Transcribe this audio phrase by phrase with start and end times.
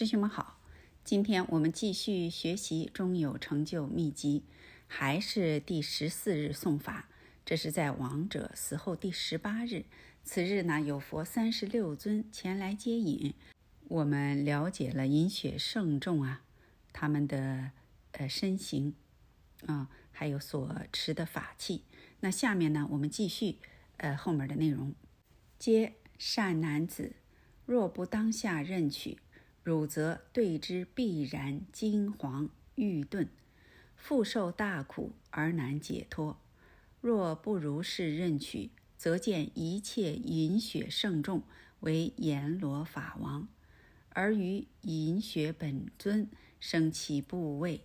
[0.00, 0.58] 师兄们好，
[1.04, 4.44] 今天我们继续学习《中有成就秘籍》，
[4.86, 7.10] 还是第十四日诵法。
[7.44, 9.84] 这是在亡者死后第十八日。
[10.24, 13.34] 此日呢，有佛三十六尊前来接引。
[13.88, 16.44] 我们了解了饮血圣众啊，
[16.94, 17.72] 他们的
[18.12, 18.94] 呃身形
[19.66, 21.84] 啊，还有所持的法器。
[22.20, 23.58] 那下面呢，我们继续
[23.98, 24.94] 呃后面的内容。
[25.58, 27.12] 皆善男子，
[27.66, 29.18] 若不当下认取。
[29.70, 33.28] 汝则对之必然惊惶欲顿，
[33.94, 36.40] 复受大苦而难解脱。
[37.00, 41.44] 若不如是认取，则见一切饮血圣众
[41.78, 43.46] 为阎罗法王，
[44.08, 46.28] 而于饮血本尊
[46.58, 47.84] 生起部位，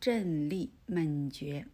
[0.00, 1.66] 振力猛觉，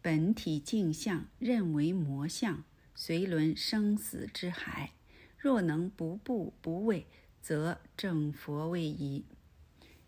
[0.00, 4.92] 本体镜像认为魔相，随轮生死之海。
[5.36, 7.06] 若能不怖不畏。
[7.46, 9.24] 则正佛位矣。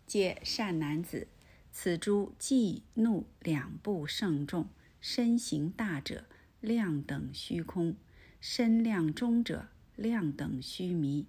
[0.05, 1.29] 皆善男子，
[1.71, 4.67] 此诸忌怒两部圣众，
[4.99, 6.25] 身形大者
[6.59, 7.95] 量等虚空，
[8.41, 11.27] 身量中者量等虚弥，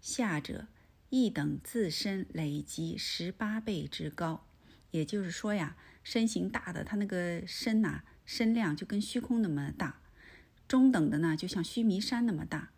[0.00, 0.66] 下者
[1.08, 4.44] 一等自身累积十八倍之高。
[4.90, 10.00] 也就是说呀，身形大的他那个身呐，身量就跟虚空那么大；
[10.66, 12.72] 中等的呢，就像须弥山那么大。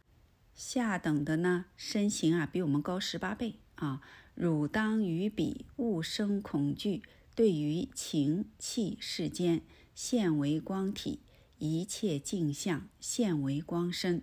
[0.56, 4.00] 下等的呢，身形啊比我们高十八倍啊！
[4.34, 7.02] 汝当于彼勿生恐惧，
[7.34, 9.60] 对于情气世间，
[9.94, 11.20] 现为光体，
[11.58, 14.22] 一切镜像现为光身，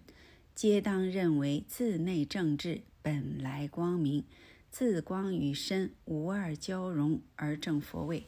[0.56, 4.24] 皆当认为自内正智，本来光明，
[4.72, 8.26] 自光与身无二交融而正佛位。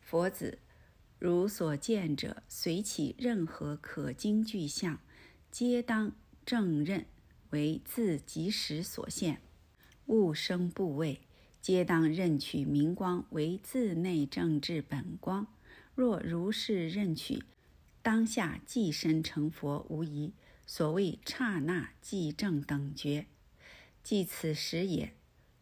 [0.00, 0.58] 佛子，
[1.18, 5.00] 如所见者，随起任何可经具象，
[5.50, 6.12] 皆当
[6.46, 7.04] 正认。
[7.50, 9.40] 为自即时所现，
[10.06, 11.20] 物生部位，
[11.60, 15.46] 皆当认取明光为自内正智本光。
[15.94, 17.42] 若如是认取，
[18.02, 20.32] 当下即身成佛无疑。
[20.66, 23.26] 所谓刹那即正等觉，
[24.02, 25.12] 即此时也。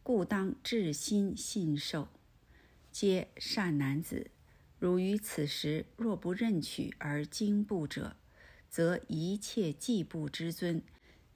[0.03, 2.09] 故当至心信受。
[2.91, 4.31] 皆善男子，
[4.79, 8.17] 如于此时若不认取而惊怖者，
[8.69, 10.83] 则一切既不之尊。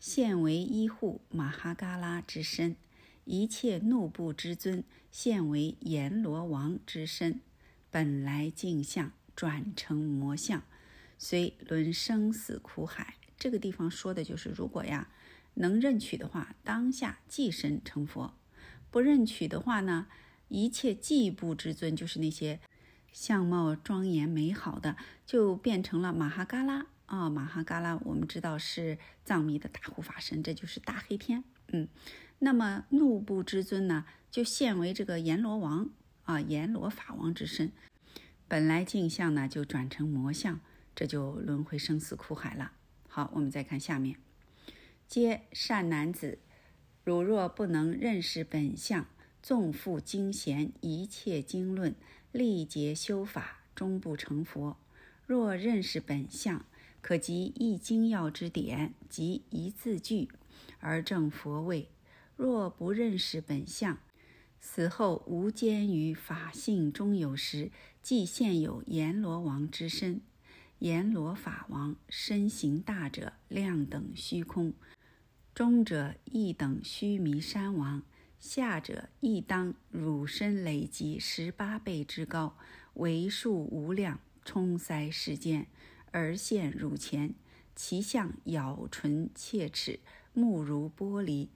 [0.00, 2.76] 现为依护马哈嘎拉之身，
[3.24, 7.40] 一切怒部之尊现为阎罗王之身，
[7.90, 10.62] 本来镜像转成魔相，
[11.18, 13.16] 虽轮生死苦海。
[13.36, 15.08] 这个地方说的就是，如果呀
[15.54, 18.34] 能认取的话，当下即身成佛；
[18.90, 20.06] 不认取的话呢，
[20.46, 22.60] 一切寂部之尊，就是那些
[23.12, 26.86] 相貌庄严美好的，就变成了马哈嘎拉。
[27.08, 31.42] 啊，马哈嘎拉，我们知道是藏密的大护法神，这就是大黑天。
[31.68, 31.88] 嗯，
[32.38, 35.88] 那么怒部之尊呢，就现为这个阎罗王
[36.24, 37.72] 啊，阎罗法王之身。
[38.46, 40.60] 本来镜像呢，就转成魔像，
[40.94, 42.72] 这就轮回生死苦海了。
[43.08, 44.18] 好，我们再看下面，
[45.06, 46.38] 皆善男子，
[47.04, 49.06] 汝若不能认识本相，
[49.42, 51.94] 纵复经贤一切经论，
[52.32, 54.76] 历劫修法，终不成佛。
[55.26, 56.64] 若认识本相，
[57.00, 60.28] 可集一精要之点及一字句
[60.80, 61.88] 而正佛位。
[62.36, 63.98] 若不认识本相，
[64.60, 67.70] 死后无间于法性中有时，
[68.02, 70.20] 即现有阎罗王之身。
[70.80, 74.72] 阎罗法王身形大者，量等虚空；
[75.52, 78.02] 中者亦等须弥山王；
[78.38, 82.56] 下者亦当汝身累积十八倍之高，
[82.94, 85.66] 为数无量，充塞世间。
[86.12, 87.34] 而现汝前，
[87.74, 90.00] 其相咬唇切齿，
[90.32, 91.48] 目如玻璃，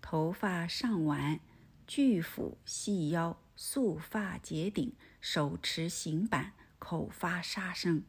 [0.00, 1.40] 头发上挽，
[1.86, 8.02] 巨斧细腰，素发结顶，手持刑板，口发沙声，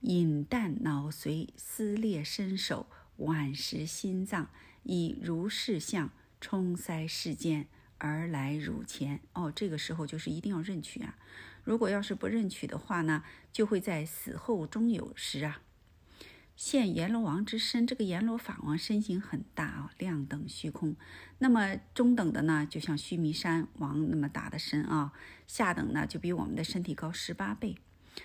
[0.00, 2.86] 引弹脑髓，撕裂身手，
[3.18, 4.50] 剜食心脏，
[4.82, 6.10] 以如是相
[6.40, 9.20] 冲塞世间，而来汝前。
[9.34, 11.16] 哦，这个时候就是一定要认取啊！
[11.62, 13.22] 如果要是不认取的话呢，
[13.52, 15.60] 就会在死后终有时啊，
[16.56, 17.86] 现阎罗王之身。
[17.86, 20.96] 这个阎罗法王身形很大啊，量等虚空。
[21.38, 25.12] 那么中等的呢，就像须弥山王那么大的身啊；
[25.46, 27.76] 下等呢，就比我们的身体高十八倍，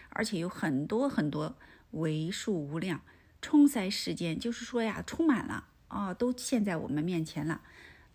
[0.10, 1.58] 而且有很多很多
[1.92, 3.02] 为数无量，
[3.42, 7.62] 充塞世间，就是说呀，充满了啊，都现在我们面前了。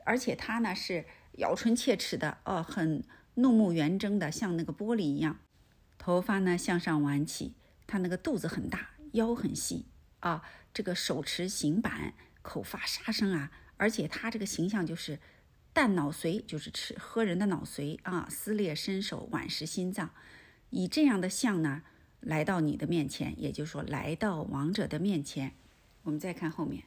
[0.04, 3.04] 而且他呢是咬唇切齿的哦，很。
[3.36, 5.38] 怒目圆睁的，像那个玻璃一样，
[6.04, 7.54] 头发呢向上挽起，
[7.86, 9.86] 他那个肚子很大，腰很细。
[10.18, 10.42] 啊，
[10.74, 15.20] 这个手持行板，口发沙声啊，而且他这个形象就是
[15.72, 20.10] 啖脑髓就是吃喝人的脑髓啊，撕裂身手，剜食心脏，
[20.70, 21.84] 以这样的相呢
[22.18, 25.54] 来到你的面前，也就是说来到王者的面前。
[26.02, 26.82] 我们再看后面，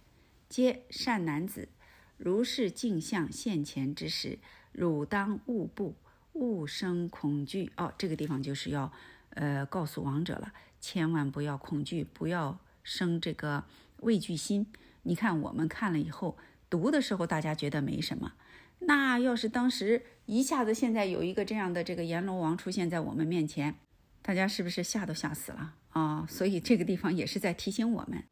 [0.50, 1.70] 皆善男子，
[2.18, 4.40] 如是镜像现前之时，
[4.74, 5.96] 汝当勿怖，
[6.36, 7.72] 勿生恐惧。
[7.76, 8.92] 哦，这个地方就是要
[9.32, 13.64] 呃告诉王者了，千万不要恐惧，不要生这个
[14.02, 14.68] 畏惧心。
[15.04, 16.38] 你看我们看了以后
[16.70, 18.34] 读的时候，大家觉得没什么。
[18.80, 23.76] 那要是当时一下子现在有一个这样的这个阎罗王出现在我们面前，
[24.22, 26.26] 大家是不是吓都吓死了啊？
[26.30, 28.24] 所以这个地方也是在提醒我们。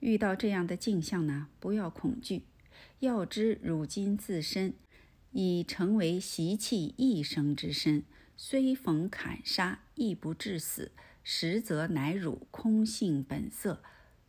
[0.00, 2.44] 遇到这样的镜像呢，不要恐惧，
[3.00, 4.72] 要知汝今自身
[5.32, 8.04] 已成为习气一生之身，
[8.36, 10.92] 虽逢砍杀，亦不致死，
[11.22, 13.82] 实则乃汝空性本色，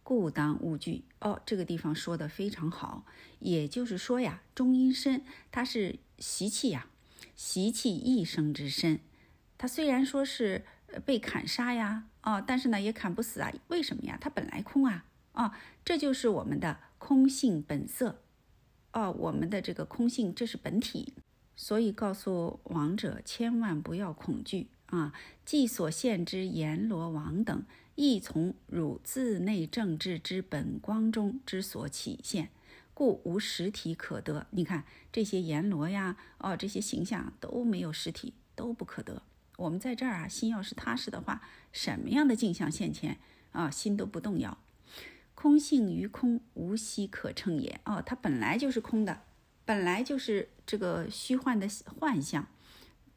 [0.04, 1.06] 故当勿惧。
[1.20, 3.06] 哦，这个地方说的非常好，
[3.40, 6.88] 也就是说呀，中阴身它是习气呀，
[7.36, 9.00] 习气一生之身，
[9.58, 10.66] 它虽然说是
[11.06, 14.18] 被砍杀呀，哦，但是呢也砍不死啊，为什么呀？
[14.20, 15.06] 它本来空啊。
[15.34, 18.22] 啊，这就是我们的空性本色，
[18.94, 21.14] 哦，我们的这个空性，这是本体，
[21.56, 25.14] 所以告诉王者千万不要恐惧啊！
[25.46, 27.64] 既所现之阎罗王等，
[27.96, 32.50] 亦从汝自内正智之本光中之所起现，
[32.94, 34.48] 故无实体可得。
[34.52, 39.24] 你看这些阎罗呀，哦，这些形象都没有实体，都不可得。
[39.58, 41.42] 我们在这儿啊，心要是踏实的话，
[41.72, 43.18] 什么样的镜像现前
[43.54, 44.58] 啊，心都不动摇。
[45.42, 47.82] 空性于空，无息可称也。
[47.86, 49.22] 哦，它本来就是空的，
[49.66, 51.68] 本来就是这个虚幻的
[52.00, 52.46] 幻象，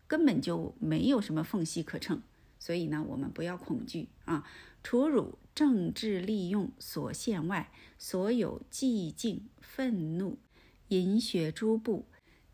[0.07, 2.23] 根本就没有什么缝隙可称。
[2.59, 4.43] 所以呢，我们不要恐惧啊！
[4.83, 10.39] 除汝政治利用所限外，所有寂静、愤怒、
[10.89, 12.07] 饮血诸部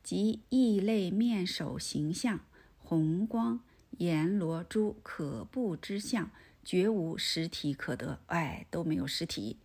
[0.03, 2.41] 及异类面首形象、
[2.77, 3.61] 红光、
[3.99, 6.29] 阎罗诸可怖之相。
[6.65, 9.59] 绝无实体可得，哎，都没有实体。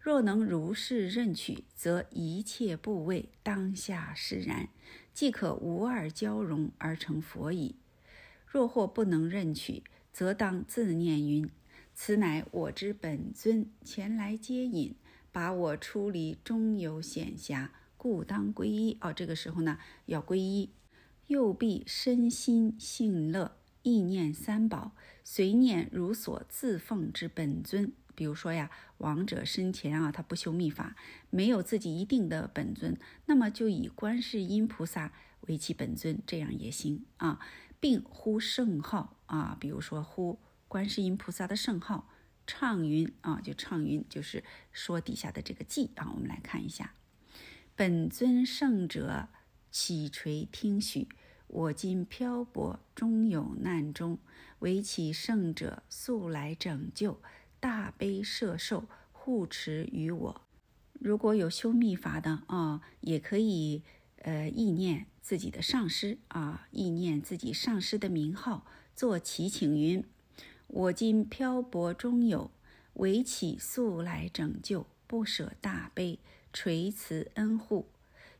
[0.00, 4.68] 若能如是认取，则一切部位当下释然，
[5.12, 7.76] 即可无二交融而成佛矣。
[8.46, 11.50] 若或不能认取，则当自念云：
[11.94, 14.94] 此乃我之本尊前来接引，
[15.30, 18.96] 把我出离中有险狭，故当皈依。
[19.02, 20.70] 哦，这个时候呢，要皈依，
[21.26, 23.56] 又必身心信乐。
[23.82, 24.92] 意念三宝，
[25.30, 27.92] 随念如所自奉之本尊。
[28.14, 30.96] 比如说呀，王者生前啊，他不修密法，
[31.28, 32.96] 没有自己一定的本尊，
[33.26, 37.38] 那么就以观世音菩萨为其本尊，这样也行啊，
[37.78, 42.08] 并呼圣号啊，比如说呼观世音菩萨的圣号，
[42.46, 44.42] 唱云啊，就唱云，就是
[44.72, 46.10] 说底下的这个偈啊。
[46.14, 46.94] 我们来看一下，
[47.76, 49.28] 本尊圣者
[49.70, 51.06] 起垂听许。
[51.46, 54.18] 我今漂泊，终有难终，
[54.60, 57.20] 唯其圣者速来拯救，
[57.60, 60.40] 大悲摄受，护持于我。
[60.92, 63.82] 如果有修密法的啊，也可以
[64.22, 70.04] 呃意念自己的上师啊，意念自己上师的名号，做祈请云：
[70.66, 72.50] 我今漂泊中有，
[72.94, 76.18] 唯其速来拯救，不舍大悲，
[76.52, 77.86] 垂慈恩护。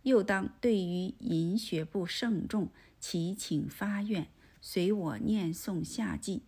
[0.03, 2.71] 又当对于饮血不圣众。
[3.01, 4.27] 祈请发愿，
[4.71, 6.43] 随我念诵下记。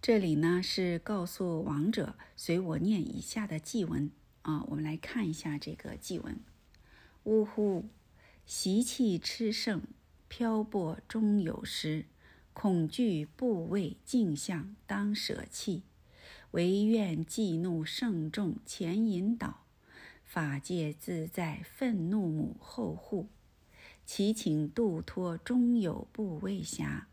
[0.00, 4.12] 这里呢是告诉王者，随我念以下的祭文
[4.42, 4.62] 啊。
[4.68, 6.38] 我们来看一下这个祭文：
[7.24, 7.86] 呜呼，
[8.46, 9.82] 习气炽盛，
[10.28, 12.04] 漂泊终有时，
[12.52, 15.82] 恐惧部位镜像当舍弃，
[16.52, 19.64] 唯愿记怒圣众前引导，
[20.24, 23.26] 法界自在愤怒母后护。
[24.06, 27.06] 祈请度脱终有不畏暇，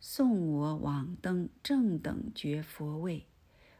[0.00, 3.26] 送我往登正等觉佛位。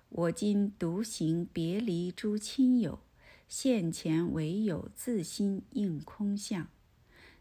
[0.08, 3.00] 我今独行别离诸亲友，
[3.48, 6.66] 现前唯有自心应空相。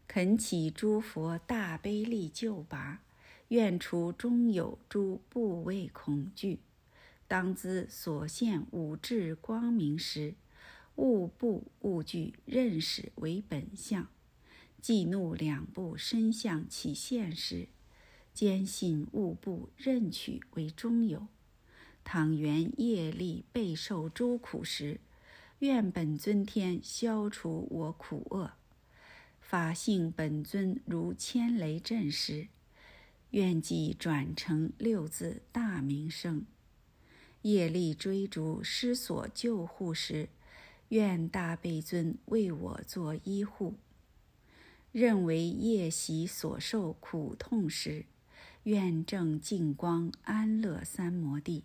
[0.06, 3.02] 恳祈诸佛大悲力救拔，
[3.48, 6.60] 愿除终有诸不畏恐惧。
[7.26, 10.34] 当知所现五智光明时，
[10.96, 14.06] 勿怖勿惧，认识为本相。
[14.80, 17.68] 忌怒两部身相起现时，
[18.38, 21.26] 坚信勿不任取为中有。
[22.04, 25.00] 倘缘业力备受诸苦时，
[25.58, 28.52] 愿本尊天消除我苦厄。
[29.40, 32.46] 法性本尊如千雷震时，
[33.30, 36.46] 愿即转成六字大明声。
[37.42, 40.28] 业力追逐失所救护时，
[40.90, 43.74] 愿大悲尊为我作医护。
[44.92, 48.06] 认为夜袭所受苦痛时，
[48.68, 51.64] 愿正净光安乐三摩地。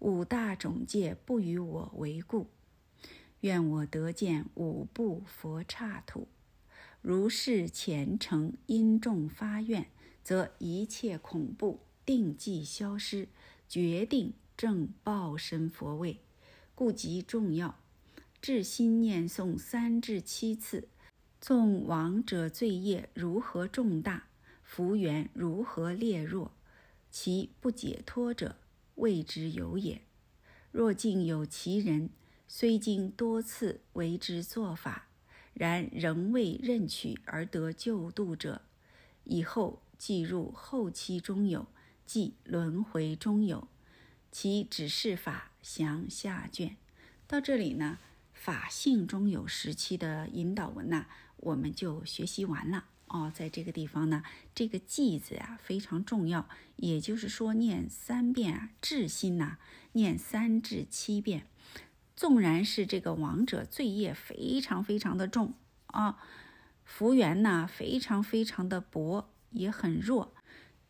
[0.00, 2.48] 五大种界不与我为故，
[3.42, 6.26] 愿我得见五部佛刹土。
[7.00, 9.86] 如是虔诚因众发愿，
[10.24, 13.28] 则一切恐怖定即消失，
[13.68, 16.18] 决定正报身佛位。
[16.74, 17.78] 故极重要，
[18.42, 20.88] 至心念诵三至七次，
[21.40, 24.24] 纵亡者罪业如何重大，
[24.72, 26.52] 福缘如何劣弱，
[27.10, 28.54] 其不解脱者。
[28.94, 30.02] 谓之有也。
[30.70, 32.10] 若竟有其人，
[32.46, 35.08] 虽经多次为之做法，
[35.54, 38.62] 然仍未认取而得救度者，
[39.24, 41.66] 以后即入后期中有，
[42.06, 43.66] 即轮回中有。
[44.30, 46.76] 其指示法详下卷。
[47.26, 47.98] 到这里呢，
[48.32, 51.06] 法性中有时期的引导文呐，
[51.38, 52.84] 我们就学习完了。
[53.12, 54.22] 哦，在这个地方呢，
[54.54, 59.58] 这个“记”字啊非常重要，也就是说念三遍啊，至心呐，
[59.92, 61.44] 念三至七遍。
[62.14, 65.54] 纵然是这个亡者罪业非常非常的重
[65.86, 66.22] 啊，
[66.84, 70.32] 福缘呢非常非常的薄，也很弱，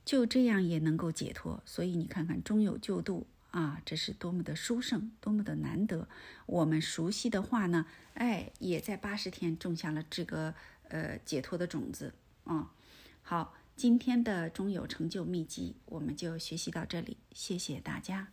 [0.05, 1.63] 就这样也能够解脱。
[1.65, 6.07] 所以你看看终有救度啊，这是多么的殊胜，多么的难得。
[6.45, 10.55] 我们熟悉的话呢，哎，也在八十天种下了这个。
[10.91, 12.13] 呃，解脱的种子
[12.45, 12.73] 啊！
[13.23, 18.33] 好，今天的中有成就秘籍我们就学习到这里，谢谢大家。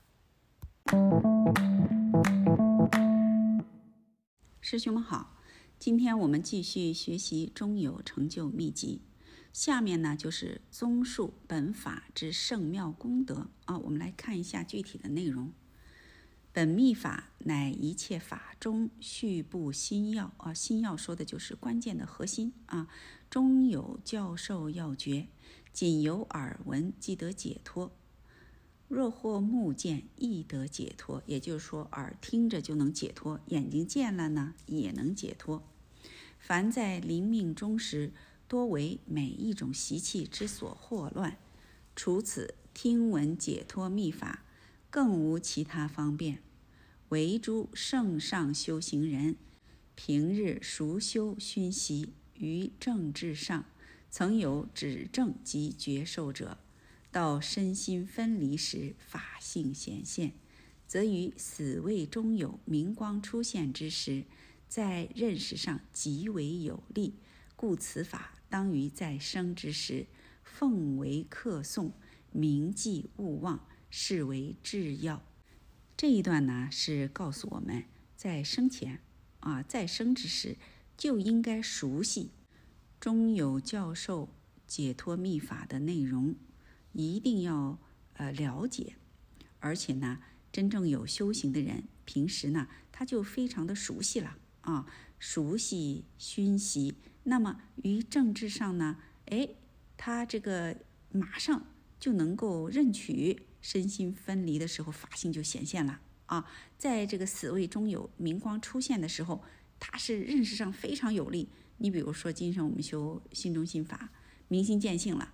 [4.59, 5.37] 师兄们好，
[5.77, 9.01] 今天我们继续学习中有成就秘籍，
[9.53, 15.53] 下面呢就是综述本法之圣妙功德啊，我们来看一下具体的内容。
[16.51, 22.87] 本密法乃一切法中序部心要啊，心要说的就是关键的核心啊。
[23.29, 25.27] 中有教授要诀，
[25.71, 27.91] 仅由耳闻即得解脱；
[28.87, 31.21] 若或目见亦得解脱。
[31.27, 35.61] 也就是说，耳听着就能解脱，眼睛见了呢也能解脱。
[36.39, 38.13] 凡在临命终时，
[38.47, 41.37] 多为每一种习气之所惑乱。
[41.95, 44.45] 除此听闻解脱密法，
[44.89, 46.39] 更无其他方便。
[47.09, 49.35] 唯诸圣上修行人，
[49.95, 53.65] 平日熟修熏习于正治上，
[54.09, 56.57] 曾有指正及觉受者，
[57.11, 60.33] 到身心分离时，法性显现，
[60.85, 64.25] 则于死位中有明光出现之时，
[64.67, 67.15] 在认识上极为有利。
[67.55, 70.07] 故此法当于在生之时，
[70.43, 71.91] 奉为客诵，
[72.31, 73.65] 铭记勿忘，
[73.99, 75.23] 视为至要。
[75.97, 77.85] 这一段呢，是告诉我们
[78.15, 78.99] 在生前
[79.39, 80.55] 啊，在生之时
[80.95, 82.29] 就应该熟悉
[82.99, 84.29] 中有教授
[84.67, 86.35] 解脱秘法的内容，
[86.91, 87.79] 一定要
[88.13, 88.97] 呃了解。
[89.59, 90.19] 而且呢，
[90.51, 94.85] 真正有修行的人，平时呢他就非常的熟悉了啊，
[95.17, 96.93] 熟悉熏习。
[97.23, 99.49] 那么于政治上呢，哎，
[99.97, 100.77] 他这个
[101.11, 101.65] 马上
[101.99, 103.41] 就能够认取。
[103.67, 106.49] 身心分离的时候，法性就显现了啊！
[106.77, 109.43] 在这个死位中有明光出现的时候，
[109.77, 111.49] 它是认识上非常有力。
[111.79, 114.09] 你比如说，今生我们修心中心法，
[114.47, 115.33] 明心见性了，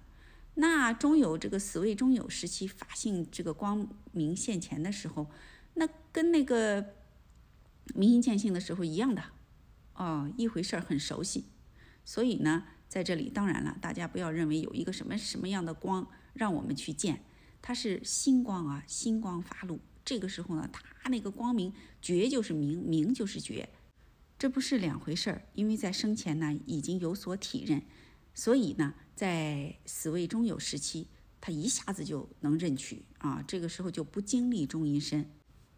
[0.56, 5.30] 那中有这个死位中有时期法性这个光明现前的时候，
[5.76, 6.96] 那跟那个
[7.94, 9.24] 明心见性的时候一样的
[9.94, 11.46] 哦，一回事儿，很熟悉。
[12.04, 17.24] 所以呢，在这里当然了，大家不要认为有一个什么什么样的光让我们去见。
[17.64, 19.80] 它是星光啊，星光发露。
[20.04, 20.70] 这个时候呢，
[21.02, 23.70] 它那个光明觉就是明，明就是觉，
[24.38, 25.42] 这不是两回事儿。
[25.54, 27.82] 因为在生前呢已经有所体认，
[28.36, 31.08] 所以呢，在死位中有时期，
[31.40, 33.42] 他一下子就能认取啊。
[33.48, 35.32] 这个时候就不经历中阴身。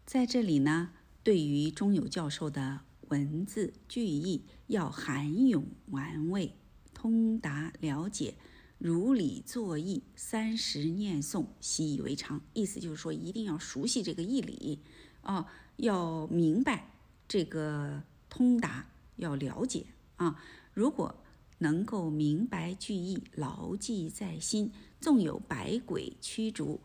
[0.04, 0.90] 在这里呢，
[1.22, 6.56] 对于中有教授的文字句意要含咏玩味，
[6.92, 8.34] 通达了解。
[8.78, 12.42] 如理作义，三十念诵，习以为常。
[12.52, 14.80] 意思就是说，一定要熟悉这个义理，
[15.22, 16.90] 啊，要明白
[17.26, 20.42] 这个通达，要了解啊。
[20.74, 21.24] 如果
[21.58, 26.80] 能够明白句意，牢记在心，纵有百鬼驱逐，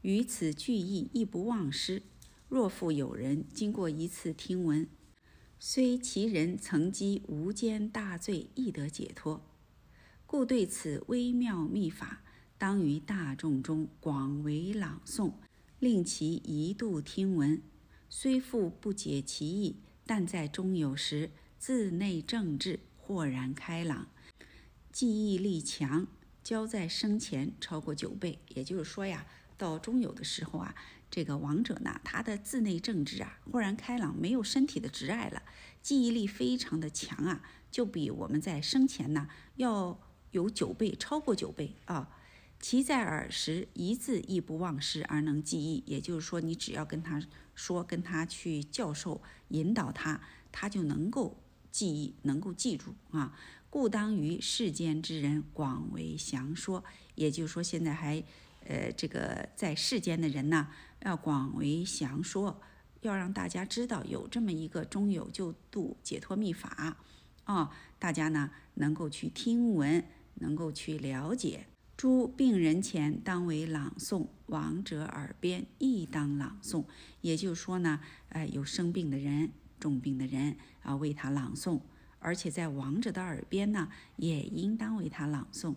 [0.00, 2.02] 于此句意亦不忘失。
[2.48, 4.88] 若复有人经过一次听闻，
[5.58, 9.42] 虽其人曾积无间大罪，亦得解脱。
[10.26, 12.22] 故对此微妙秘法，
[12.58, 15.34] 当于大众中广为朗诵，
[15.78, 17.62] 令其一度听闻。
[18.08, 24.08] 虽复不解其意，但在中有时自内正智，豁然开朗，
[24.90, 26.06] 记忆力强，
[26.42, 28.40] 交在生前超过九倍。
[28.48, 29.26] 也就是说呀，
[29.56, 30.74] 到中有的时候啊，
[31.10, 35.42] 这个王者呢，他的自内正治啊，豁然开朗，没有身体的执碍了，
[35.80, 40.00] 记忆力非常的强啊，就比我们在生前呢要
[40.34, 42.10] 有九倍，超过九倍啊。
[42.58, 45.84] 其在耳时，一字亦不忘失而能记忆。
[45.86, 47.22] 也就是说，你只要跟他
[47.54, 51.36] 说，跟他去教授、引导他，他就能够
[51.70, 53.38] 记忆，能够记住啊。
[53.70, 56.82] 故当于世间之人广为详说。
[57.14, 58.22] 也就是说，现在还，
[58.64, 60.68] 呃，这个在世间的人呢，
[61.02, 62.60] 要广为详说，
[63.02, 66.96] 要让大家知道有这么一个中有救度解脱秘法
[67.44, 70.02] 啊，大家呢能够去听闻，
[70.36, 71.66] 能够去了解。
[71.96, 76.84] 诸病人前当为朗诵，亡者耳边亦当朗诵。
[77.20, 78.00] 也就是说呢，
[78.30, 81.80] 呃，有生病的人、重病的人啊，为他朗诵；
[82.18, 85.76] 而且在亡者的耳边呢，也应当为他朗诵。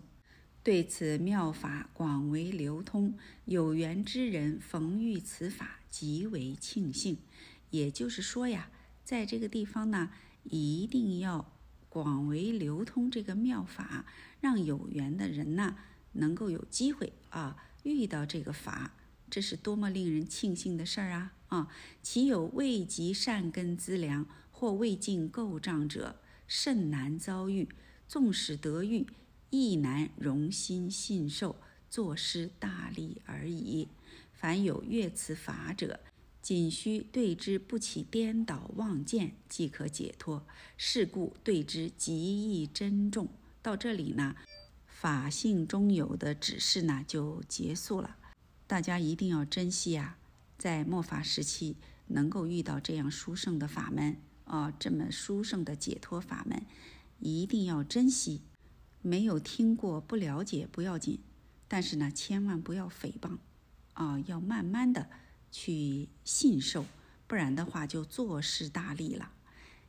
[0.64, 7.18] 对此妙法广为流通，有缘之人逢遇此法，极为庆幸。
[7.70, 8.70] 也就是说呀，
[9.04, 10.10] 在这个地方呢，
[10.42, 11.52] 一定要
[11.88, 14.04] 广为流通这个妙法，
[14.40, 15.76] 让有缘的人呢。
[16.12, 18.94] 能够有机会啊遇到这个法，
[19.30, 21.34] 这是多么令人庆幸的事儿啊！
[21.48, 21.68] 啊，
[22.02, 26.16] 其有未及善根资粮或未尽垢障者，
[26.48, 27.68] 甚难遭遇。
[28.08, 29.06] 纵使得遇，
[29.50, 31.56] 亦难容心信受，
[31.90, 33.88] 作施大力而已。
[34.32, 36.00] 凡有阅此法者，
[36.40, 40.46] 仅需对之不起颠倒妄见，即可解脱。
[40.76, 43.28] 是故对之极易珍重。
[43.62, 44.34] 到这里呢。
[44.86, 48.16] 法性中有的指示呢，就结束了。
[48.66, 50.18] 大家一定要珍惜啊，
[50.58, 51.76] 在末法时期
[52.08, 56.66] 能够遇到这样殊胜的法门啊，这么殊胜的解脱法门，
[57.20, 58.42] 一定要珍惜。
[59.00, 61.20] 没有听过、不了解不要紧，
[61.68, 63.38] 但是呢，千万不要诽谤
[63.92, 65.08] 啊，要慢慢的
[65.52, 66.84] 去信受，
[67.28, 69.30] 不然的话就坐失大利了。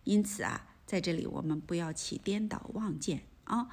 [0.03, 3.69] 因此啊，在这里我们不要起颠倒妄见啊。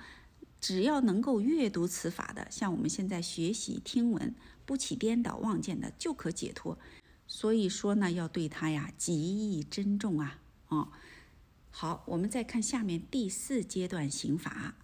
[0.59, 4.35] 只要能够阅读此法的，像我们现在学习听闻，
[4.65, 6.79] 不起颠倒妄见的，就可解脱。
[7.29, 10.41] 所以说呢，要对他呀极易珍重啊！
[10.69, 10.89] 哦，
[11.71, 14.75] 好，我们再看下面第四阶段刑法。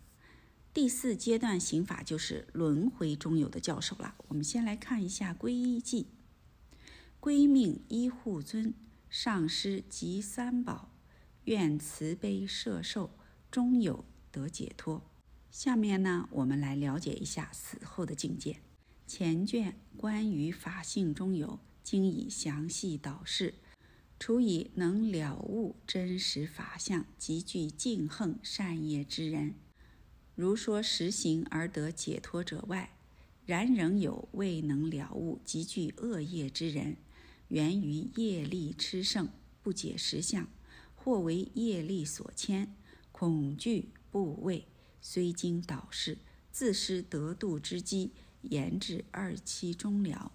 [0.74, 4.14] 第四阶段刑法就是轮回中有的教授了。
[4.28, 6.06] 我们先来看一下皈依记：
[7.20, 8.74] 皈命依护尊，
[9.08, 10.90] 上师及三宝，
[11.44, 13.10] 愿慈悲摄受，
[13.50, 15.02] 终有得解脱。
[15.50, 18.56] 下面呢，我们来了解一下死后的境界。
[19.06, 23.54] 前卷关于法性中有，经已详细导示。
[24.18, 29.56] 除以能了悟真实法相、极具敬恨善业之人，
[30.36, 32.96] 如说实行而得解脱者外，
[33.44, 36.96] 然仍有未能了悟极具恶业之人，
[37.48, 39.28] 源于业力痴盛，
[39.60, 40.48] 不解实相，
[40.94, 42.72] 或为业力所牵，
[43.10, 44.68] 恐惧部位。
[45.00, 46.18] 虽经导示，
[46.52, 50.30] 自失得度之机，延至二期终了，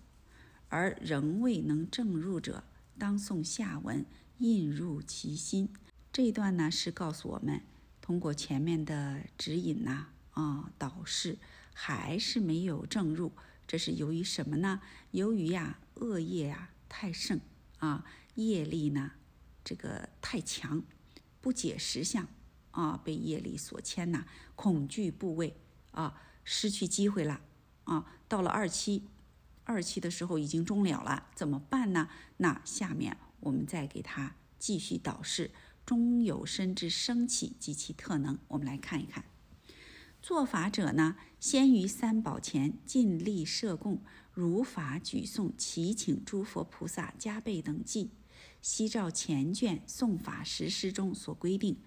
[0.68, 2.66] 而仍未能证入者，
[3.00, 4.06] 当诵下文，
[4.40, 5.70] 印入其心。
[6.12, 7.62] 这一段呢，是告诉我们，
[8.02, 11.38] 通过前面的指引呐，啊，导示
[11.74, 13.32] 还是没有证入，
[13.66, 14.82] 这是由于什么呢？
[15.12, 17.40] 由于呀，恶业啊太盛
[17.78, 18.04] 啊，
[18.36, 19.14] 业力呢，
[19.64, 20.84] 这个太强，
[21.40, 22.28] 不解实相。
[22.78, 24.24] 啊，被业力所牵呐，
[24.56, 25.58] 恐惧部位
[25.90, 27.42] 啊，失去机会了
[27.86, 28.06] 啊。
[28.28, 29.08] 到了二期，
[29.64, 32.08] 二期的时候已经终了了，怎么办呢？
[32.38, 35.50] 那下面我们再给他继续导示
[35.88, 38.38] 中有身之生起及其特能。
[38.48, 39.26] 我们来看一看，
[40.22, 48.12] 做法者呢，先于三宝前尽力设供，如法举诵，祈请诸佛菩萨加倍等记，
[48.62, 51.80] 悉照前卷诵法实施中所规定。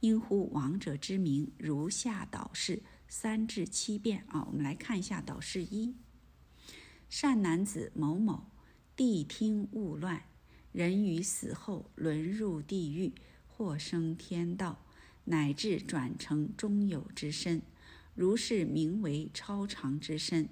[0.00, 4.44] 应呼王者之名，如下导示三至七遍啊。
[4.48, 5.94] 我们来看一下导示一：
[7.08, 8.46] 善男子某某，
[8.96, 10.24] 谛听勿乱，
[10.72, 13.12] 人于死后沦入地狱，
[13.46, 14.84] 或生天道，
[15.24, 17.62] 乃至转成中有之身，
[18.14, 20.48] 如是名为超常之身。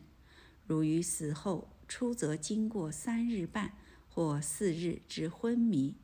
[0.66, 3.74] 如于死后出，则经过三日半
[4.08, 5.94] 或四日之昏迷。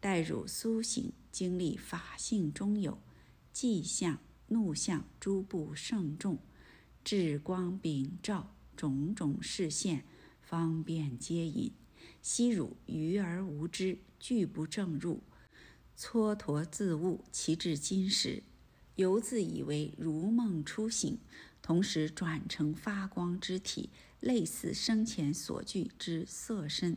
[0.00, 2.98] 待汝苏醒，经历法性中有
[3.52, 6.38] 迹象、怒相诸部盛众，
[7.04, 10.06] 智光禀照，种种视现，
[10.40, 11.70] 方便接引。
[12.22, 15.22] 昔汝愚而无知，拒不正入，
[15.98, 18.42] 蹉跎自悟，其至今时，
[18.96, 21.18] 犹自以为如梦初醒，
[21.60, 26.96] 同时转成发光之体，类似生前所具之色身。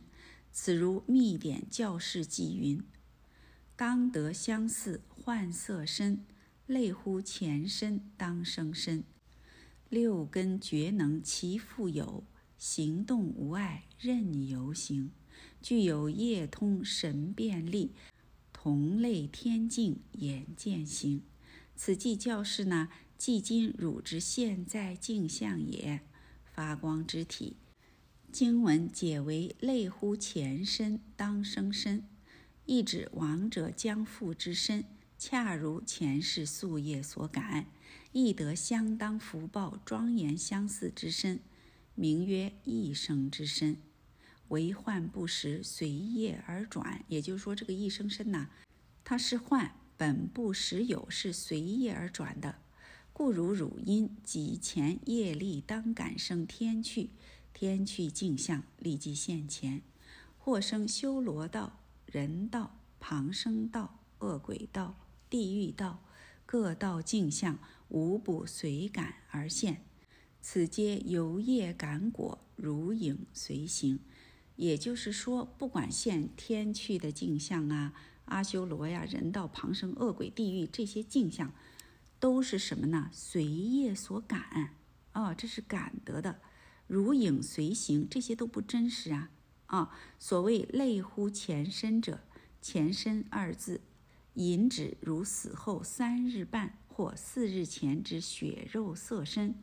[0.50, 2.80] 此如密典教示记云
[3.76, 6.24] ：“当得相似幻色身，
[6.66, 9.04] 类乎前身当生身。
[9.88, 12.24] 六根觉能其复有，
[12.56, 15.10] 行动无碍任游行。”
[15.60, 17.92] 具有业通神变力，
[18.52, 21.22] 同类天境眼见行。
[21.74, 26.02] 此即教示呢，即今汝之现在镜像也。
[26.44, 27.56] 发光之体，
[28.30, 32.04] 经文解为类乎前身当生身，
[32.66, 34.84] 意指亡者将复之身，
[35.18, 37.66] 恰如前世夙业所感，
[38.12, 41.40] 亦得相当福报庄严相似之身，
[41.94, 43.76] 名曰一生之身。
[44.48, 47.04] 为幻不实，随业而转。
[47.08, 48.48] 也就是说，这个一生身呐，
[49.04, 52.56] 它是幻，本不实有，是随业而转的。
[53.12, 57.10] 故如汝因己前业力当感生天趣，
[57.52, 59.82] 天趣镜像立即现前，
[60.38, 61.80] 或生修罗道、
[62.14, 64.94] 人道、旁生道、恶鬼道、
[65.28, 66.00] 地狱道，
[66.46, 69.82] 各道镜像无不随感而现。
[70.40, 73.98] 此皆由业感果，如影随形。
[74.54, 77.92] 也就是说，不管现天去的镜像啊，
[78.26, 81.52] 阿修罗呀、人道、旁生、恶鬼、地狱这些镜像，
[82.20, 83.10] 都是什么呢？
[83.12, 84.70] 随业所感
[85.10, 86.38] 啊，这是感得的，
[86.86, 89.30] 如影随形，这些都不真实啊
[89.66, 89.90] 啊！
[90.18, 92.20] 所谓类乎前身者，
[92.60, 93.80] 前身二字，
[94.34, 99.54] 引指如死后三日半或四日前之血肉色身；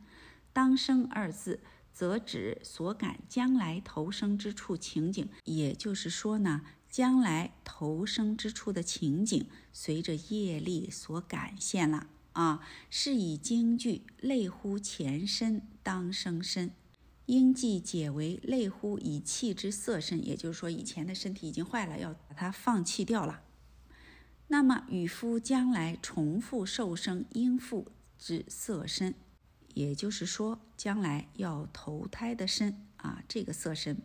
[0.52, 1.60] 当生二字。
[1.94, 16.70] 则指所感将来投生之处情景，也就是说呢，将来投生之处的情景，随着业力所感现了啊，是以京剧类乎前身当生身，
[17.26, 23.42] 应即解为类乎以气之色身，也就是说以前的身体已经坏了，要把它放弃掉了。
[24.48, 29.14] 那么与夫将来重复受生应复之色身。
[29.74, 34.02] 也就是说，将来要投胎的身啊，这个色身，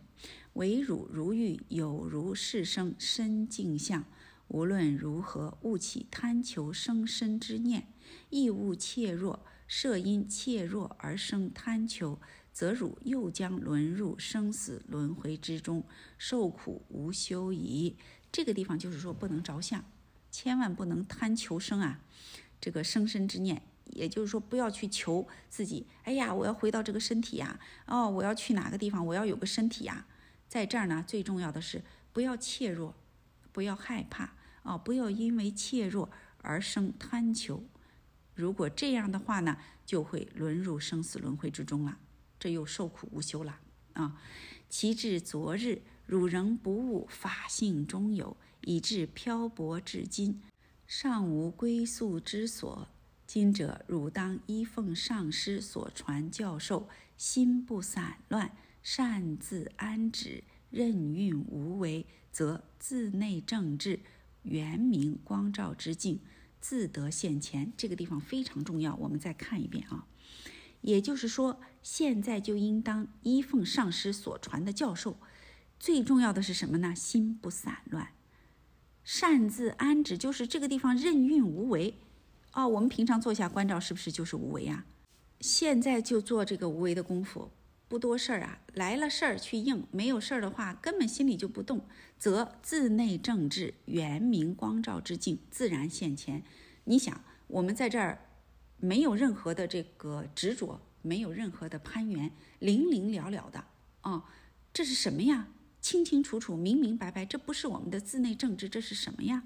[0.54, 4.06] 唯汝如欲有如是生身境相，
[4.46, 7.86] 无论如何，勿起贪求生身之念，
[8.30, 12.18] 亦勿怯弱，设因怯弱而生贪求，
[12.52, 15.84] 则汝又将沦入生死轮回之中，
[16.16, 17.96] 受苦无休矣。
[18.30, 19.84] 这个地方就是说，不能着相，
[20.30, 22.00] 千万不能贪求生啊，
[22.60, 23.62] 这个生身之念。
[23.92, 25.86] 也就是说，不要去求自己。
[26.04, 27.58] 哎呀，我要回到这个身体呀！
[27.86, 29.04] 哦，我要去哪个地方？
[29.04, 30.06] 我要有个身体呀！
[30.46, 31.82] 在这儿呢，最重要的是
[32.12, 32.94] 不要怯弱，
[33.50, 34.76] 不要害怕啊！
[34.76, 36.10] 不要因为怯弱
[36.42, 37.64] 而生贪求。
[38.34, 39.56] 如果这样的话呢，
[39.86, 41.98] 就会沦入生死轮回之中了，
[42.38, 43.60] 这又受苦无休了
[43.94, 44.20] 啊！
[44.68, 50.42] 其至昨日，汝仍不悟法性中有，以致漂泊至今，
[50.86, 52.88] 尚无归宿之所。
[53.26, 64.00] 今者汝当依奉上师所传教授，心不散乱，善自安止，任运无为，则自内正治，
[64.44, 66.20] 圆明光照之境，
[66.60, 67.72] 自得现前。
[67.76, 70.06] 这个地方非常重要，我们再看一遍啊。
[70.80, 75.18] 也就是说，现在就应当依奉上师所传的教授。
[75.78, 76.94] 最重要的是什么呢？
[76.94, 78.08] 心不散乱，
[79.04, 81.98] 擅自安止，就是这个地方任运无为。
[82.52, 84.84] 哦，我们平常坐下观照，是不是就是无为呀？
[85.40, 87.52] 现在就做这个无为的功夫，
[87.86, 88.58] 不多事儿啊。
[88.74, 91.86] 来了事儿去应，没有事儿的话，根本心里就不动，
[92.18, 96.42] 则自内正治，圆明光照之境自然现前。
[96.84, 98.18] 你想，我们在这儿
[98.78, 103.64] 没有任何的这个执着，没有任何的攀缘，零零了了的
[104.02, 104.24] 啊，
[104.72, 105.48] 这是什么呀？
[105.80, 109.42] 清清楚楚，明明白白，这不是我们的自内正治，这是什么呀？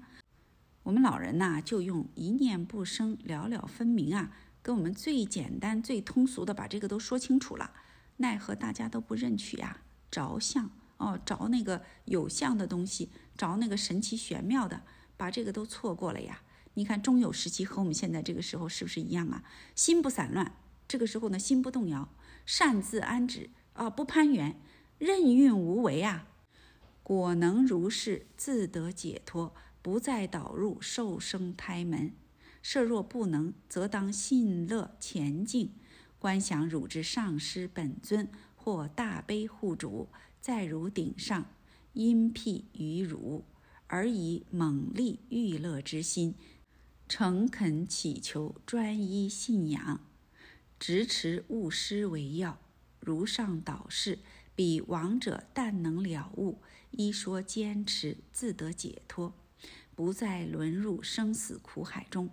[0.83, 7.71] 我们老人呐，就用一念不生，了了分明啊，跟我们最简单、最通俗的把这个都说清楚了。
[8.17, 9.81] 奈何大家都不认取呀？
[10.11, 14.81] 着相哦，着那个有相的东西，着那个神奇玄妙的，
[15.15, 16.41] 把这个都错过了呀。
[16.75, 19.43] 你看中有时期和我们现在这个时候是不是一样啊？
[19.75, 20.55] 心不散乱，
[20.87, 22.09] 这个时候呢，心不动摇，
[22.45, 24.59] 善自安止啊，不攀缘，
[24.97, 26.27] 任运无为啊，
[27.03, 29.53] 果能如是，自得解脱。
[29.81, 32.13] 不再导入受生胎门，
[32.61, 35.73] 设若不能，则当信乐前进，
[36.17, 40.07] 观想汝之上师本尊或大悲护主
[40.39, 41.45] 在汝顶上，
[41.91, 43.43] 因辟于汝，
[43.87, 46.33] 而以猛力欲乐之心，
[47.07, 50.01] 诚恳祈求，专一信仰，
[50.79, 52.59] 执持勿失为要。
[52.99, 54.19] 如上导示，
[54.55, 56.59] 彼亡者但能了悟，
[56.91, 59.33] 一说坚持，自得解脱，
[59.93, 62.29] 不再沦入生死苦海中。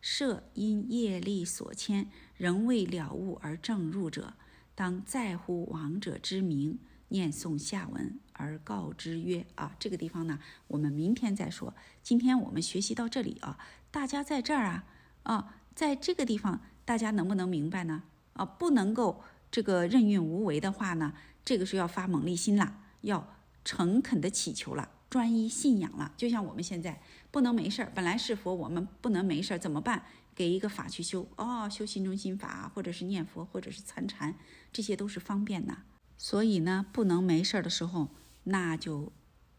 [0.00, 4.34] 设因业力所牵，仍未了悟而正入者，
[4.74, 11.74] 当在乎亡者之名，念诵下文而告之曰：啊，这个地方呢，我们明天再说。
[12.02, 13.58] 今天我们学习到这里啊，
[13.92, 14.84] 大家在这儿啊，
[15.24, 18.02] 啊，在这个地方，大家能不能明白呢？
[18.32, 21.12] 啊，不能够这个任运无为的话呢，
[21.44, 24.88] 这个是要发猛力心了，要诚恳的祈求了。
[25.10, 30.02] 专一信仰了，就像我们现在不能没事儿，本来是佛，我们不能没事儿，怎么办？
[30.34, 34.34] 给一个法去修哦，修心中心法，或者是念佛，或者是参禅，
[34.72, 35.76] 这些都是方便的。
[36.16, 38.08] 所以呢，不能没事儿的时候，
[38.44, 39.12] 那就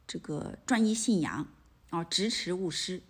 [0.08, 1.48] 这个专一信仰
[1.92, 3.04] 啊，执持勿失。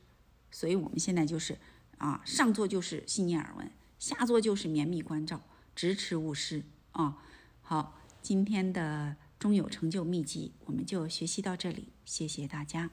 [0.53, 1.57] 所以我们现在就是
[1.97, 5.41] 啊，上座就是信念耳闻，下座就是绵密关照，
[5.75, 6.63] 执持勿失
[6.93, 7.17] 啊。
[7.61, 9.17] 好，今天的。
[9.39, 12.91] 终有成就秘籍，我们就学习到这里，谢谢大家。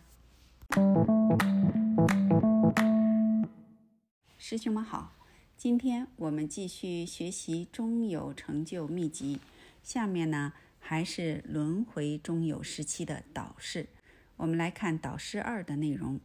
[4.36, 5.12] 师兄们好，
[5.56, 9.38] 今天我们继续学习中有成就秘籍，
[9.80, 13.88] 下面呢还是轮回中有时期的导师，
[14.34, 16.18] 我们来看导师二的内容。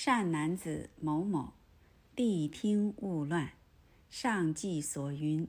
[0.00, 1.54] 善男子某某，
[2.14, 3.54] 谛听勿乱，
[4.08, 5.48] 上记所云：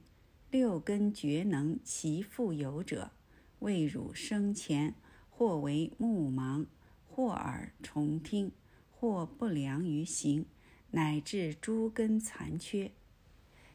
[0.49, 3.12] 六根觉能其复有者。
[3.59, 4.95] 未汝生前，
[5.29, 6.65] 或为目盲，
[7.07, 8.51] 或耳重听，
[8.89, 10.47] 或不良于行，
[10.89, 12.89] 乃至诸根残缺。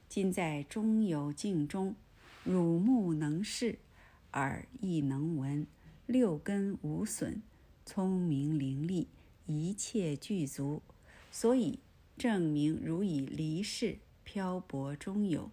[0.09, 1.95] 今在中有境中，
[2.43, 3.79] 汝目能视，
[4.33, 5.69] 耳亦能闻，
[6.07, 7.41] 六根无损，
[7.87, 9.07] 聪明伶俐，
[9.47, 10.83] 一切具足，
[11.31, 11.79] 所以
[12.17, 15.51] 证明汝已离世，漂泊中有，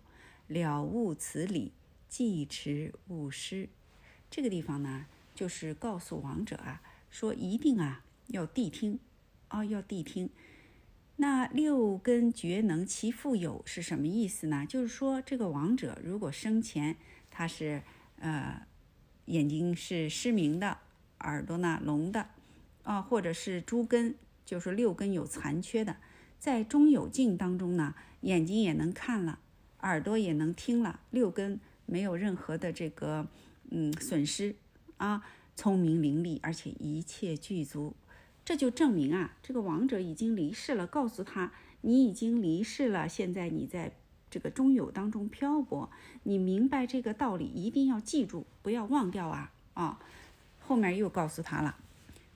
[0.47, 1.73] 了悟此理，
[2.07, 3.69] 既持勿失。
[4.29, 8.99] 这个地方呢，就是告诉王者啊，说一定啊要谛听，
[9.49, 10.29] 啊要谛听。
[11.17, 14.65] 那六根觉能其复有是什么意思呢？
[14.65, 16.95] 就是说这个王者如果生前
[17.29, 17.83] 他是
[18.17, 18.65] 呃
[19.25, 20.79] 眼睛是失明的，
[21.19, 22.29] 耳朵呢聋的，
[22.91, 25.95] 啊或者是诸根就是六根有残缺的，
[26.37, 29.39] 在中有境当中呢，眼睛也能看了，
[29.79, 33.27] 耳朵也能听了，六根没有任何的这个。
[33.73, 34.53] 嗯，损失
[34.97, 35.23] 啊，
[35.55, 37.95] 聪明伶俐，而且一切具足，
[38.43, 40.85] 这就证明啊，这个王者已经离世了。
[40.85, 43.93] 告诉他，你已经离世了，现在你在
[44.29, 45.89] 这个中有当中漂泊，
[46.23, 49.97] 你明白这个道理，一定要记住，不要忘掉啊啊！
[50.59, 51.77] 后面又告诉他了，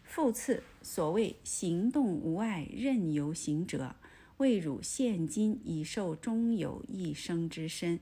[0.05, 3.95] 复次，所谓行动无碍，任由行者，
[4.37, 7.99] 未汝现今已受终有一生之身。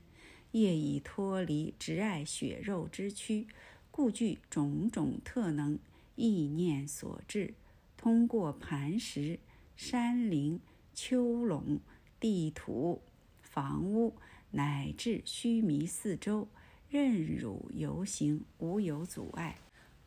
[0.52, 3.48] 业已脱离执爱血肉之躯，
[3.90, 5.76] 故具种种特能，
[6.14, 7.54] 意念所致，
[7.96, 9.40] 通过磐石、
[9.74, 10.60] 山林、
[10.94, 11.80] 丘垄、
[12.20, 13.02] 地土、
[13.40, 14.14] 房屋，
[14.52, 16.46] 乃至须弥四周，
[16.88, 19.58] 任汝游行，无有阻碍。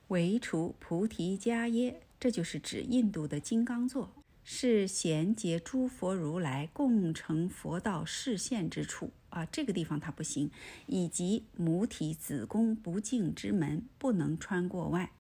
[0.10, 4.14] 唯除菩提迦耶，这就是指印度的金刚座。
[4.50, 10.50] 是衔接诸佛如来共成佛道视线之处啊，这个地方它不行，
[10.86, 15.12] 以及母体子宫不净之门不能穿过外，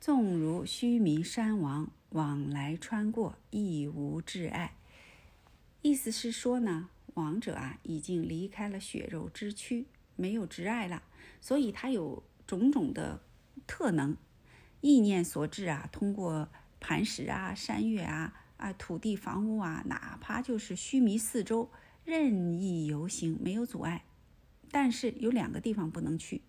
[0.00, 4.76] 纵如须弥山王往来穿过亦无挚碍。
[5.80, 11.02] 意思是说呢，王者啊已经离开了血肉之躯，没有挚爱了，
[11.40, 13.20] 所以他有种种的
[13.72, 14.14] 特能，
[14.82, 18.34] 意念所致啊，通过磐石啊、山岳啊。
[18.58, 21.68] 啊，土地、房屋啊，哪怕就是须弥四周
[22.04, 24.04] 任意游行，没有阻碍。
[24.70, 26.42] 但是有两个地方不能去，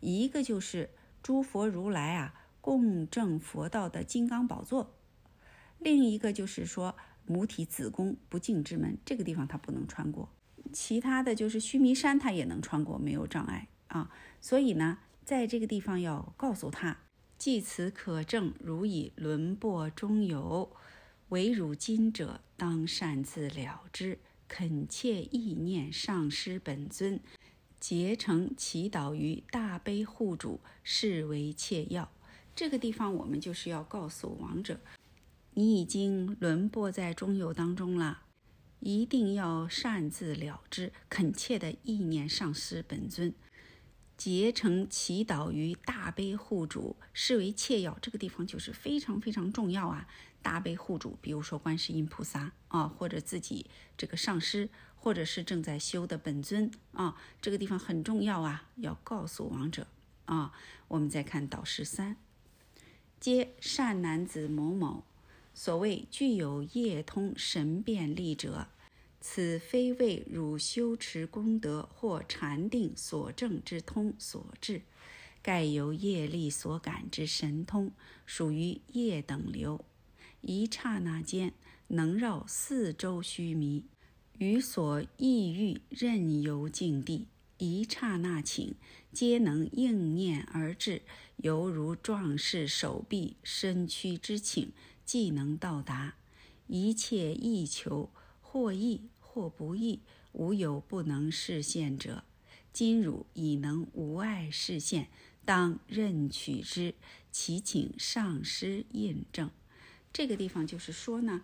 [0.00, 0.88] 一个就是
[1.22, 4.94] 诸佛如来啊共证佛道的金刚宝座，
[5.78, 10.30] 另一个就是说母体子宫不净之门，这个地方他不能穿过。
[10.72, 14.10] 其他的就是须弥山，他也能穿过，没有障碍啊。
[14.40, 17.00] 所以呢，在这个地方要告诉他，
[17.36, 20.74] 即此可证，如以轮播中有。
[21.28, 27.20] 唯汝今者，当擅自了之，恳切意念上师本尊，
[27.78, 32.10] 结成祈祷于大悲护主，视为切要。
[32.56, 34.80] 这个地方，我们就是要告诉王者，
[35.52, 38.22] 你已经沦落在中游当中了，
[38.80, 43.34] 一定要擅自了之，恳切的意念上师本尊。
[44.18, 47.96] 结成祈祷于大悲护主，视为切要。
[48.02, 50.08] 这个地方就是非常非常重要啊！
[50.42, 59.86] 大悲护主，比如说观世音菩萨啊，或者自己这个上师，或者是正在修的本尊啊，这个地方很重要啊，要告诉王者
[60.24, 60.52] 啊。
[60.88, 62.16] 我们再看导师三，
[63.20, 65.04] 皆善男子某某，
[65.54, 68.66] 所谓具有业通神变力者，
[69.20, 74.82] 此非为汝修持功德或禅定所证之通所致。
[75.40, 77.92] 盖由业力所感之神通，
[78.26, 79.84] 属于业等流，
[80.40, 81.54] 一刹那间
[81.86, 83.84] 能绕四周须弥，
[84.38, 88.72] 于所意欲任由境地，一刹那顷，
[89.12, 91.02] 皆能应念而至，
[91.36, 94.68] 犹如壮士手臂身躯之顷，
[95.04, 96.16] 即能到达。
[96.66, 98.10] 一切意求，
[98.58, 100.00] 或易或不易，
[100.32, 102.24] 无有不能实现者。
[102.72, 105.06] 今汝已能无碍视现。
[105.44, 106.94] 当任取之，
[107.30, 109.48] 其请上师印证。
[110.12, 111.42] 这个地方就是说呢，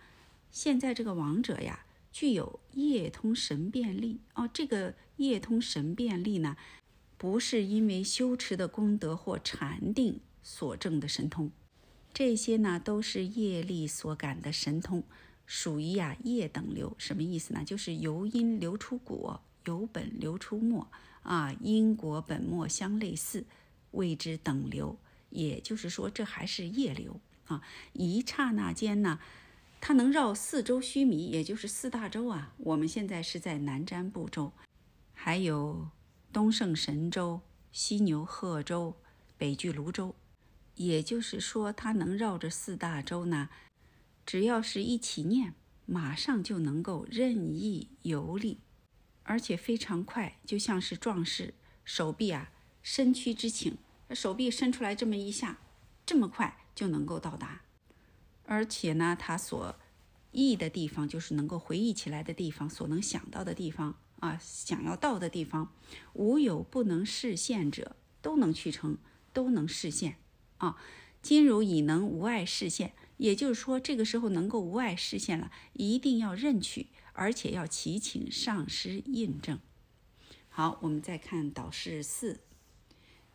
[0.50, 4.50] 现在这个王者呀，具有业通神变力哦。
[4.53, 6.57] 这个业通神变力呢，
[7.16, 11.53] 不是因为修持的功德或禅定所证的神通，
[12.12, 15.05] 这些呢都是业力所感的神通，
[15.47, 16.95] 属于呀业等流。
[16.99, 17.63] 什么意思呢？
[17.65, 20.89] 就是由因流出果，由本流出末
[21.23, 23.45] 啊，因果本末相类似。
[23.97, 24.99] 谓之等流，
[25.31, 27.63] 也就是说，这还是业流啊！
[27.93, 29.21] 一刹那间呢，
[29.81, 32.53] 它能绕四周须弥，也就是四大洲啊。
[32.59, 34.53] 我们现在是在南瞻部洲，
[35.13, 35.91] 还有
[36.33, 38.97] 东胜神州、西牛贺州、
[39.39, 40.17] 北俱泸州，
[40.75, 43.49] 也就是说，它能绕着四大洲呢，
[44.25, 45.55] 只要是一起念，
[45.87, 48.59] 马上就能够任意游历，
[49.23, 52.51] 而且非常快，就像是壮士手臂啊。
[52.83, 53.79] 身躯之情，
[54.11, 55.59] 手臂伸出来这么一下，
[56.05, 57.63] 这么快就能够到达，
[58.45, 59.75] 而且呢，他所
[60.33, 65.73] 忆的地方，就是能够回忆起来的地方，所能想到的地方啊，想要到的地方，
[66.13, 68.99] 无有不能实现者，都能去成，
[69.33, 70.17] 都能实现
[70.59, 70.77] 啊。
[71.23, 79.59] 今如已能无碍实现，也就是说，这个时候能够无碍实现了，一定要认取，而且要祈请上师印证。
[80.48, 82.40] 好，我们再看导示四。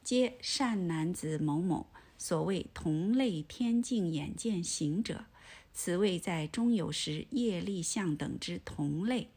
[0.03, 1.87] 皆善男子某某，
[2.17, 5.25] 所谓同类天境眼见行者，
[5.73, 9.29] 此谓在中有时业力相等之同类，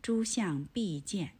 [0.00, 1.32] 诸相必见，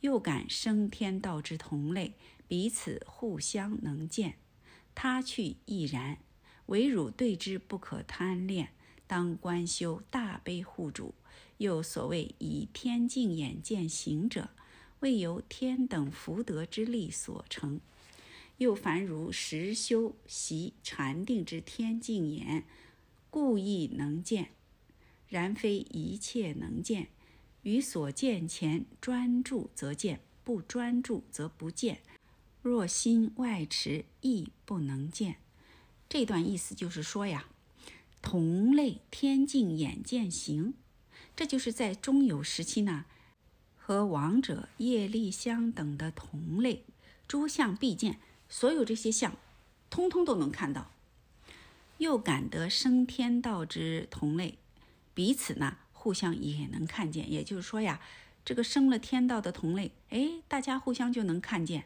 [0.00, 2.14] 又感升天道之同类，
[2.46, 4.36] 彼此互相能见。
[4.94, 6.18] 他去亦然，
[6.66, 8.70] 唯汝对之不可贪恋，
[9.06, 11.14] 当观修大悲护主。
[11.58, 14.50] 又所谓以天境眼见行者，
[15.00, 17.80] 未由天等福德之力所成。
[18.58, 22.64] 又凡如实修习禅定之天境眼，
[23.30, 24.46] 故意能见；
[25.28, 27.08] 然非一切能见。
[27.62, 32.00] 于所见前专注则见，不专注则不见。
[32.60, 35.41] 若心外驰，亦不能见。
[36.12, 37.46] 这段意思就是说呀，
[38.20, 40.74] 同类天境眼见行，
[41.34, 43.06] 这就是在中有时期呢，
[43.78, 46.84] 和王者业力相等的同类，
[47.26, 48.20] 诸相必见。
[48.50, 49.38] 所有这些相，
[49.88, 50.90] 通通都能看到，
[51.96, 54.58] 又感得升天道之同类，
[55.14, 57.32] 彼此呢互相也能看见。
[57.32, 58.02] 也就是说呀，
[58.44, 61.84] 这个升了天道的同类，哎，大家互相就能看见。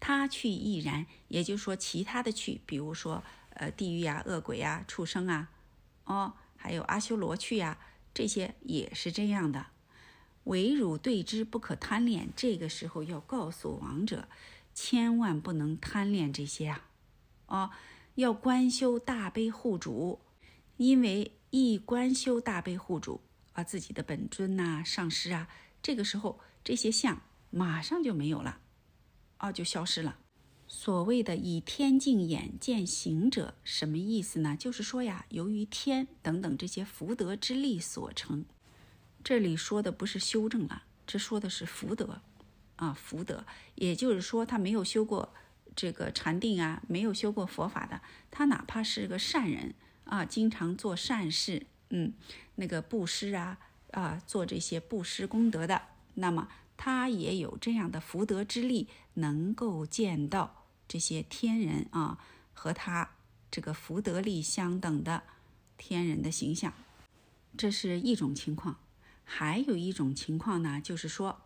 [0.00, 3.22] 他去亦然，也就是说其他的去，比如说
[3.56, 5.50] 呃地狱呀、恶鬼呀、畜生啊，
[6.04, 7.78] 哦，还有阿修罗去呀，
[8.12, 9.66] 这些也是这样的。
[10.44, 14.28] 唯汝对之不可贪恋，这个时候要告诉王者。
[14.74, 16.88] 千万不能贪恋这些啊！
[17.44, 17.70] 哦，
[18.14, 20.18] 要观修大悲护主，
[20.78, 23.20] 因为一观修大悲护主
[23.52, 25.46] 啊，自己的本尊呐、上师啊，
[25.82, 28.60] 这个时候这些相马上就没有了，
[29.36, 30.16] 啊，就消失了。
[30.74, 34.56] 所谓的以天镜眼见行者，什么意思呢？
[34.58, 38.46] 就是说呀，由于天等等这些福德之力所成，
[39.22, 42.22] 这里说的不是修正了，这说的是福德。
[42.76, 43.44] 啊，福德，
[43.74, 45.34] 也就是说，他没有修过
[45.76, 48.00] 这个禅定啊，没有修过佛法的，
[48.30, 52.14] 他哪怕是个善人啊，经常做善事，嗯，
[52.54, 53.58] 那个布施啊，
[53.90, 55.82] 啊，做这些布施功德的，
[56.14, 56.48] 那么
[56.78, 60.61] 他也有这样的福德之力，能够见到
[60.92, 62.18] 这些天人啊，
[62.52, 63.12] 和他
[63.50, 65.22] 这个福德力相等的
[65.78, 66.74] 天人的形象，
[67.56, 68.76] 这是一种情况。
[69.24, 71.40] 还有一种情况呢，就是说。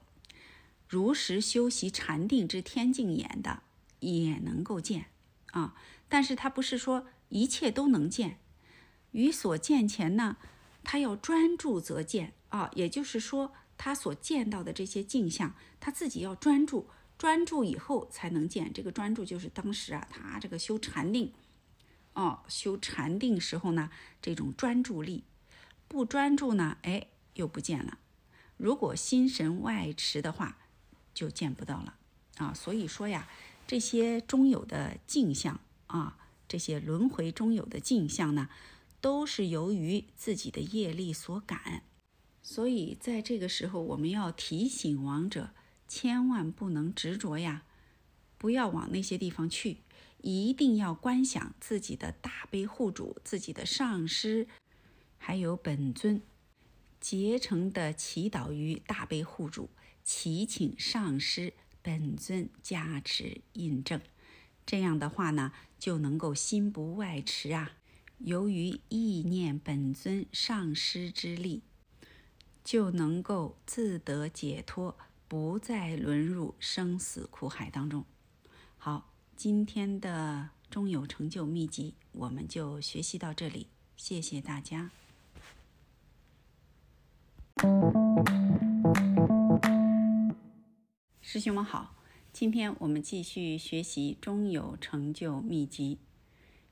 [0.89, 3.63] 如实修习禅定之天境眼的，
[4.01, 5.07] 也能够见
[5.53, 5.77] 啊。
[6.09, 8.41] 但是它不是说一切都能见。
[9.13, 10.39] 于所见前呢，
[10.83, 16.89] 他要专注则见啊，也就是说，他所见到的这些镜像，他自己要专注，
[17.19, 18.73] 专注以后才能见。
[18.73, 21.33] 这个专注就是当时啊，他这个修禅定，
[22.15, 23.91] 哦，修禅定时候呢，
[24.21, 25.25] 这种专注力，
[25.89, 27.99] 不专注呢，哎，又不见了。
[28.57, 30.59] 如果心神外驰的话，
[31.15, 31.97] 就见不到了
[32.37, 32.55] 啊。
[32.55, 33.29] 所以说呀，
[33.67, 36.19] 这些中有的镜像啊。
[36.49, 38.49] 这些轮回中有的镜像呢，
[39.01, 41.83] 都是由于自己的业力所感，
[42.41, 45.51] 所以在这个时候，我们要提醒亡者，
[45.89, 47.63] 千万不能执着呀，
[48.39, 49.79] 不要往那些地方去，
[50.23, 54.47] 一定要观想自己的大悲护主、自己的上师，
[55.19, 56.21] 还有本尊，
[57.01, 59.71] 竭诚的祈祷于大悲护主，
[60.03, 64.01] 祈请上师本尊加持印证。
[64.65, 67.73] 这样的话呢，就能够心不外驰啊。
[68.19, 71.63] 由于意念本尊上师之力，
[72.65, 74.97] 就能够自得解脱，
[75.29, 78.05] 不再沦入生死苦海当中。
[78.79, 84.91] 好，今天的中有成就秘籍，我们就学习到这里，谢谢大家。
[91.21, 91.95] 师兄们好。
[92.33, 95.99] 今天我们继续学习中有成就秘籍，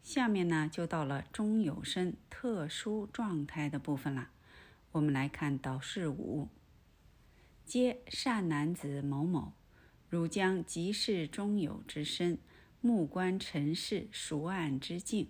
[0.02, 4.28] 下面呢就到了中有身特殊状态的部分了。
[4.92, 6.48] 我们来看导示五：
[7.66, 9.52] 皆善男子某某，
[10.08, 12.38] 汝将即是中有之身，
[12.80, 15.28] 目观尘世熟暗之境，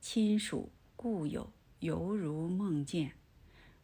[0.00, 3.12] 亲属故友犹如梦见。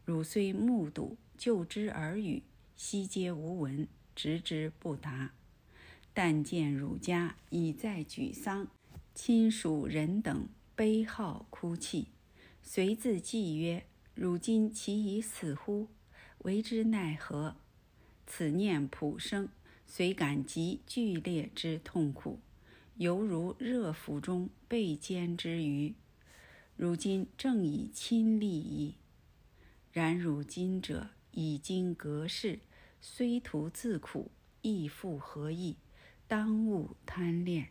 [0.05, 2.45] 汝虽目睹就之耳语，
[2.77, 5.33] 悉皆无闻，直之不达。
[6.15, 8.69] 但见汝家已在沮丧，
[9.15, 12.07] 亲属人等悲号哭泣，
[12.63, 15.89] 随自记曰：“汝今其已死乎？
[16.39, 17.57] 为之奈何？”
[18.27, 19.49] 此念普生，
[19.87, 22.41] 虽感极剧烈之痛苦，
[22.97, 25.95] 犹如热釜中被煎之鱼。
[26.77, 28.95] 如今正以亲历矣。
[29.93, 32.59] 然汝今者已经隔世，
[33.01, 34.31] 虽徒自苦，
[34.63, 35.77] 亦复何益？
[36.27, 37.69] 当勿贪恋。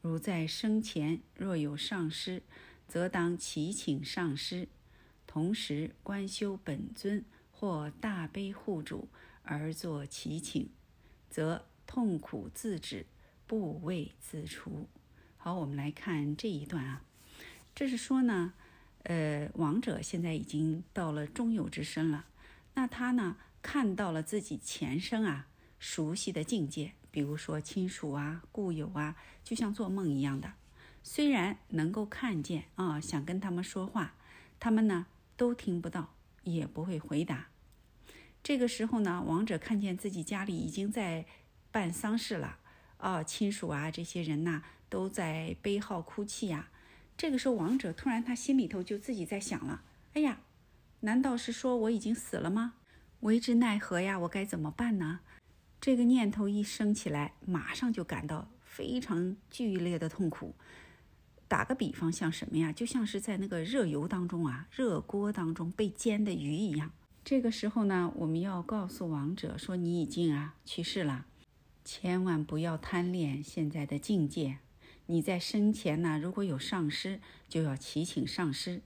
[0.00, 2.42] 如在生前若有上师，
[2.86, 4.68] 则当祈请上师，
[5.26, 9.08] 同时观修本尊或大悲护主
[9.46, 10.68] 而作祈请，
[11.30, 13.06] 则痛苦自止，
[13.46, 14.88] 不畏自除。
[15.36, 17.04] 好，我们来看这一段啊，
[17.72, 18.54] 这是说呢，
[19.04, 22.26] 呃，亡者现在已经到了中有之身了，
[22.74, 25.46] 那他呢看到了自己前生啊
[25.78, 26.92] 熟悉的境界。
[27.12, 30.52] 比如说亲属啊、故友啊，就像做梦一样的。
[31.02, 34.16] 虽然能够看见啊，想跟他们说话，
[34.58, 37.46] 他们呢都听不到，也不会回答。
[38.46, 41.26] 这个时候呢，王者看见自己家里已经在
[41.72, 42.58] 办丧事了
[42.98, 46.68] 啊，亲属啊这些人呐都在悲号哭泣呀。
[47.16, 49.82] 这个时候，王者突然他心里头就自己在想了：
[50.12, 50.38] 哎呀，
[51.00, 52.74] 难道是说我已经死了吗？
[53.18, 54.16] 为之奈何呀？
[54.20, 55.18] 我该怎么办呢？
[55.80, 60.54] 这个念头一升起来，马上就感到非常剧烈的痛苦。
[61.48, 62.70] 打个比方，像什么呀？
[62.70, 66.92] 就像是在那个热油当中啊，热锅当中被煎的鱼一样。
[67.26, 71.26] 这个时候呢，我们要告诉亡者说：“你已经啊去世了，
[71.84, 74.58] 千万不要贪恋现在的境界。
[75.06, 78.80] 你在生前呢，如果有上师，就要祈请上师。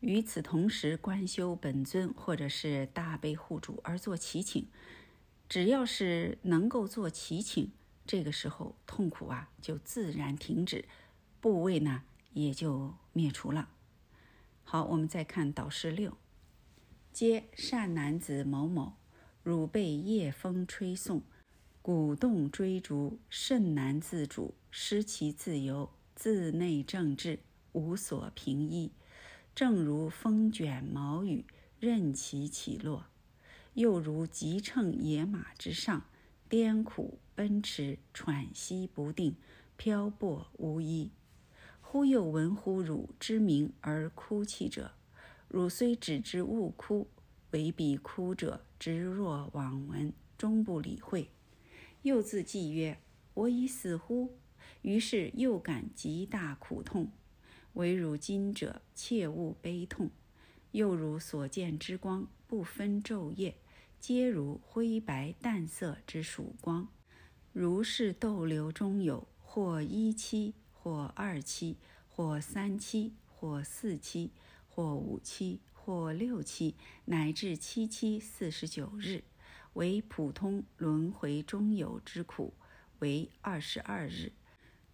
[0.00, 4.66] 与此同时，观修本尊或者是大悲护主而做祈请。”
[5.48, 7.70] 只要是能够做祈请，
[8.04, 10.86] 这个时候痛苦啊就自然停止，
[11.40, 13.68] 部位呢也就灭除了。
[14.64, 16.18] 好，我们再看导师六：
[17.16, 18.92] 皆善男子某某，
[19.42, 21.22] 汝被夜风吹送，
[21.80, 27.38] 鼓动追逐，甚难自主，失其自由，自内正治，
[27.72, 28.92] 无所凭依，
[29.54, 31.46] 正如风卷毛羽，
[31.80, 33.06] 任其起落。
[33.72, 36.04] 又如急乘野马之上，
[36.50, 39.36] 颠苦奔驰，喘息不定，
[39.78, 41.10] 漂泊无依。
[41.80, 44.92] 忽又闻乎汝之名而哭泣者，
[45.48, 47.08] 汝虽只知勿哭，
[47.52, 51.30] 唯彼哭者直若罔闻，终不理会。
[52.02, 52.98] 又自记曰
[53.34, 54.36] ：“我已死乎？”
[54.82, 57.10] 于是又感极大苦痛。
[57.74, 60.10] 唯汝今者，切勿悲痛。
[60.72, 63.56] 又如所见之光，不分昼夜。
[63.98, 66.88] 皆如灰白淡色之曙光，
[67.52, 71.76] 如是逗留中有或一期，或二期，
[72.08, 74.30] 或三期，或四期，
[74.76, 76.74] 或五七，或六七，
[77.06, 79.24] 乃至七七四十九日，
[79.72, 82.52] 为普通轮回中有之苦，
[82.98, 84.32] 为二十二日。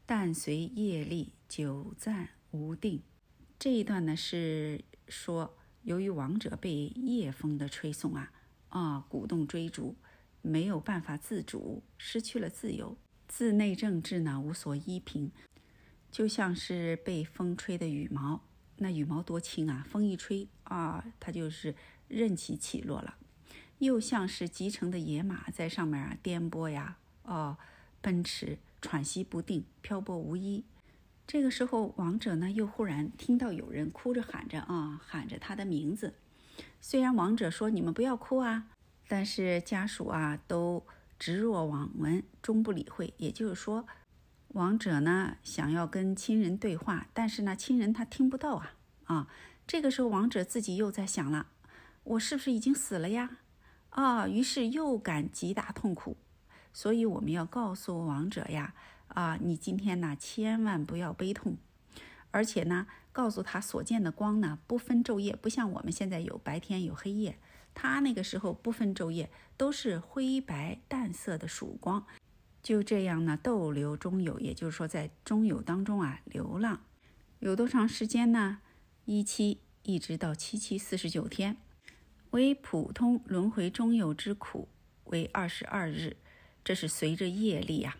[0.06, 3.02] 但随业力久暂无定。
[3.58, 8.32] 这一段呢是说，由于亡者被夜风的吹送啊
[8.68, 9.96] 啊鼓动追逐，
[10.42, 15.32] 没有办法自主，失去了自由，自内政治呢无所依凭，
[16.12, 18.44] 就像是被风吹的羽毛。
[18.76, 19.86] 那羽毛多轻啊！
[19.88, 21.74] 风一吹啊，它就是
[22.08, 23.16] 任其起落了。
[23.78, 27.56] 又像是集成的野马在上面啊颠簸呀，哦，
[28.00, 30.64] 奔驰，喘息不定，漂泊无依。
[31.26, 36.14] 这个时候，王者呢又忽然听到有人哭着喊着啊，喊着他的名字。
[36.80, 38.66] 虽然王者说你们不要哭啊，
[39.06, 40.84] 但是家属啊都
[41.18, 43.14] 直若罔闻，终不理会。
[43.18, 43.86] 也就是说。
[44.52, 48.74] 王者呢，想要跟亲人对话，但是呢，亲人他听不到啊
[49.04, 49.28] 啊！
[49.66, 51.46] 这个时候，王者自己又在想了：
[52.04, 53.38] 我是不是已经死了呀？
[53.90, 54.28] 啊！
[54.28, 56.18] 于是又感极大痛苦。
[56.74, 58.74] 所以我们要告诉王者呀：
[59.08, 61.56] 啊，你今天呢，千万不要悲痛，
[62.30, 67.38] 而且呢，告诉他所见的光呢，不分昼夜，不像我们现在有白天有黑夜，
[67.72, 72.04] 他那个时候不分昼夜，都是灰白淡色的曙光。
[72.62, 76.80] 就这样呢，逗留中有，也就是说，在中有当中啊流浪，
[77.40, 78.60] 有多长时间呢？
[79.04, 81.56] 一期一直到七七四十九天，
[82.30, 84.68] 为普通轮回中有之苦
[85.06, 86.16] 为二十二日，
[86.62, 87.96] 这是随着业力呀，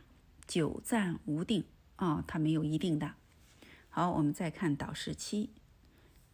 [0.47, 1.65] 久暂无定
[1.97, 3.15] 啊，它没有一定的。
[3.89, 5.51] 好，我们再看导示期，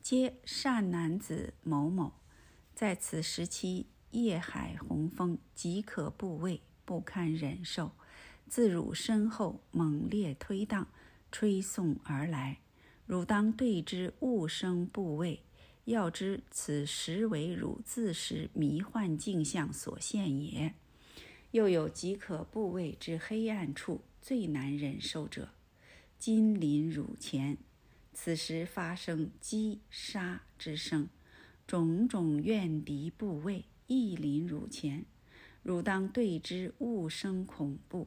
[0.03, 2.12] 皆善男子某某，
[2.74, 7.93] 在此时期夜海洪风，即可部位不堪忍受。
[8.49, 10.88] 自汝身后猛烈推荡，
[11.30, 12.59] 吹送而来，
[13.07, 15.42] 汝当对之，勿生部位。
[15.84, 20.74] 要知此实为汝自识迷幻镜像所现也。
[21.53, 25.49] 又有极可部位之黑暗处最难忍受者，
[26.18, 27.57] 今临汝前，
[28.12, 31.09] 此时发生击杀之声，
[31.66, 35.07] 种种怨敌部位亦临汝前，
[35.62, 38.07] 汝当对之，勿生恐怖。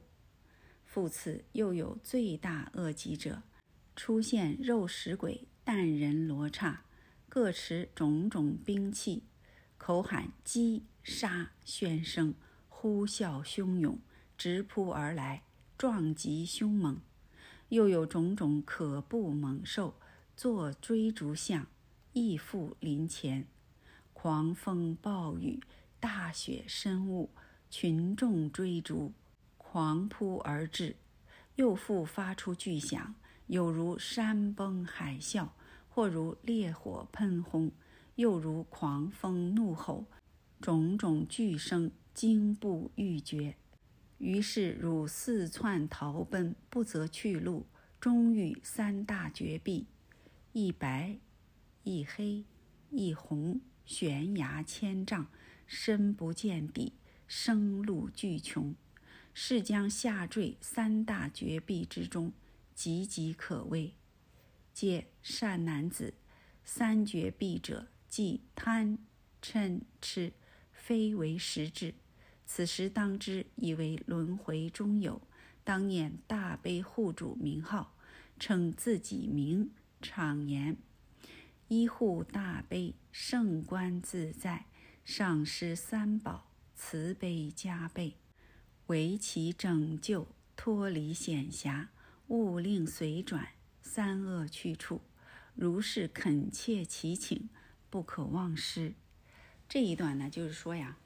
[0.94, 3.44] 复次，又有罪大恶极者，
[3.96, 6.84] 出现肉食鬼、淡人罗刹，
[7.30, 9.24] 各持种种兵器，
[9.78, 12.34] 口喊击杀喧声，
[12.68, 14.00] 呼啸汹涌，
[14.38, 15.44] 直扑而来，
[15.78, 17.00] 撞击凶猛。
[17.70, 19.96] 又有种种可怖猛兽，
[20.36, 21.68] 作追逐相，
[22.12, 23.48] 亦复临前。
[24.12, 25.62] 狂风暴雨、
[26.02, 27.30] 大雪深雾，
[27.70, 29.14] 群众追逐。
[29.72, 30.98] 狂扑而至，
[31.56, 33.16] 又复发出巨响，
[33.48, 35.48] 有如山崩海啸，
[35.88, 37.72] 或如烈火喷轰，
[38.16, 40.08] 又如狂风怒吼，
[40.60, 43.56] 种种巨声惊怖欲绝。
[44.18, 47.66] 于是汝四窜逃奔，不择去路，
[47.98, 49.88] 终遇三大绝壁：
[50.52, 51.18] 一白，
[51.84, 52.44] 一黑，
[52.90, 55.28] 一红，悬崖千丈，
[55.66, 56.92] 深不见底，
[57.26, 58.76] 生路巨穷。
[59.34, 62.34] 是将下坠三大绝壁之中，
[62.76, 63.94] 岌岌可危。
[64.74, 66.14] 皆善男子，
[66.64, 68.98] 三绝壁者，即贪、
[69.42, 70.34] 嗔、痴，
[70.72, 71.94] 非为实质。
[72.46, 75.22] 此时当知，以为轮回中有，
[75.64, 77.96] 当念大悲护主名号，
[78.40, 79.72] 称自己名，
[80.02, 80.78] 常言：
[81.68, 84.66] 依护大悲，圣观自在，
[85.06, 88.21] 上师三宝，慈悲加倍。
[88.92, 90.28] 为其拯救，
[90.58, 91.92] 脱离险狭，
[92.28, 93.48] 勿令随转，
[93.82, 95.00] 三恶去处。
[95.56, 97.48] 如是恳切祈请，
[97.90, 98.92] 不可忘失。
[99.70, 100.98] 这一段呢，就是说呀，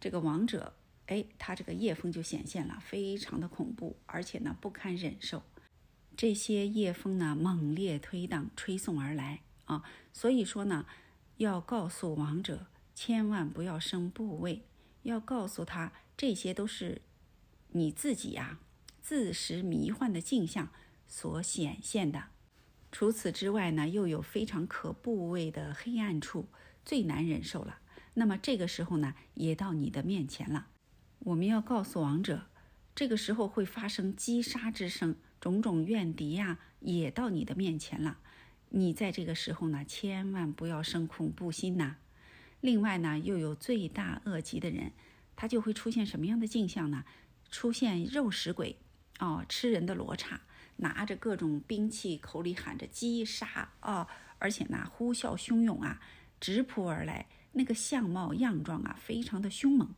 [0.00, 0.74] 这个王者，
[1.06, 5.44] 哎，他这个夜风就显现了，非常的恐怖，而且呢不堪忍受。
[6.16, 9.84] 这些夜风呢，猛烈推荡，吹送而来啊。
[10.12, 10.84] 所以说呢，
[11.36, 14.64] 要告诉王者，千万不要生部位，
[15.04, 17.02] 要告诉他，这些都是。
[17.72, 18.58] 你自己呀，
[19.00, 20.70] 自识迷幻的镜像
[21.06, 22.24] 所显现的。
[22.92, 26.48] 除此之外呢，又有非常可怖畏的黑暗处，
[26.84, 27.78] 最难忍受了。
[28.14, 30.66] 那么这个时候呢，也到你的面前了。
[31.20, 32.46] 我们要告诉王者，
[32.94, 38.18] 这个时候会发生击杀之声，种种怨敌呀，也到你的面前了。
[38.70, 41.98] 你在这个时候呢，千万不要生恐怖心呐。
[42.60, 44.92] 另外呢，又有罪大恶极的人，
[45.36, 47.04] 他就会出现什么样的镜像呢？
[47.50, 48.76] 出现肉食鬼，
[49.18, 50.40] 哦，吃人的罗刹，
[50.76, 54.06] 拿着各种兵器，口里喊着击杀啊，
[54.38, 56.00] 而且呢呼啸汹涌啊，
[56.40, 59.94] 直扑而来，那个相貌样状啊，非常的凶猛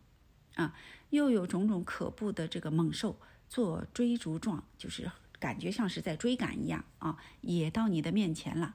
[0.54, 0.74] 啊，
[1.10, 8.74] 又有种种可怖的这个猛兽做追逐状，就是感觉像是在追赶一样啊，也到你的面前了。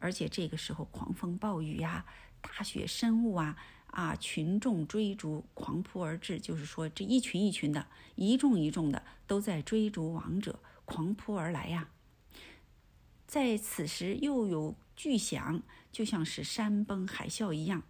[0.00, 2.04] 而且这个时候狂风暴雨呀，
[2.40, 3.56] 大雪深雾啊，
[3.88, 11.88] 啊，群众追逐，狂扑而至，就是说这一群一群的，一众一众的都在追逐王者，狂扑而来呀。
[13.26, 15.62] 在此时又有巨响，
[15.92, 17.82] 就像是山崩海啸一样，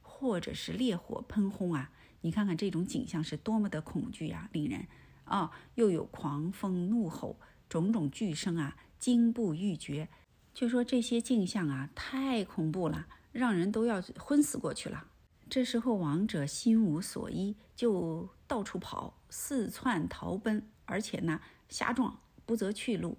[0.00, 1.90] 或者是烈火喷轰啊！
[2.22, 4.86] 你看看这种景象是多么的恐惧啊，令人
[5.24, 5.50] 啊！
[5.74, 7.36] 又有狂风怒吼，
[7.68, 10.08] 种种巨声啊，惊不欲绝。
[10.54, 15.06] 就说这些景象啊，太恐怖了，让人都要昏死过去了。
[15.48, 23.16] 这时候王者心无所依，就到处跑，四窜逃奔，而且呢瞎撞，不择去路。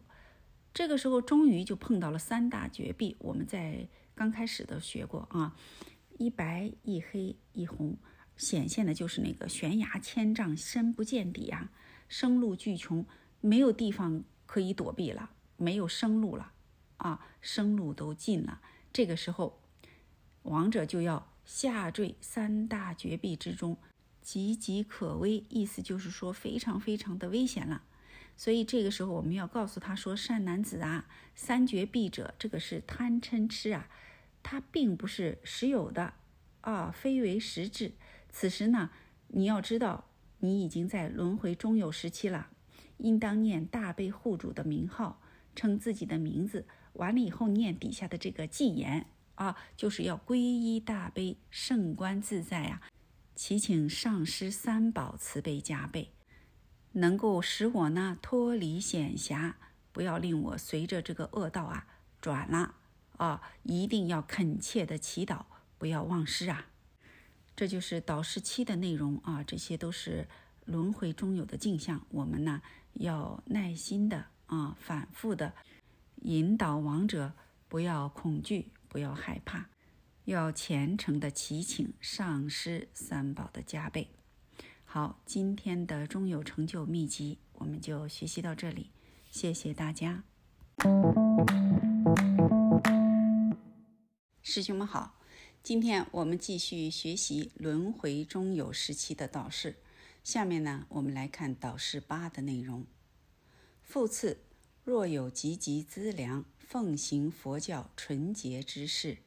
[0.74, 3.16] 这个时候，终于就碰到了三大绝壁。
[3.20, 5.56] 我们在刚开始的学过啊，
[6.20, 7.98] 一白一黑一红，
[8.36, 11.72] 显现的就是那个悬崖千丈，深不见底啊，
[12.08, 13.06] 生路巨穷，
[13.42, 16.52] 没有地方可以躲避了，没有生路了
[16.98, 18.62] 啊，生路都尽了。
[18.94, 19.60] 这个时候，
[20.44, 23.78] 王者就要下坠三大绝壁之中，
[24.22, 27.84] 岌岌可危，意思就是说非常非常的危险了。
[28.36, 33.88] 所以这个时候，我们要告诉他说：“善男子啊，三绝壁者，这个是贪嗔痴啊，
[34.44, 36.16] 它并不是实有的
[36.60, 37.94] 啊，非为实质。
[38.30, 38.90] 此时呢，
[39.30, 42.50] 你要知道，你已经在轮回中有时期了，
[42.98, 45.22] 应当念大悲护主的名号，
[45.56, 49.08] 称自己的名字，完了以后念底下的这个偈言
[49.38, 52.82] 啊，就是要皈依大悲圣观自在啊，
[53.34, 56.12] 祈请上师三宝慈悲加倍。”
[56.94, 59.58] 能够使我呢脱离险狭，
[59.92, 61.86] 不要令我随着这个恶道啊
[62.20, 62.74] 转了
[63.18, 63.42] 啊！
[63.62, 65.46] 一定要恳切的祈祷，
[65.78, 66.68] 不要忘失啊！
[67.56, 69.44] 这就是导师七的内容啊！
[69.44, 70.28] 这些都是
[70.66, 72.64] 轮回中有的镜像，我们呢
[72.94, 75.54] 要耐心的啊，反复的
[76.24, 77.34] 引导亡者，
[77.68, 79.70] 不要恐惧，不要害怕，
[80.26, 84.10] 要虔诚的祈请上师三宝的加倍。
[84.86, 88.92] 好，今天的中有成就秘籍我们就学习到这里，
[89.30, 90.24] 谢谢大家。
[94.42, 95.20] 师兄们好，
[95.62, 99.76] 今天我们继续学习轮回中有时期的导师。
[100.24, 102.86] 下面呢，我们来看导师八的内容。
[103.82, 104.40] 复次，
[104.84, 109.20] 若有积极资粮，奉行佛教纯洁之事，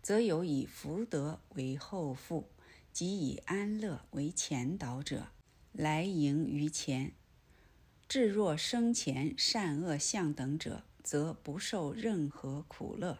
[0.00, 2.48] 则有以福德为后付。
[2.92, 5.26] 即以安乐为前导者，
[5.72, 7.10] 来迎于前；
[8.06, 13.18] 至若生前善恶相等者，则不受任何苦乐，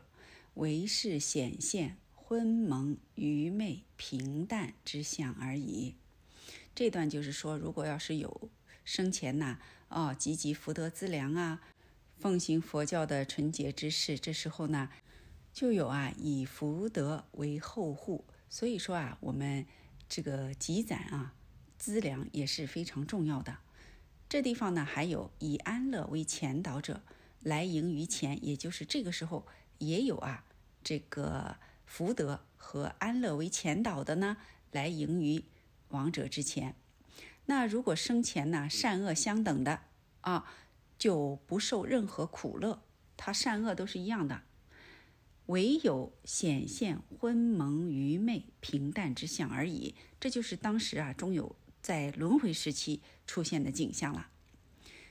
[0.54, 5.96] 唯是显现昏蒙愚昧平淡之相而已。
[6.76, 8.48] 这段就是说，如果要是有
[8.84, 9.58] 生前呐，
[9.88, 11.60] 哦，积极福德资粮啊，
[12.18, 14.88] 奉行佛教的纯洁之事，这时候呢，
[15.52, 18.24] 就有啊，以福德为后护。
[18.48, 19.66] 所以说啊，我们
[20.08, 21.34] 这个积攒啊
[21.76, 23.58] 资粮也是非常重要的。
[24.28, 27.02] 这地方呢，还有以安乐为前导者
[27.40, 29.46] 来迎于前，也就是这个时候
[29.78, 30.44] 也有啊
[30.82, 34.38] 这个福德和安乐为前导的呢
[34.70, 35.44] 来迎于
[35.88, 36.74] 亡者之前。
[37.46, 39.80] 那如果生前呢善恶相等的
[40.22, 40.50] 啊，
[40.98, 42.82] 就不受任何苦乐，
[43.16, 44.42] 他善恶都是一样的。
[45.46, 54.30] 唯有显现昏蒙愚昧平淡之相而已，这就是当时啊中有在轮回时期出现的景象了。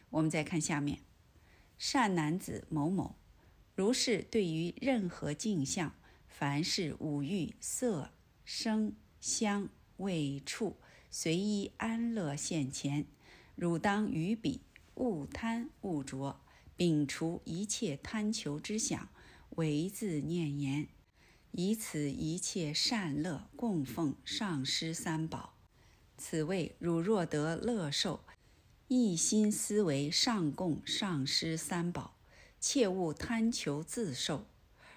[0.10, 1.02] 我们再看下面，
[1.78, 3.16] 善男子某某，
[3.76, 5.94] 如是对于任何镜像，
[6.28, 8.10] 凡是五欲色
[8.44, 10.78] 声香味触，
[11.12, 13.06] 随意安乐现前，
[13.56, 14.62] 汝当于彼
[14.96, 16.40] 勿贪勿着，
[16.78, 19.10] 摒除一切贪求之想。
[19.56, 20.88] 唯自念言，
[21.52, 25.54] 以此一切善乐供奉上师三宝。
[26.18, 28.24] 此谓汝若得乐受，
[28.88, 32.18] 一心思维上供上师三宝，
[32.60, 34.48] 切勿贪求自受。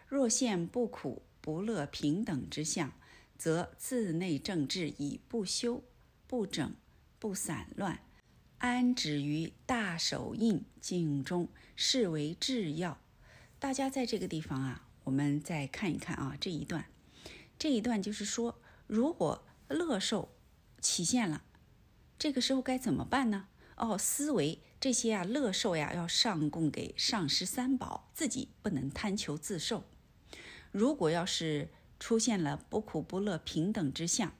[0.08, 2.92] 若现不苦不乐平等之相，
[3.36, 5.82] 则自内正治以不修
[6.26, 6.74] 不整
[7.18, 8.00] 不散乱，
[8.58, 12.98] 安止于大手印境中，是为至要。
[13.58, 16.86] 大家在这个地方啊，我们再看一看啊，这一段，
[17.58, 20.30] 这一段就是说，如果乐受
[20.80, 21.42] 起现了，
[22.18, 23.48] 这个时候该怎么办呢？
[23.76, 29.84] 哦，思维这些啊，乐受呀，要上供给上师三宝，自己不能贪求自受。
[30.72, 31.68] 如果要是
[32.00, 34.34] 出现了不苦不乐平等之相，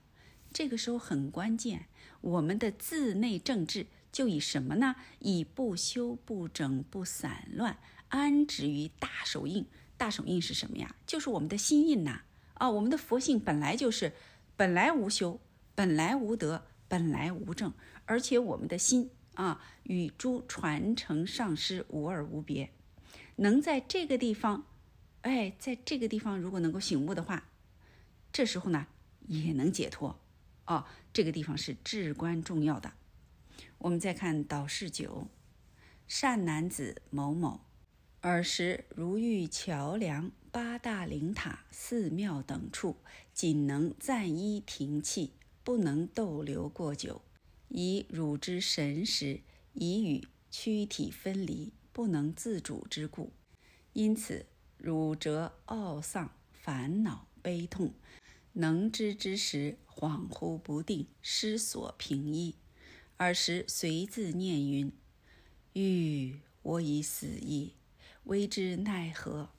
[0.51, 1.87] 这个时候很关键，
[2.21, 3.87] 我们的自内政治
[4.17, 4.95] 就以什么呢？
[5.19, 9.67] 以不修不整不散乱安止于大手印。
[9.95, 10.95] 大手印是什么呀？
[11.05, 12.23] 就是我们的心印呐。
[12.55, 14.13] 啊，我们的佛性本来就是
[14.55, 15.39] 本来无修，
[15.75, 17.71] 本来无德，本来无正，
[18.05, 22.71] 而且我们的心啊，与诸传承上师无二无别。
[23.35, 24.65] 能在这个地方，
[25.21, 27.47] 哎，在这个地方如果能够醒悟的话，
[28.33, 28.87] 这时候呢
[29.27, 30.19] 也能解脱。
[30.65, 32.91] 哦，这个地方是至关重要的。
[33.79, 35.27] 我们再看导示九，
[36.07, 37.61] 善男子某某，
[38.21, 42.97] 尔时如遇桥梁、八大灵塔、寺庙等处，
[43.33, 45.33] 仅能暂依停气，
[45.63, 47.21] 不能逗留过久，
[47.67, 49.41] 以汝之神识
[49.73, 53.31] 已与躯体分离，不能自主之故。
[53.93, 54.45] 因此，
[54.77, 57.93] 汝则懊丧、烦恼、悲痛。
[58.53, 62.55] 能知之时，恍惚不定，失所平依。
[63.17, 64.91] 尔时随自念云
[65.73, 67.73] ：“欲我已死矣，
[68.25, 69.49] 为之奈何？”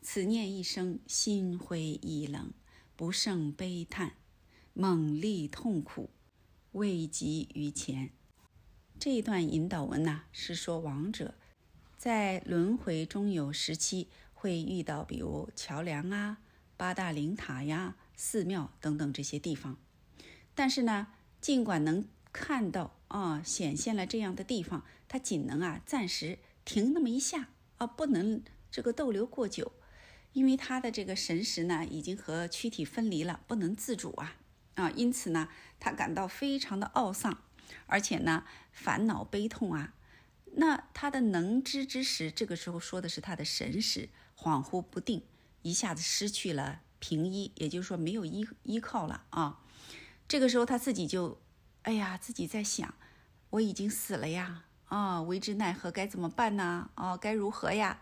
[0.00, 2.52] 此念一生，心灰意冷，
[2.96, 4.14] 不胜悲叹，
[4.72, 6.10] 猛力痛苦，
[6.72, 8.10] 未及于前。
[8.98, 11.34] 这一段引导文呢，是说亡者
[11.98, 16.38] 在轮回中有时期会遇到，比如桥梁啊、
[16.76, 17.96] 八大灵塔呀。
[18.18, 19.76] 寺庙等等这些地方，
[20.54, 22.08] 但是呢，尽管能
[22.38, 29.72] 看到啊，显现了这样的地方，他仅能啊暂时停那么一下啊，不能这个逗留过久，
[30.34, 34.36] 因为他的这个神识呢已经和躯体分离了，不能自主啊
[34.74, 35.48] 啊，因此呢，
[35.80, 37.42] 他感到非常的懊丧，
[37.86, 39.94] 而且呢烦恼悲痛啊。
[40.58, 45.22] 那他的能知之时，这个时候说的是他的神识恍惚不定，
[45.62, 46.82] 一下子失去了。
[46.98, 49.62] 平依，也就是说没有依依靠了啊。
[50.28, 51.40] 这个时候他自己就，
[51.86, 52.92] 哎呀，自己在想，
[53.48, 55.88] 我已经死了呀，啊，为之奈何？
[55.88, 56.90] 该怎么办呢？
[56.96, 58.00] 啊，该如何呀？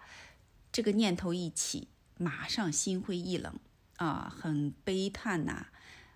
[0.73, 3.61] 这个念头一起，马上心灰意冷
[3.99, 5.67] 啊，很悲叹呐，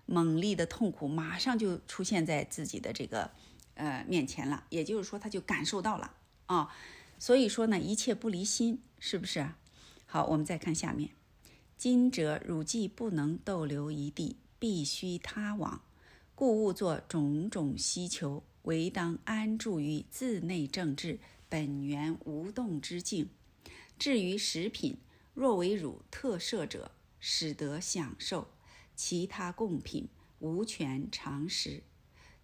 [0.07, 3.29] 猛烈的痛苦马上就出现在自己的这个
[3.75, 4.63] 呃面前了。
[4.69, 6.15] 也就是说，他就感受到了
[6.47, 6.73] 啊。
[7.19, 9.47] 所以说呢，一切不离心，是不是？
[10.07, 11.11] 好，我们再看下面。
[11.77, 15.83] 今者汝既不能逗留一地，必须他往，
[16.39, 21.19] 故勿作种种希求，唯当安住于自内正治
[21.49, 23.27] 本源无动之境。
[23.97, 24.95] 至于食品，
[25.33, 28.47] 若为汝特设者，使得享受；
[28.95, 30.07] 其他贡品，
[30.39, 31.83] 无权尝食。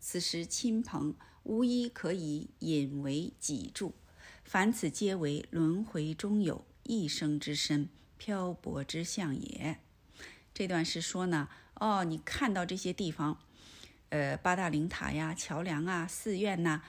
[0.01, 3.93] 此时亲朋无一可以引为己助，
[4.43, 7.87] 凡此皆为轮回中有一生之身。
[8.17, 9.79] 漂泊之相也。
[10.53, 13.39] 这段是说呢，哦，你看到这些地方，
[14.09, 16.81] 呃，八大灵塔呀、桥梁啊、寺院呐，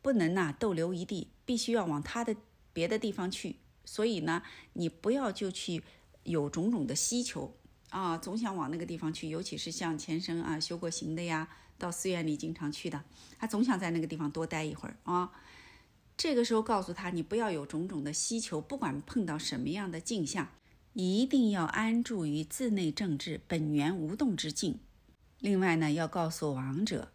[0.00, 2.34] 不能呐逗留一地，必须要往他的
[2.72, 3.56] 别的地方去。
[3.84, 4.42] 所以呢，
[4.72, 5.82] 你不要就去
[6.22, 7.54] 有种种的需求
[7.90, 9.28] 啊，总想往那个地方去。
[9.28, 13.04] 尤其是像前生啊修过行的呀，到寺院里经常去的，
[13.38, 15.30] 他总想在那个地方多待一会儿啊。
[16.16, 20.48] 这个时候告诉他，你不要有种种的需求，不管碰到什么样的境象，
[20.92, 24.78] 一定要安住于自内正治本源无动之境。
[25.44, 27.12] 另外呢，要告诉亡者，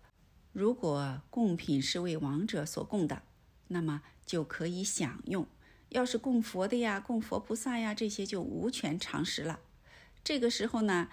[0.53, 3.23] 如果贡品是为亡者所供的，
[3.69, 5.45] 那么就可以享用；
[5.89, 9.61] 要是供佛的呀、供佛菩萨呀，这些就无权尝食了。
[10.23, 11.09] 这个时候呢，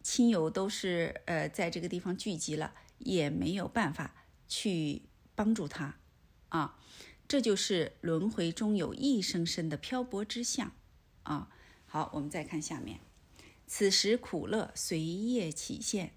[0.00, 4.14] 亲友都是呃在这个地方聚集了，也没有办法
[4.46, 5.02] 去
[5.34, 5.96] 帮助他
[6.50, 6.78] 啊。
[7.26, 10.70] 这就是轮回中有一生生的漂泊之相，
[11.24, 11.48] 啊，
[11.86, 13.00] 好，我们再看下面，
[13.66, 16.12] 此时苦乐随业起现，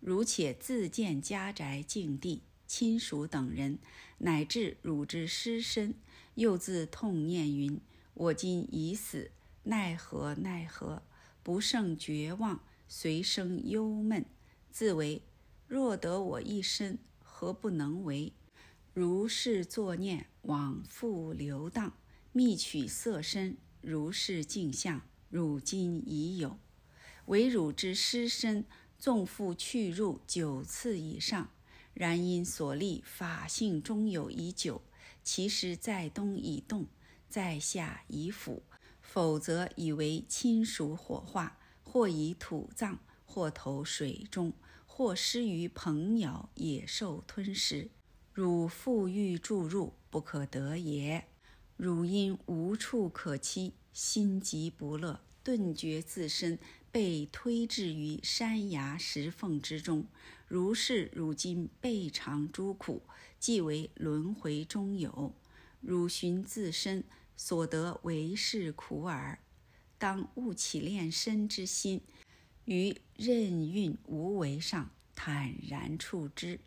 [0.00, 3.78] 如且自见家宅境地亲属等人，
[4.18, 5.94] 乃至汝之尸身，
[6.34, 7.80] 又自痛念云：
[8.14, 9.30] 我今已死，
[9.64, 11.02] 奈何奈何？
[11.42, 14.24] 不胜绝望，随生忧闷，
[14.70, 15.22] 自为
[15.66, 18.32] 若得我一身，何不能为？
[18.92, 21.94] 如是作念，往复流荡，
[22.32, 26.58] 觅取色身，如是镜像，汝今已有。
[27.26, 28.64] 唯汝之尸身，
[29.00, 31.48] 纵复去入九次以上，
[31.94, 34.82] 然因所立法性中有已久，
[35.22, 36.86] 其实在东已动，
[37.26, 38.62] 在下已腐，
[39.00, 44.52] 否则以为亲属火化，或以土葬，或投水中，
[44.84, 47.88] 或失于鹏鸟野兽吞食。
[48.34, 51.26] 汝复欲注入，不可得也。
[51.78, 56.58] 汝因无处可栖，心急不乐，顿觉自身
[56.92, 60.06] 被推至于山崖石缝之中，
[60.48, 63.02] 如是如今备尝诸苦，
[63.38, 65.34] 即为轮回中有。
[65.80, 67.04] 汝寻自身
[67.36, 69.38] 所得为是苦耳，
[69.98, 72.00] 当勿起恋身之心，
[72.64, 76.60] 于任运无为上坦然处之。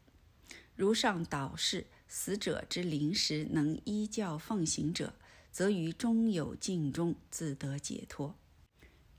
[0.75, 5.13] 如上导示，死者之灵时能依教奉行者。
[5.51, 8.35] 则于中有境中自得解脱。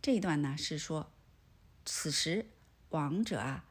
[0.05, 1.11] 这一段呢是说，
[1.86, 2.50] 此时
[2.90, 3.64] 亡者啊，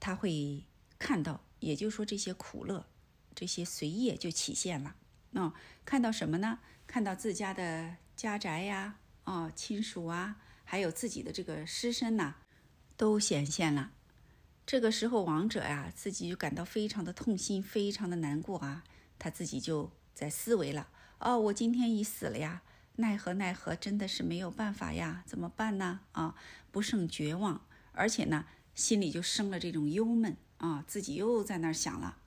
[0.00, 0.64] 他会
[0.98, 2.86] 看到，也就是说这些苦乐，
[3.34, 4.96] 这些随业就起现了。
[5.32, 5.52] 那
[5.84, 6.60] 看到什么呢？
[6.86, 12.36] 看到自家的家宅呀，哦，亲属啊，还有自己的这个尸身呐，
[12.96, 13.92] 都显现了。
[14.64, 18.84] 这个时候亡者呀，自己就感到非常的痛心，非常的难过啊，
[19.18, 20.88] 他自己就在思维了。
[21.18, 22.62] 哦，我今天已死了呀，
[22.96, 26.00] 奈何奈何，真的是没有办法呀，怎么办呢？
[26.12, 26.34] 啊，
[26.70, 27.60] 不胜绝望，
[27.92, 32.18] 而且呢，心里就生了这种忧闷啊，自己又在那儿想了，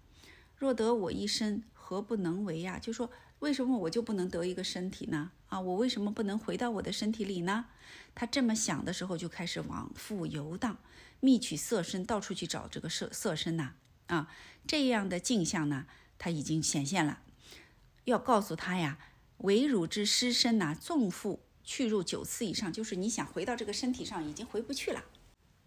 [0.57, 2.77] 若得我一身，何不能为呀？
[2.79, 3.09] 就说
[3.39, 5.31] 为什么我就不能得一个身体呢？
[5.47, 7.67] 啊，我为什么不能回到我的身体里呢？
[8.13, 10.77] 他这么想的时候，就开始往复游荡，
[11.21, 13.73] 觅取色身，到处去找这个色色身呐。
[14.07, 14.29] 啊，
[14.65, 15.85] 这样的镜像呢，
[16.17, 17.21] 他已经显现了。
[18.05, 18.97] 要告诉他呀，
[19.39, 25.03] 为汝之尸身呐，纵复去入九次以上，就是你想回到这个身体上，已经回不去了。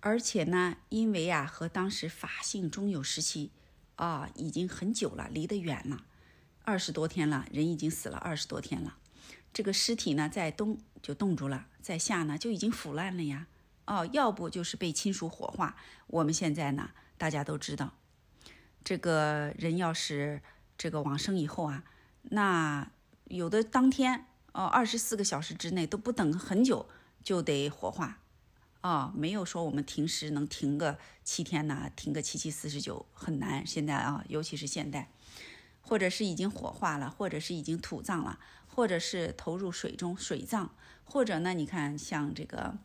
[0.01, 3.53] 而且呢，因为啊，和当时法性中有时期
[3.97, 6.05] 啊，已经很久了，离得远了，
[6.63, 8.97] 二十多天了，人已经死了二十多天了。
[9.53, 13.47] 这个尸体呢，在冬就冻住了，在夏呢就已经腐烂了呀。
[13.87, 15.77] 哦，要不就是被亲属火化。
[16.07, 17.99] 我们现在呢，大家都知道，
[18.83, 20.41] 这个人要是
[20.79, 21.85] 这个往生以后啊。
[22.23, 22.91] 那
[23.31, 26.89] 有的当天哦，二十四个小时之内都不等很久
[27.23, 28.19] 就得火化，
[28.81, 33.65] 啊，没有说我们停尸能停个七天呢，停个七七四十九很难。
[33.65, 35.13] 现在啊，尤其是现代，
[35.81, 40.69] 或者是已经火化了，或者是已经土葬了，或者是投入水中水葬，
[41.05, 42.77] 或者呢，你看像这个，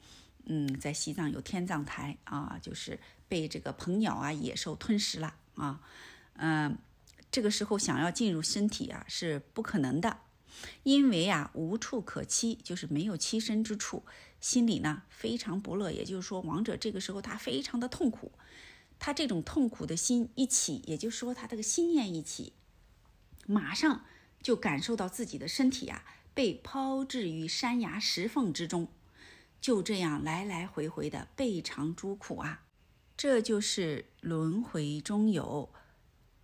[0.45, 5.81] 嗯，在西藏有天葬台啊，就是被这个鹏鸟啊、野兽吞食了啊，
[6.35, 6.77] 嗯。
[7.31, 10.19] 这个时候想要进入身体啊是不可能的，
[10.83, 14.03] 因为啊无处可栖，就是没有栖身之处，
[14.39, 15.91] 心里呢非常不乐。
[15.91, 18.31] 也就是说，王者这个时候他非常的痛苦，
[18.99, 22.53] 他这种痛苦的心一起，也就是说他这个心念一起，
[23.45, 24.05] 马上
[24.41, 26.03] 就感受到自己的身体啊
[26.33, 28.87] 被抛掷于山崖石缝之中，
[29.59, 32.63] 就这样来来回回的备尝诸苦啊，
[33.17, 35.71] 这就是轮回中有。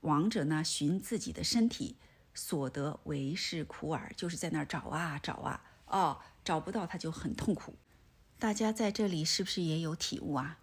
[0.02, 1.96] 亡者呢，寻自己的身体，
[2.34, 7.76] 所得为是苦耳，就是在那儿找啊找啊，哦，找不到他就很痛苦。
[8.40, 10.60] 大家在这里是不是也有体悟啊？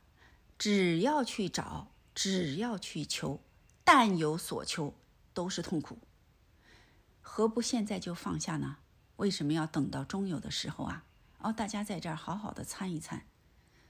[0.58, 3.40] 只要去找，只要去求，
[3.84, 4.94] 但有所求，
[5.32, 5.98] 都是痛苦。
[7.20, 8.78] 何不现在就放下呢？
[9.16, 11.04] 为什么要等到终有的时候啊？
[11.38, 13.26] 哦，大家在这儿好好的参一参，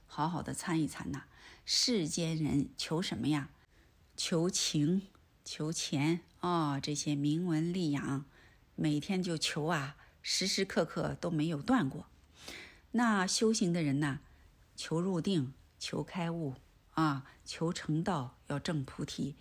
[0.06, 1.24] 好好的参一参呐。
[1.64, 3.50] 世间人求什么呀？
[4.16, 5.08] 求情。
[5.44, 8.24] 求钱啊，这些名闻利养，
[8.74, 12.06] 每天就求啊，时时刻刻都没有断过。
[12.92, 14.20] 那修行的人呢，
[14.76, 16.54] 求入定，求开悟
[16.92, 19.34] 啊，求成道，要证菩提，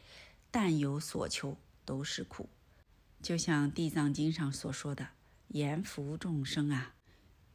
[0.49, 2.49] 但有所求都是苦。
[3.21, 5.09] 就像《地藏经》上所说的
[5.49, 6.95] ：“言福众生啊，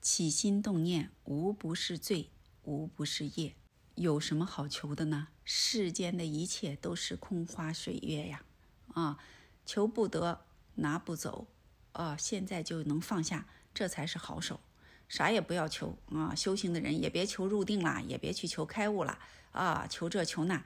[0.01, 2.31] 起心动念无不是罪，
[2.63, 3.55] 无不是业。”
[3.95, 5.29] 有什么好求的呢？
[5.45, 8.45] 世间的一切都是空花水月呀！
[8.93, 9.19] 啊，
[9.67, 10.45] 求不得，
[10.77, 11.47] 拿不走，
[11.93, 14.61] 啊，现在就能放下，这才是好手。
[15.09, 16.35] 啥也不要求啊！
[16.35, 19.19] 修行的人也别求入定啦，也别去求开悟了
[19.51, 19.87] 啊！
[19.87, 20.65] 求这求那，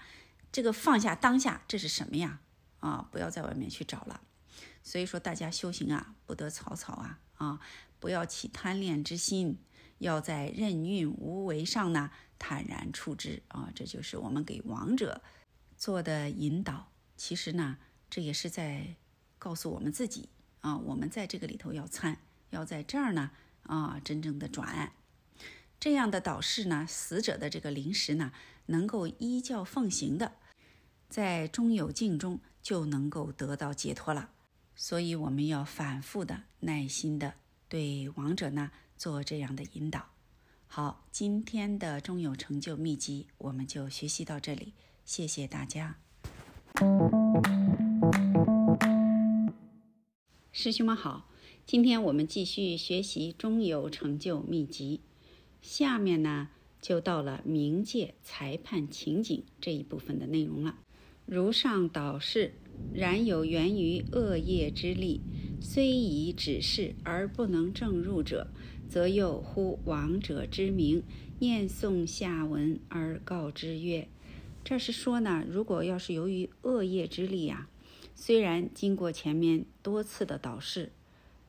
[0.53, 2.39] 这个放下当下，这是什么呀？
[2.79, 4.21] 啊，不要在外面去找了。
[4.85, 7.61] 所以说，大家修行啊，不得草草啊啊，
[7.99, 9.59] 不要起贪恋之心，
[9.99, 12.11] 要在任运无为上呢。
[12.39, 15.23] 坦然处之啊，这就是我们给王者
[15.77, 16.93] 做的引导。
[17.17, 18.97] 其实呢，这也是在
[19.39, 20.29] 告诉我们自己
[20.61, 22.19] 啊，我们在这个里头要参，
[22.51, 23.31] 要在这儿呢
[23.65, 24.93] 啊，真正的转。
[25.79, 28.33] 这样的导师呢，死者的这个灵识呢，
[28.67, 30.37] 能够依教奉行的，
[31.09, 34.31] 在中有境中就能够得到解脱了。
[34.75, 37.35] 所以我们要反复的、耐心的
[37.69, 40.11] 对亡者呢做这样的引导。
[40.67, 46.06] 好，今天的中有成就秘籍我们就学习到这里，谢谢大家。
[50.53, 51.31] 师兄们好，
[51.65, 55.01] 今天我们继续学习中有成就秘籍。
[55.63, 56.51] 下面呢，
[56.83, 60.79] 就到了冥界裁判情景这一部分的内容了。
[61.25, 62.53] 如上导示，
[62.93, 65.23] 然有源于恶业之力，
[65.63, 68.49] 虽已指示而不能正入者，
[68.87, 71.03] 则又呼亡者之名，
[71.39, 74.09] 念诵下文而告之曰
[74.69, 77.69] ：“这是说呢，如果要是由于恶业之力呀，
[78.17, 80.91] 虽然经过前面多次的导示，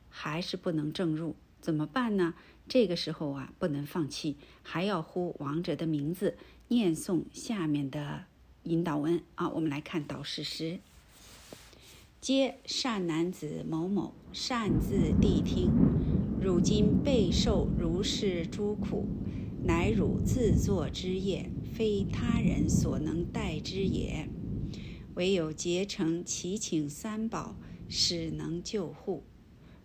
[0.08, 2.34] 还是不能正入，怎么办呢？
[2.68, 6.36] 这个时候啊，不能放弃，还要呼王者的名字，
[6.68, 8.26] 念诵下面的。”
[8.62, 10.78] 引导文啊，我们来看导示诗。
[12.20, 15.72] 皆善男子某某，善自谛听。
[16.40, 19.08] 汝今备受如是诸苦，
[19.64, 24.28] 乃汝自作之业，非他人所能代之也。
[25.14, 27.54] 唯有结成祈请三宝，
[27.88, 29.22] 始能救护。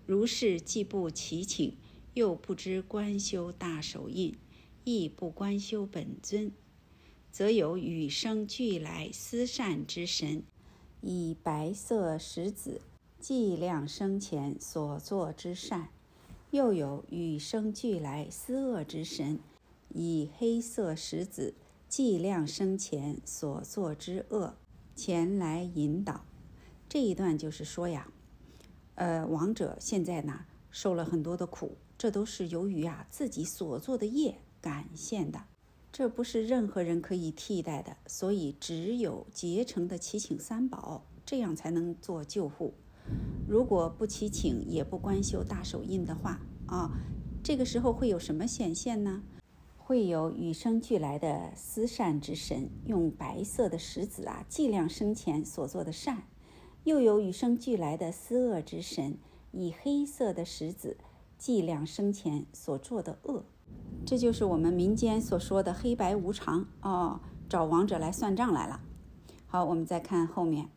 [0.08, 1.78] 如是既不祈请，
[2.16, 4.36] 又不知观修大手印，
[4.84, 6.52] 亦不观修本尊。
[7.32, 10.42] 则有与生俱来思善之神，
[11.02, 12.82] 以白色石子
[13.20, 15.90] 计量生前所作之善；
[16.50, 19.40] 又有与生俱来思恶之神，
[19.94, 21.54] 以黑色石子
[21.96, 24.56] 计量生前所作之恶
[24.96, 26.26] 前来引导。
[26.90, 28.12] 这一段就是说呀，
[28.96, 35.40] 呃，王者现在呢受了很多的苦，这都是由于啊自己所做的业感现的。
[35.92, 42.74] 这不是任何人可以替代的，所以只有结成的祈请三宝，这样才能做救护。
[43.48, 46.90] 如果不祈请，也不观修大手印的话，啊，
[47.44, 49.22] 这个时候会有什么显现呢？
[49.86, 56.20] 会有与生俱来的思善之神，用白色的石子啊计量生前所做的善；
[56.86, 59.18] 又有与生俱来的思恶之神，
[59.52, 60.96] 以黑色的石子
[61.38, 63.44] 计量生前所做的恶。
[64.06, 67.20] 这就是我们民间所说的“黑白无常”哦，
[67.50, 68.80] 找王者来算账来了。
[69.48, 70.70] 好，我们再看后面。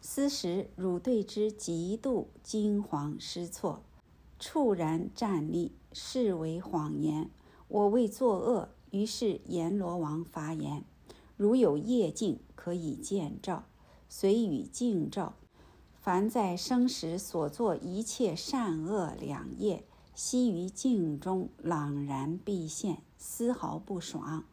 [0.00, 3.84] 思时汝对之极度惊惶失措，
[4.40, 7.30] 猝然站立，视为谎言。
[7.68, 10.84] 我为作恶，于是阎罗王发言：
[11.36, 13.64] 如有业境，可以见照，
[14.08, 15.34] 随与镜照。
[16.00, 19.84] 凡在生时所作一切善恶两业。
[20.14, 24.44] 悉于镜中朗然毕现，丝毫不爽。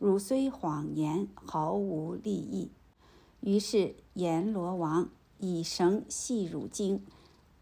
[0.00, 2.72] 汝虽谎言，毫无利益。
[3.38, 7.04] 于是阎罗王以绳系汝经，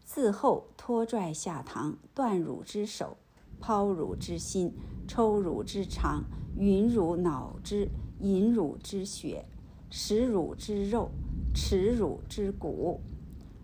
[0.03, 3.15] 自后拖拽下堂，断汝之手，
[3.61, 4.73] 抛汝之心，
[5.07, 6.25] 抽汝之肠，
[6.57, 7.87] 吮汝脑汁，
[8.19, 9.45] 饮汝之血，
[9.89, 11.11] 食汝之肉，
[11.53, 12.99] 耻汝之骨。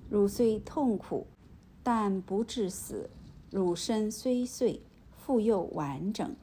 [0.09, 1.27] 汝虽痛苦，
[1.83, 3.09] 但不致死。
[3.49, 6.35] 汝身虽碎，复又完整，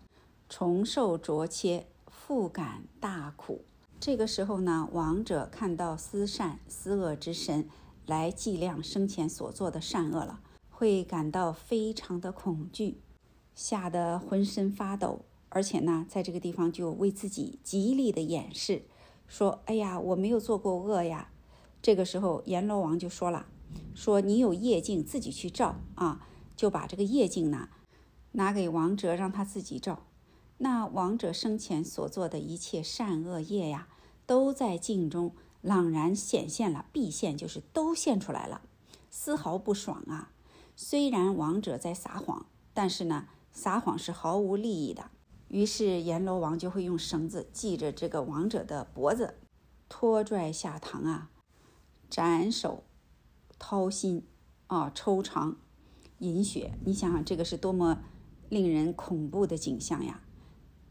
[0.48, 3.64] 重受灼切，复感大苦。
[4.00, 7.68] 这个时候呢，王者看到思善思恶之神
[8.06, 10.40] 来计量生前所做的善恶了，
[10.70, 13.00] 会感到非常的恐惧，
[13.54, 15.24] 吓得浑身发抖。
[15.48, 18.82] 而且呢，在这个地方就为自己极力的掩饰，
[19.28, 21.30] 说：“哎呀，我没有做过恶呀。”
[21.80, 23.46] 这个时候，阎罗王就说了
[23.94, 26.26] ：“说你有业镜，自己去照啊。”
[26.56, 27.68] 就把这个业镜呢，
[28.32, 30.04] 拿给王者，让他自己照。
[30.58, 33.88] 那王者生前所做的一切善恶业呀，
[34.24, 38.62] 都在镜中朗然显现了，毕现就是都现出来了，
[39.10, 40.30] 丝毫不爽啊。
[40.76, 45.10] 虽然王者在撒谎，但是呢，撒谎是毫无利益的。
[45.48, 49.38] 于是阎罗王就会用绳子系着这个王者的脖子，
[49.88, 51.30] 拖拽下堂啊，
[52.10, 52.84] 斩首、
[53.58, 54.26] 掏心
[54.66, 55.56] 啊、抽肠。
[56.18, 58.02] 饮血，你想想，这个是多么
[58.48, 60.22] 令人恐怖的景象呀！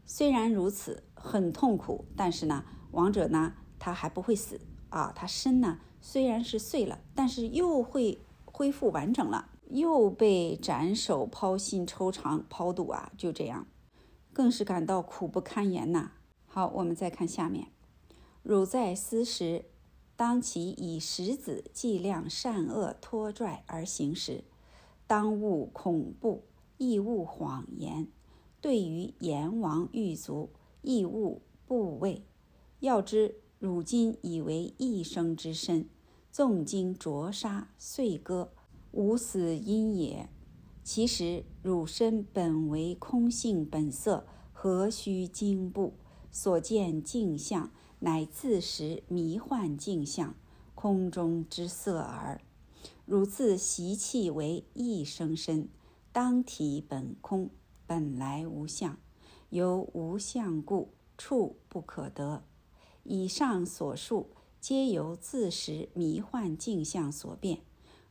[0.06, 4.60] 虽然如此，很痛苦，但是呢，王者呢，他还不会死
[4.90, 5.12] 啊！
[5.16, 13.12] 他身呢虽然是碎了，但是又会恢复完整了，又被斩首、剖心、抽肠、剖肚啊！
[13.16, 13.66] 就这样，
[14.32, 16.12] 更是感到苦不堪言呐。
[16.46, 17.68] 好，我们再看下面：
[18.42, 19.64] 汝在思时，
[20.16, 24.44] 当其以石子计量善恶拖拽而行时。
[25.06, 26.44] 当勿恐怖，
[26.78, 28.08] 亦勿谎言。
[28.60, 30.50] 对于阎王狱卒，
[30.80, 32.24] 亦勿怖畏。
[32.80, 35.88] 要知汝今以为一生之身，
[36.30, 38.52] 纵经灼杀碎割，
[38.94, 40.28] 无死因也。
[40.84, 45.94] 其实汝身本为空性本色，何须惊怖？
[46.30, 50.34] 所见镜像，乃自实迷幻镜像，
[50.74, 52.40] 空中之色耳。
[53.04, 55.68] 汝自习气为一生身，
[56.12, 57.50] 当体本空，
[57.86, 58.96] 本来无相。
[59.50, 62.44] 由无相故，处不可得。
[63.02, 64.30] 以上所述，
[64.60, 67.60] 皆由自识迷幻镜像所变，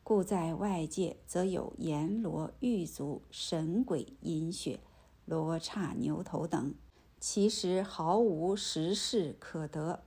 [0.04, 4.82] 故在外界则有阎罗、狱卒、神鬼、阴血、
[5.26, 6.76] 罗刹、牛头等，
[7.22, 10.04] 其实毫无实事可得。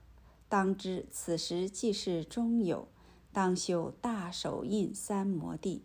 [0.47, 2.87] 当知此时既是中有，
[3.33, 5.83] 当修大手印三摩地。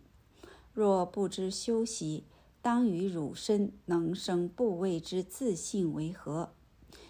[0.71, 2.25] 若不知修习，
[2.61, 6.53] 当与汝身能生部位之自性为何？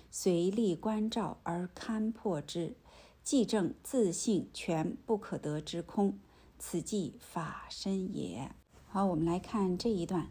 [0.10, 2.76] 随力观照而勘破之，
[3.24, 6.18] 即证自性全不可得之空。
[6.66, 8.50] 此即法身也。
[8.88, 10.30] 好，我们来看这一段，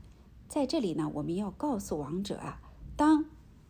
[0.49, 2.59] 在这里呢，我们要告诉王者啊，
[2.97, 3.27] 当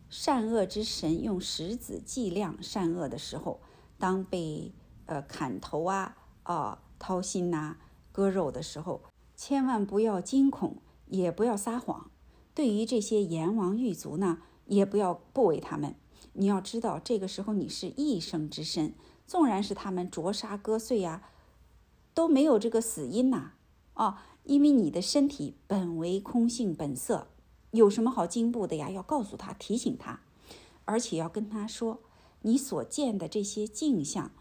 [0.07, 3.59] 善恶之神用石子计量善恶的时候，
[3.97, 4.73] 当被
[5.07, 7.75] 呃砍头啊、啊掏心呐、
[8.13, 9.01] 割肉的时候。
[9.35, 12.09] 千万不要惊恐，也不要撒谎。
[12.55, 14.37] 对于这些阎王狱卒呢，
[14.67, 15.95] 也不要不为他们。
[16.31, 18.95] 你要知道，这个时候你是一生之身，
[19.27, 21.23] 纵然是他们灼杀割碎呀，
[22.13, 23.53] 都没有这个死因呐。
[23.95, 27.27] 哦，因为你的身体本为空性本色，
[27.71, 28.89] 有什么好进步的呀？
[28.89, 30.21] 要告诉他，提醒他，
[30.85, 31.99] 而且要跟他说，
[32.41, 34.31] 你所见的这些镜像，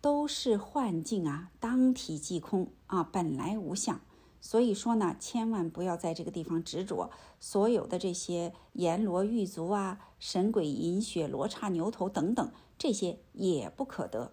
[0.00, 4.00] 都是幻境啊，当体即空啊，本来无相。
[4.40, 7.10] 所以说呢，千万不要在这个地方执着
[7.40, 14.32] 所有的这些阎罗狱卒啊、神鬼淫血、罗刹牛头等等，这些也不可得。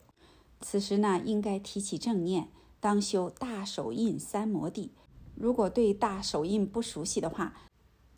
[0.59, 2.49] 此时呢，应该提起正念，
[2.82, 4.91] 当修大手印三摩地。
[5.36, 7.53] 如果对大手印不熟悉的话，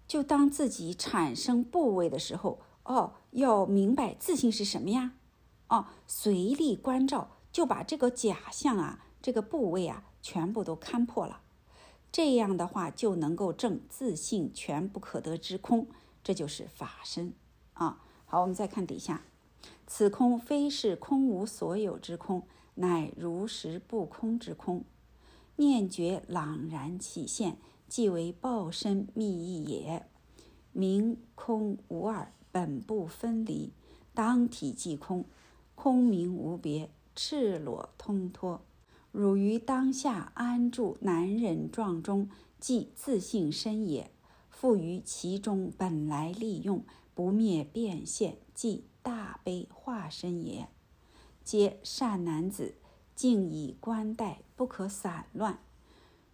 [0.07, 5.13] 就当自己产生部位的时候，哦，要明白自信是什么呀？
[5.67, 11.41] 哦，随力关照，就把这个假象啊、这个部位啊，全部都看破了。
[12.11, 15.87] 这样的话就能够证自信全不可得之空，
[16.23, 17.33] 这就是法身
[17.73, 17.99] 啊。
[18.25, 19.23] 好，我们再看底下，
[19.87, 22.43] 此空非是空无所有之空，
[22.75, 24.83] 乃如实不空之空。
[25.55, 27.57] 念觉朗然起现，
[27.87, 30.07] 即为报身密意也。
[30.71, 33.71] 明空无二，本不分离，
[34.13, 35.25] 当体即空，
[35.75, 38.61] 空明无别，赤裸通脱。
[39.11, 42.27] 汝于当下安住难忍状中，
[42.59, 44.05] 即自性身也；
[44.49, 50.67] 复于其中本来利用，不灭变现，即大悲化身也。
[51.43, 52.75] 皆善男子，
[53.15, 55.59] 静以观待，不可散乱。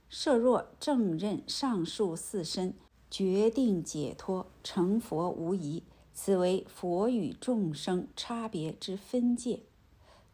[0.07, 2.74] 设若正认上述四身，
[3.10, 5.84] 决定解脱成佛无疑。
[6.14, 9.62] 此为佛与众生差别之分界。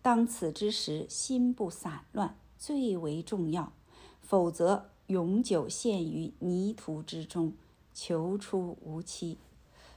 [0.01, 3.71] 当此之时，心不散乱最为重要，
[4.19, 7.53] 否则永久陷于泥土之中，
[7.93, 9.38] 求出无期。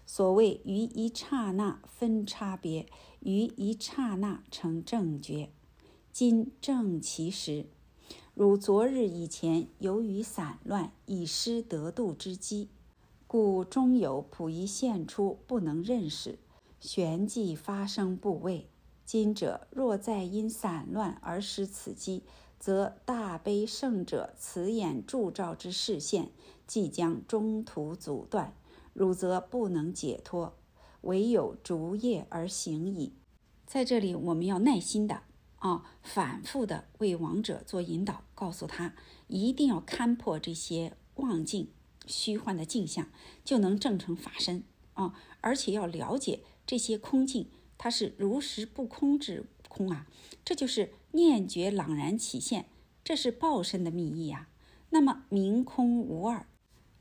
[0.05, 2.87] 所谓于一刹那分差别，
[3.21, 5.51] 于一刹那成正觉。
[6.13, 7.67] 今正其时，
[8.35, 12.69] 如昨日以前，由于散乱，已失得度之机，
[13.27, 16.39] 故终有溥仪现出，不能认识，
[16.81, 18.67] 旋即发生部位。
[19.05, 22.23] 今者若再因散乱而失此机，
[22.59, 26.31] 则大悲圣者慈眼铸照之视线，
[26.67, 28.55] 即将中途阻断，
[28.93, 30.55] 汝则不能解脱，
[31.03, 33.13] 唯有逐业而行矣。
[33.67, 35.23] 在这里，我们要耐心的
[35.57, 38.95] 啊，反复的为亡者做引导，告诉他
[39.27, 41.71] 一定要勘破这些妄境、
[42.07, 43.09] 虚幻的镜像，
[43.45, 44.65] 就能证成法身
[44.95, 47.51] 啊，而且要了解这些空境。
[47.77, 50.09] 它是如实不空之空啊，
[50.45, 52.69] 这就是念觉朗然起现，
[53.05, 54.49] 这是报身的密意啊。
[54.91, 56.48] 那么明空无二，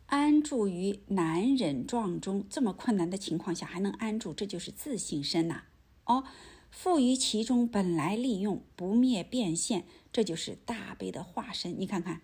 [0.07, 5.63] 安住于难忍状中，这么困难的情况下还能安住，这就是自性身呐。
[6.03, 6.25] 哦，
[6.69, 11.79] 富于其中本来利用不灭变现，这就是大悲的化身。
[11.79, 12.21] 你看看，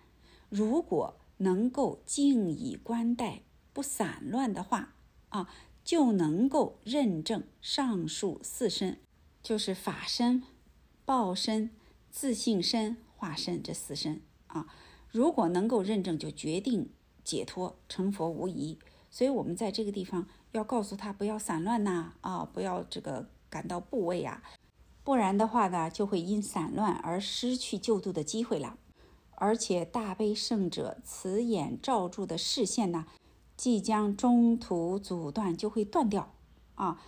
[0.50, 4.96] 如果能够静以观待，不散乱的话
[5.30, 5.50] 啊。
[5.86, 9.02] 就能够认证上述四身，
[9.42, 10.42] 就是法身、
[11.04, 11.72] 报身、
[12.10, 14.66] 自性身、化身这四身啊。
[15.12, 16.90] 如果能够认证，就决定
[17.24, 18.78] 解脱成佛无疑。
[19.10, 24.42] 所以，我们在这个地方要告诉他不要散乱呐，啊，不要这个感到部位呀，
[25.04, 28.78] 不然的话呢，就会因散乱而失去救度的机会了。
[29.36, 33.06] 而且，大悲圣者慈眼罩住的视线呢？
[33.56, 36.34] 即将中途阻断，就会断掉
[36.76, 37.00] 啊！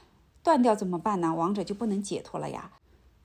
[0.43, 1.33] 断掉怎么办呢？
[1.33, 2.73] 亡者就不能解脱了呀，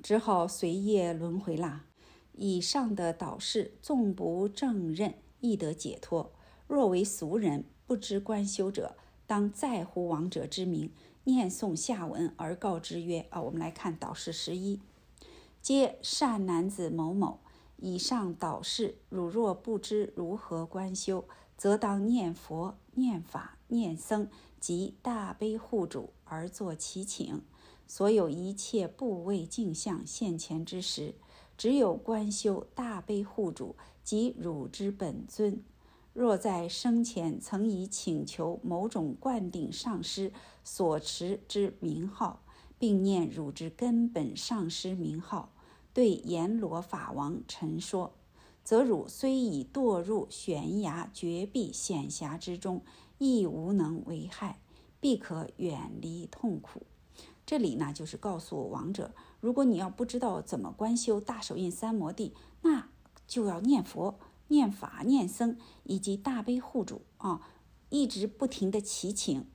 [0.02, 1.84] 只好随业轮回啦。
[2.32, 6.32] 以上的导示，纵不正认，亦得解脱。
[6.70, 8.94] 若为俗人不知观修者，
[9.26, 10.92] 当在乎王者之名，
[11.24, 14.80] 念诵下文而告之曰：啊，我们来看导师十一，
[15.60, 17.40] 皆善男子某某。
[17.78, 21.24] 以上导示，汝若不知如何观修，
[21.56, 24.28] 则当念佛、念法、念僧
[24.60, 27.42] 及大悲护主而作祈请。
[27.88, 31.16] 所有一切部位镜像现前之时，
[31.58, 33.74] 只有观修大悲护主
[34.04, 35.64] 及汝之本尊。
[36.12, 40.32] 若在生前曾以请求某种灌顶上师
[40.64, 42.42] 所持之名号，
[42.78, 45.52] 并念汝之根本上师名号。
[45.92, 48.12] 对阎罗法王陈说，
[48.62, 52.82] 则汝虽已堕入悬崖绝壁险峡之中，
[53.18, 54.60] 亦无能为害，
[55.00, 56.82] 必可远离痛苦。
[57.44, 62.88] 这里呢，就是告诉王者，如果你要不知道怎么观修大手印三摩地，那
[63.26, 64.20] 就要念佛、
[64.50, 67.40] 念法、念僧以及大悲护主啊，
[67.88, 69.46] 一直不停的祈请。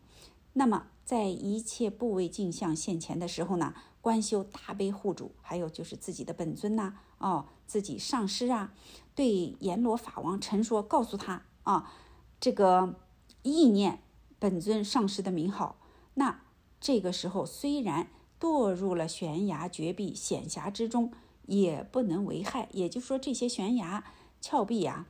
[0.53, 3.73] 那么，在一切部位镜像现前的时候呢？
[4.01, 8.71] 观修大悲护主，还有就是自己的本尊呐，哦，自己上师啊，
[9.15, 11.91] 对阎罗法王陈说，告诉他啊，
[12.39, 12.99] 这个
[13.41, 14.03] 意念
[14.37, 15.77] 本尊上师的名号。
[16.13, 16.43] 那
[16.79, 18.07] 这个时候虽然
[18.39, 21.11] 堕入了悬崖绝壁险峡之中，
[21.47, 22.69] 也不能为害。
[22.73, 24.03] 也就是说，这些悬崖
[24.45, 25.07] 峭壁啊、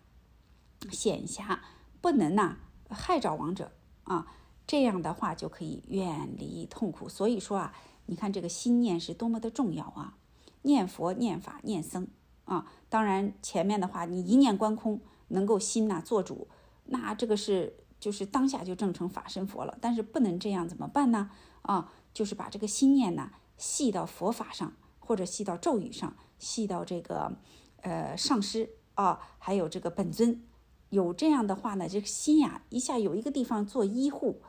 [0.92, 1.62] 险峡
[2.00, 2.58] 不能呐
[2.90, 3.72] 害着王者
[4.06, 4.28] 啊。
[4.66, 7.10] 这样的话就可以远离痛苦。
[7.10, 7.74] 所以说啊。
[8.08, 10.16] 你看这个心念是多么的重要啊！
[10.62, 12.08] 念佛、念法、念僧
[12.44, 16.48] 啊，当然前面的话，你一念观空，能够心呐做主，
[16.84, 19.76] 那这个是就是当下就证成法身佛了。
[19.82, 21.32] 但是不能这样，怎么办呢？
[21.64, 27.36] 啊，就是把这个心念呢系到佛法上，或者系到咒语上，系到这个
[27.82, 30.44] 呃上师啊，还有这个本尊。
[30.90, 34.42] 有这样的话呢，这个心呀一下有一个地方做依护，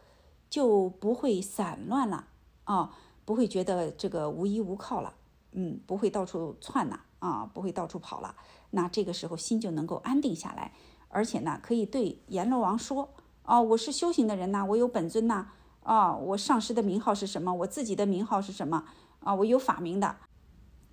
[0.50, 2.28] 就不会散乱了
[2.64, 2.96] 啊。
[3.24, 5.12] 不会觉得这个无依无靠了，
[5.50, 8.36] 嗯，不会到处窜呐，啊，不会到处跑了。
[8.70, 10.72] 那这个时候心就能够安定下来，
[11.08, 13.08] 而且呢，可以对阎罗王说
[13.42, 15.48] ：“哦，我是修行的人呐，我有本尊呐，
[15.82, 17.52] 啊，我上师的名号是什么？
[17.52, 18.84] 我自己的名号是什么？
[19.18, 20.16] 啊，我有法名的。”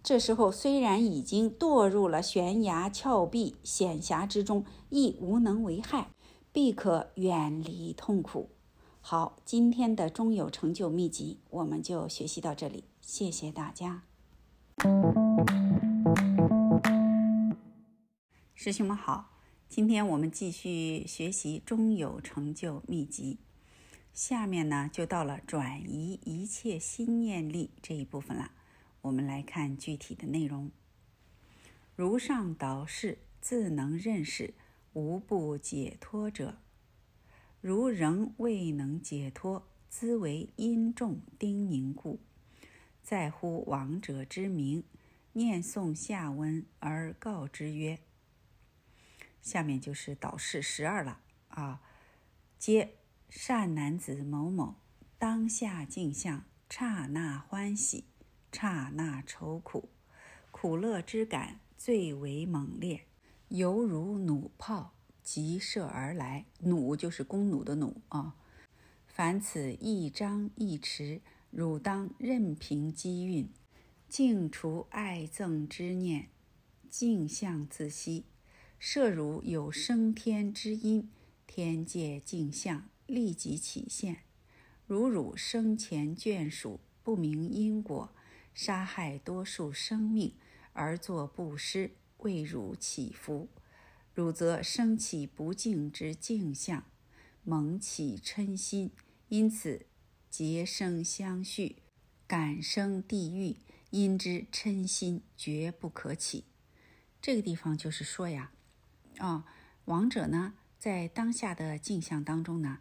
[0.03, 6.09] 这时候虽然已经堕入了悬崖峭壁险峡之中，亦无能为害，
[6.51, 8.49] 必可远离痛苦。
[8.99, 14.03] 好，今天的中有成就秘籍我们就学习到这里，谢谢大家。
[18.53, 19.29] 师兄们好，
[19.69, 23.39] 今天我们继续学习中有成就秘籍，
[24.13, 28.51] 下面呢就到了转移一切心念力这一部分了。
[29.03, 30.71] 我们来看具体的内容。
[31.95, 34.53] 如上导示，自能认识，
[34.93, 36.57] 无不解脱者。
[37.61, 42.19] 如仍未能解脱，兹为因重叮咛故，
[43.01, 44.83] 在乎亡者之名，
[45.33, 47.99] 念诵下文而告之曰
[49.41, 51.81] ：“下面就是导示十二了啊！
[52.57, 52.95] 皆
[53.29, 54.75] 善男子某某，
[55.17, 58.05] 当下镜像，刹那欢喜，
[58.53, 59.89] 刹那愁苦，
[60.51, 63.01] 苦乐之感最为猛烈，
[63.49, 64.93] 犹如弩炮。”
[65.23, 68.35] 急射而来，弩就是弓弩的弩啊！
[69.07, 73.47] 凡此一张一弛，汝当任凭机运，
[74.09, 76.27] 净除爱憎之念，
[76.89, 78.25] 镜相自息。
[78.77, 81.09] 设汝有升天之因，
[81.47, 84.23] 天界镜相立即起现。
[84.85, 88.13] 如汝生前眷属不明因果，
[88.53, 90.33] 杀害多数生命
[90.73, 93.49] 而作布施，为汝祈福。
[94.13, 96.83] 汝则生起不敬之镜相，
[97.43, 98.91] 蒙起嗔心，
[99.29, 99.85] 因此
[100.29, 101.77] 结生相续，
[102.27, 103.57] 感生地狱。
[103.89, 106.45] 因之嗔心绝不可起。
[107.21, 108.51] 这个地方就是说呀，
[109.19, 109.45] 啊，
[109.85, 112.79] 亡者呢，在当下的镜像当中呢，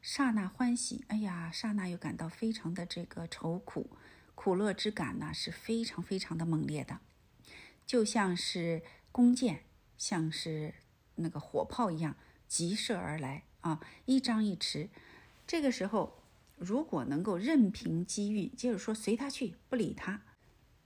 [0.00, 3.90] 刹那欢喜，哎呀，刹那又感到非常的这个愁苦，
[4.44, 7.00] 苦乐之感呢是非常非常的猛烈的，
[7.86, 9.62] 就像是弓箭。
[9.96, 10.74] 像是
[11.14, 12.16] 那个火炮一样
[12.46, 13.80] 急射而来啊！
[14.04, 14.88] 一张一弛，
[15.46, 16.24] 这个时候
[16.56, 20.20] 如果能够任凭机遇，接着说随他去，不理他，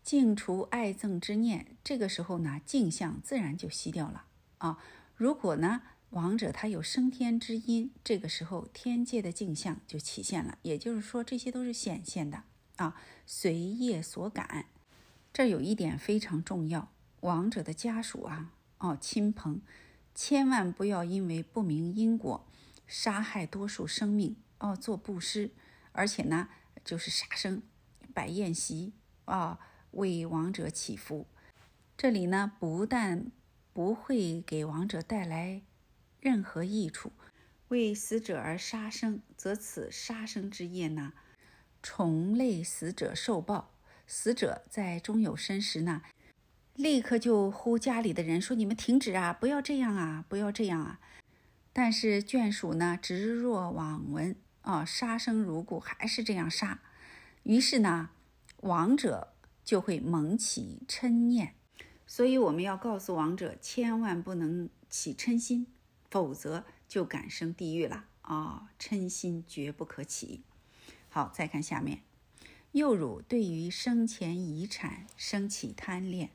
[0.05, 4.26] 净除爱憎之念，这个时候呢，镜像自然就熄掉了
[4.59, 4.78] 啊！
[5.16, 12.44] 如果呢，亡者他有升天之因，这个时候天界的镜像就起现了，也就是说这些都是显现的
[12.78, 12.96] 啊，
[13.26, 14.66] 随业所感。
[15.32, 16.90] 这有一点非常重要，
[17.20, 18.52] 亡者的家属啊。
[18.78, 19.60] 哦，亲朋，
[20.14, 22.46] 千万不要因为不明因果，
[22.86, 25.50] 杀害多数生命哦做布施，
[25.92, 26.48] 而且呢
[26.84, 27.62] 就是杀生、
[28.14, 28.92] 摆宴席
[29.24, 29.59] 啊，
[29.90, 31.26] 为亡者祈福。
[31.96, 33.32] 这里呢不但
[33.72, 35.62] 不会给亡者带来
[36.20, 37.12] 任何益处，
[37.68, 41.12] 为死者而杀生，则此杀生之业呢，
[41.90, 43.70] 虫类死者受报。
[44.06, 46.02] 死者在终有身时呢，
[46.74, 51.01] 立刻就呼家里的人说：“你们停止啊，不要这样啊，不要这样啊！”
[51.73, 56.82] 但是眷属呢，执若罔闻啊，杀生如故，还是这样杀。
[57.44, 58.10] 于是呢，
[58.60, 59.32] 亡者
[59.65, 61.55] 就会萌起嗔念。
[62.06, 65.66] 所以我们要告诉亡者，千万不能起嗔心，
[66.10, 68.69] 否则就感生地狱了啊！
[68.78, 70.43] 嗔心绝不可起。
[71.09, 72.02] 好，再看下面，
[72.72, 76.30] 幼乳对于生前遗产生起贪恋，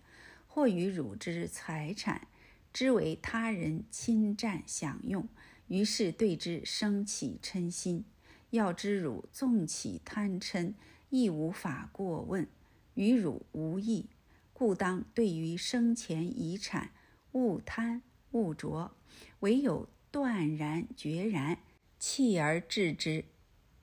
[0.48, 2.28] 或与乳之财产
[2.74, 5.28] 之为他人侵占享用，
[5.68, 8.06] 于是对之生起嗔心。
[8.50, 10.74] 要知乳纵起贪嗔，
[11.10, 12.48] 亦无法过问，
[12.96, 14.10] 与乳无异。
[14.54, 16.92] 故当对于生前遗产，
[17.32, 18.96] 勿贪勿着，
[19.40, 21.58] 唯有断然决然
[21.98, 23.26] 弃而治之。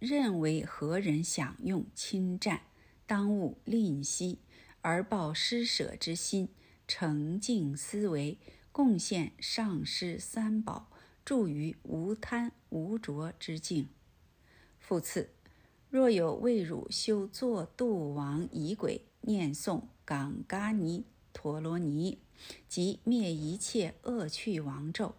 [0.00, 2.62] 认为何人享用侵占，
[3.06, 4.40] 当勿吝惜，
[4.80, 6.48] 而报施舍之心，
[6.88, 8.38] 诚敬思维，
[8.72, 10.90] 贡献上师三宝，
[11.24, 13.88] 助于无贪无着之境。
[14.78, 15.30] 复次，
[15.88, 19.82] 若有为汝修作度亡仪轨，念诵。
[20.02, 22.18] 冈嘎尼陀罗尼，
[22.66, 25.14] 即灭一切恶趣王咒，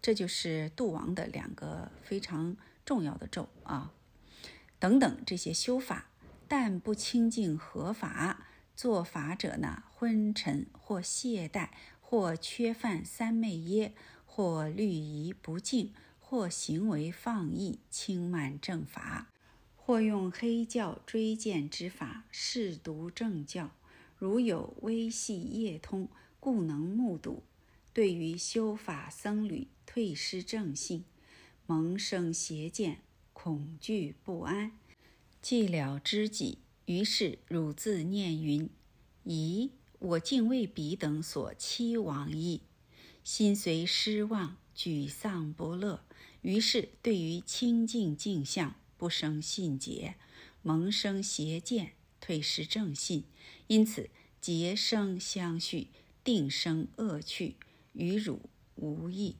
[0.00, 2.56] 这就是度王的两个非常
[2.86, 3.92] 重要的咒啊。
[4.78, 6.06] 等等这些修法，
[6.48, 11.68] 但不清净合法，做法者呢，昏沉或懈怠，
[12.00, 13.92] 或缺犯三昧耶，
[14.24, 19.28] 或虑疑不敬，或行为放逸轻慢正法，
[19.74, 23.70] 或用黑教追荐之法试读正教。
[24.18, 26.08] 如有微细业通，
[26.38, 27.42] 故能目睹；
[27.92, 31.04] 对于修法僧侣退失正性，
[31.66, 33.02] 萌生邪见，
[33.32, 34.72] 恐惧不安，
[35.42, 36.58] 寂了知己。
[36.84, 38.70] 于是汝自念云
[39.26, 42.62] ：“咦，我竟为彼等所欺往矣！”
[43.24, 46.04] 心随失望，沮丧不乐。
[46.42, 50.14] 于是对于清净镜相不生信解，
[50.62, 51.94] 萌生邪见。
[52.20, 53.24] 退失正信，
[53.66, 54.10] 因此
[54.40, 55.88] 结生相续，
[56.24, 57.56] 定生恶趣，
[57.92, 59.36] 与汝无异。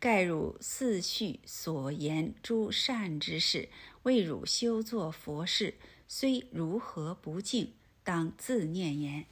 [0.00, 3.68] 盖汝四序所言诸善之事，
[4.04, 5.74] 为汝修作佛事，
[6.08, 9.26] 虽如何不净，当自念言：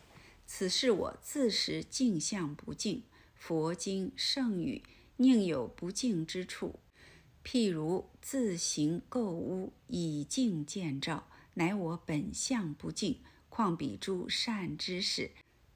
[0.44, 3.04] 此事我自识净相不净。
[3.34, 4.82] 佛经圣语，
[5.16, 6.78] 宁有不净之处？
[7.42, 11.28] 譬如自行垢污，以净见照。
[11.54, 15.30] 乃我本相不净，况彼诸善之事，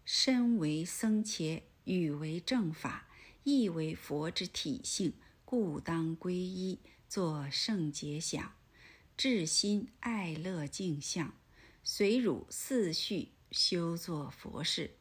[0.05, 3.09] 身为僧伽，语为正法，
[3.45, 5.15] 亦为佛之体性，
[5.45, 6.79] 故当皈依，
[7.09, 8.55] 作圣解想，
[9.17, 11.35] 至心爱乐净相，
[11.83, 14.93] 随汝四序修作佛事，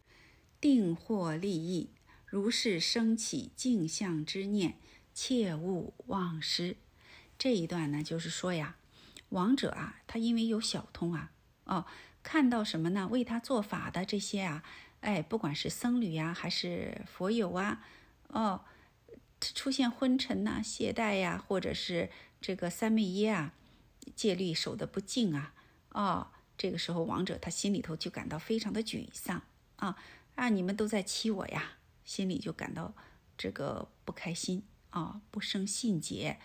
[0.59, 1.91] 定获利益。
[2.25, 4.77] 如是生起净相之念，
[5.13, 6.77] 切勿忘失。
[7.37, 8.77] 这一段呢，就是说呀。
[9.29, 11.31] 王者啊，他因为有小通啊，
[11.63, 11.85] 哦，
[12.21, 13.07] 看到什么呢？
[13.09, 14.63] 为他做法的这些啊，
[14.99, 17.85] 哎，不管是僧侣呀，还是佛友啊，
[18.31, 18.65] 哦，
[19.39, 22.09] 出现昏沉呐、懈怠呀，或者是
[22.39, 23.53] 这个三昧耶啊，
[24.15, 25.53] 戒律守的不净啊，
[25.89, 26.27] 哦，
[26.57, 29.41] 这个时候王者他心里头就感到非常的沮丧
[29.75, 29.97] 啊
[30.35, 32.93] 啊，你们都在欺我呀，心里就感到
[33.37, 36.39] 这个不开心啊，不生信解。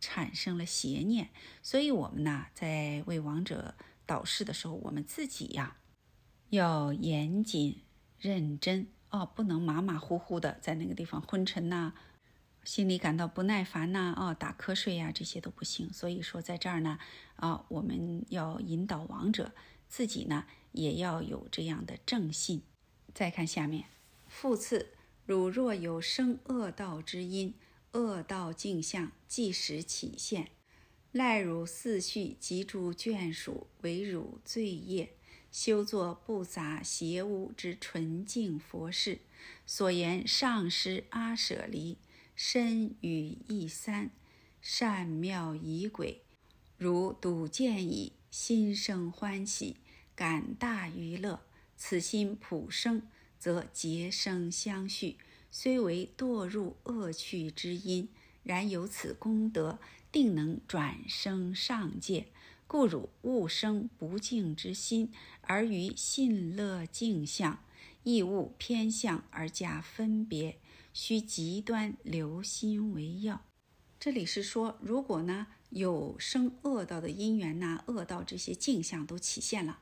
[0.00, 1.30] 产生了邪念，
[1.62, 3.74] 所以我们呢，在为亡者
[4.04, 5.78] 导示的时候，我们自己呀，
[6.50, 7.80] 要严谨
[8.18, 11.92] 认真哦，不能马马虎虎的在那个地方昏沉呐，
[12.64, 15.88] 心里感到不耐烦呐，哦，打瞌睡呀，这些都不行。
[15.92, 16.98] 所以说，在这儿呢，
[17.36, 19.52] 啊，我们要引导亡者，
[19.88, 22.62] 自己呢，也要有这样的正信。
[23.14, 23.84] 再看下面，
[24.26, 24.88] 复次，
[25.24, 27.54] 汝若有生恶道之因。
[27.92, 30.48] 恶道镜相即时起现，
[31.12, 35.14] 赖汝四序及诸眷属为汝罪业，
[35.54, 39.20] 修作不杂邪污之纯净佛事。
[39.64, 41.96] 所言上师阿舍离
[42.34, 44.10] 身语意三
[44.60, 46.22] 善妙仪轨，
[46.76, 49.76] 如睹见矣，心生欢喜，
[50.16, 51.40] 感大娱乐。
[51.76, 53.02] 此心普生，
[53.38, 55.18] 则结生相续。
[55.52, 58.08] 虽为堕入恶趣之因，
[58.42, 59.78] 然有此功德，
[60.10, 62.26] 定能转生上界。
[62.66, 65.12] 故汝勿生不敬之心，
[65.46, 67.58] 而于信乐镜相，
[68.02, 70.58] 亦勿偏向而加分别，
[70.92, 73.42] 须极端留心为要。
[73.98, 79.78] 这里是说，如果呢有生恶道的因缘呐，恶道这些镜像都起现了，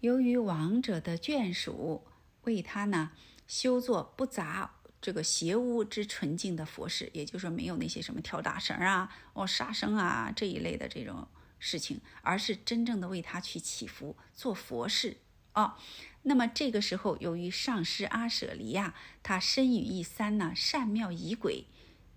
[0.00, 2.04] 由于亡者的眷属
[2.42, 3.12] 为他呢
[3.46, 11.26] 修作不杂这个邪污之纯净的佛事，也就是说没有那些什么跳大绳啊、哦杀生啊这一类的这种。
[11.66, 15.16] 事情，而是真正的为他去祈福做佛事
[15.52, 15.78] 啊。
[16.24, 21.64] 那么这个时候，由于上师阿舍离呀，他身语意三呢，善妙仪轨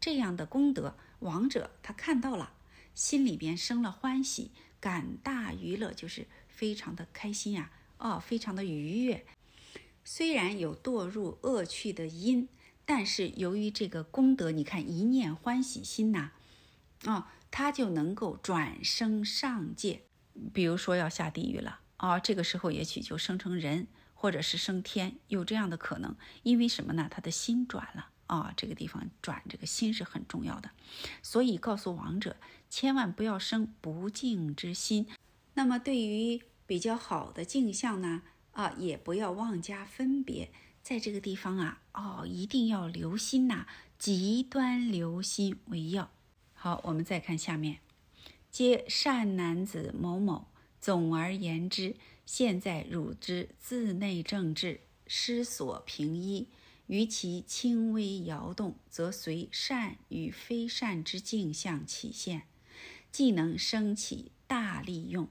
[0.01, 2.51] 这样的功德，王者他看到了，
[2.93, 4.51] 心里边生了欢喜，
[4.81, 9.25] 感大娱乐，就是非常的开心呀，哦，非常的愉悦。
[10.03, 12.49] 虽然有堕入恶趣的因，
[12.85, 16.31] 但是由于这个功德，你看一念欢喜心呐，
[17.05, 17.33] 啊。
[17.57, 20.03] 他就能够转生上界，
[20.53, 26.15] 比如说要下地狱了啊，这个时候也许就生成人，或者是升天，有这样的可能。
[26.43, 27.07] 因为什么呢？
[27.09, 30.69] 他的心转了啊，这个地方转这个心是很重要的。
[31.23, 32.37] 所以告诉王者，
[32.69, 35.07] 千万不要生不敬之心。
[35.55, 38.21] 那么对于比较好的镜像呢，
[38.51, 40.51] 啊，也不要妄加分别。
[40.83, 43.65] 在这个地方啊，哦，一定要留心呐，
[43.97, 46.11] 极端留心为要。
[46.59, 47.77] 好，我们再看下面，
[48.49, 50.47] 皆善男子某某。
[50.81, 56.47] 总而言之，现在汝之自内正治，失所平一，
[56.87, 62.47] 于其轻微摇动，则随善与非善之镜像起现，
[63.11, 65.27] 既能生起大利用；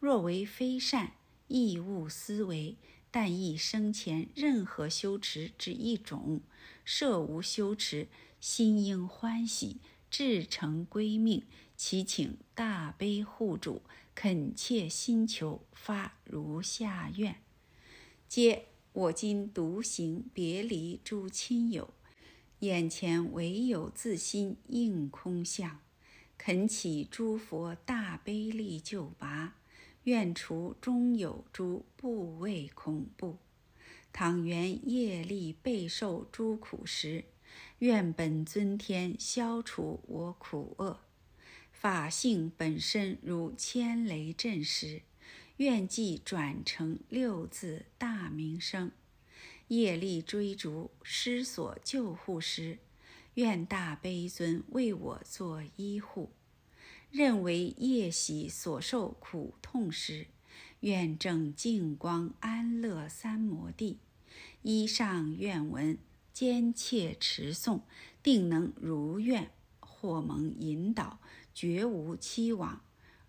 [0.00, 1.12] 若为非善，
[1.46, 2.76] 亦勿思维，
[3.12, 6.40] 但亦生前任何修持之一种，
[6.84, 8.08] 设无修持，
[8.40, 9.78] 心应欢喜。
[10.16, 11.42] 至诚归命，
[11.76, 13.82] 祈请大悲护主，
[14.14, 17.38] 恳切心求，发如下愿：
[18.28, 21.92] 皆我今独行别离诸亲友，
[22.60, 25.80] 眼前唯有自心应空相，
[26.38, 29.56] 恳祈诸佛大悲力救拔，
[30.04, 33.38] 愿除中有诸部位恐怖，
[34.12, 37.24] 倘缘业力备受诸苦时。
[37.80, 41.00] 愿本尊天消除我苦厄，
[41.72, 45.02] 法性本身如千雷震时，
[45.58, 48.90] 愿即转成六字大名声。
[49.68, 52.78] 业力追逐失所救护时，
[53.34, 56.32] 愿大悲尊为我做医护。
[57.10, 60.26] 认为业喜所受苦痛时，
[60.80, 63.98] 愿正净光安乐三摩地。
[64.62, 65.96] 依上愿文。
[66.34, 67.82] 坚切持诵，
[68.20, 71.20] 定能如愿，或蒙引导，
[71.54, 72.80] 绝无期往。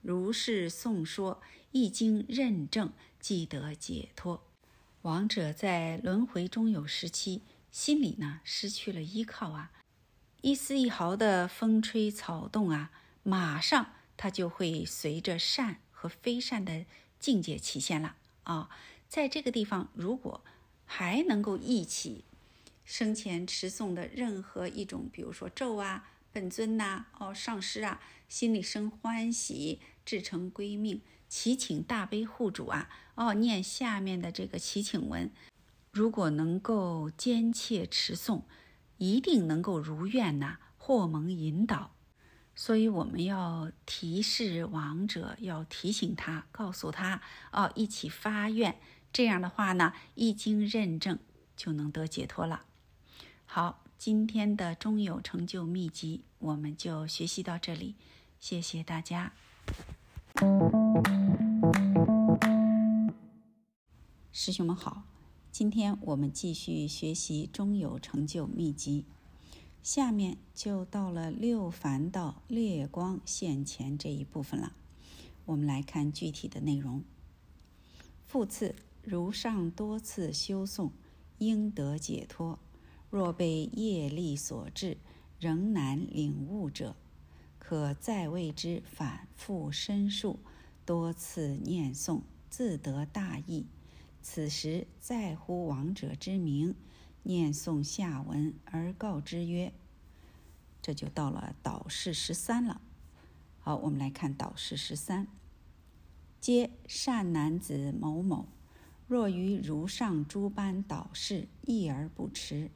[0.01, 4.43] 如是诵说，一经认证，即得解脱。
[5.03, 9.71] 亡者在轮回中有时期，心里呢失去了依靠啊，
[10.41, 12.89] 一丝一毫的风吹草动啊，
[13.21, 16.87] 马上他就会随着善和非善的
[17.19, 18.15] 境界起现了
[18.45, 18.71] 啊。
[19.07, 20.43] 在这个地方，如果
[20.85, 22.25] 还能够忆起。
[22.85, 27.99] 生前持诵的任何一种，比如说咒啊、本尊呐、哦上师啊，
[28.29, 35.31] 心里生欢喜，至诚归命，祈请大悲护主啊，哦念下面的这个祈请文，
[35.91, 38.43] 如果能够坚切持诵，
[38.97, 41.95] 一定能够如愿呐，或蒙引导。
[42.57, 47.21] 所以我们要提示亡者，要提醒他，告诉他
[47.51, 48.79] 哦，一起发愿，
[49.11, 51.19] 这样的话呢，一经认证
[51.57, 52.65] 就能得解脱了。
[53.55, 57.95] 好，今天的中有成就秘籍我们就学习到这里，
[58.37, 59.31] 谢谢大家。
[64.33, 65.03] 师兄们好，
[65.53, 69.05] 今天我们继续学习中有成就秘籍，
[69.81, 74.73] 下面就到了六凡道烈光现前这一部分了。
[75.45, 77.01] 我们来看具体的内容。
[78.25, 80.91] 复次，如上多次修诵，
[81.37, 82.59] 应得解脱。
[83.15, 84.97] 若被业力所致，
[85.39, 86.97] 仍难领悟者，
[87.57, 90.41] 可再为之反复申述，
[90.85, 93.67] 多次念诵，自得大益。
[94.21, 96.75] 此时再呼亡者之名，
[97.23, 99.71] 念诵下文而告之曰
[100.83, 102.81] ：“这就到了导示十三了。”
[103.63, 105.25] 好，我们来看导示十三：
[106.41, 108.49] 皆善男子某某，
[109.07, 112.69] 若于如上诸般导示，一而不持。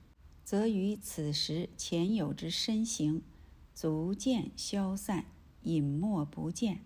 [0.49, 3.21] 则于此时前有之身形，
[3.75, 5.25] 逐渐消散，
[5.61, 6.81] 隐没不见，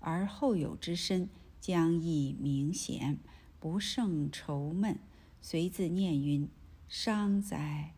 [0.00, 1.28] 而后有之身
[1.60, 3.20] 将亦明显，
[3.60, 4.98] 不胜愁闷。
[5.40, 6.48] 随自念云
[6.90, 7.94] ：“伤哉！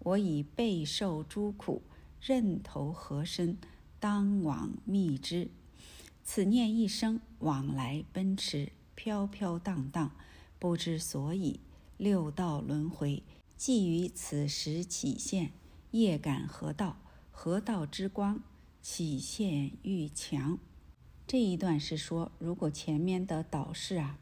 [0.00, 1.80] 我已备受诸苦，
[2.20, 3.56] 任投何身？
[3.98, 5.48] 当往觅之。”
[6.22, 10.12] 此念一生，往来奔驰，飘飘荡荡，
[10.58, 11.60] 不知所以。
[11.96, 13.24] 六道轮回，
[13.58, 15.50] 即于此时起现。
[15.90, 16.96] 夜感河道？
[17.32, 18.40] 河道之光
[18.80, 20.58] 起现愈强？
[21.26, 24.18] 这一段是说，如果前面的导示啊，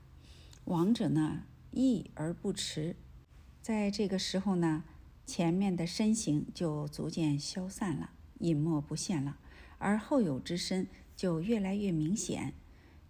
[0.64, 2.96] 王者呢易而不迟，
[3.60, 4.84] 在这个时候呢，
[5.26, 9.36] 前面的身形就逐渐消散了，隐没不现了，
[9.78, 10.88] 而后有之身。
[11.14, 12.52] 就越来越明显。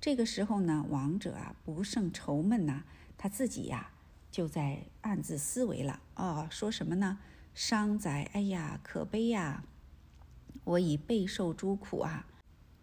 [0.01, 2.85] 这个时候呢，王者啊不胜愁闷呐，
[3.19, 3.91] 他自己呀
[4.37, 7.19] 就在暗自思维了啊，说什么呢？
[7.55, 8.29] 伤哉！
[8.35, 9.65] 哎呀，可悲呀！
[10.65, 12.27] 我已备受诸苦啊！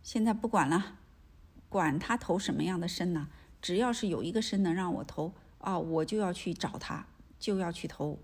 [0.01, 0.97] 现在不管了，
[1.69, 3.27] 管他投什么样的身呢？
[3.61, 7.05] 只要是有一个身能让我投啊，我就要去找他，
[7.38, 8.17] 就要去投。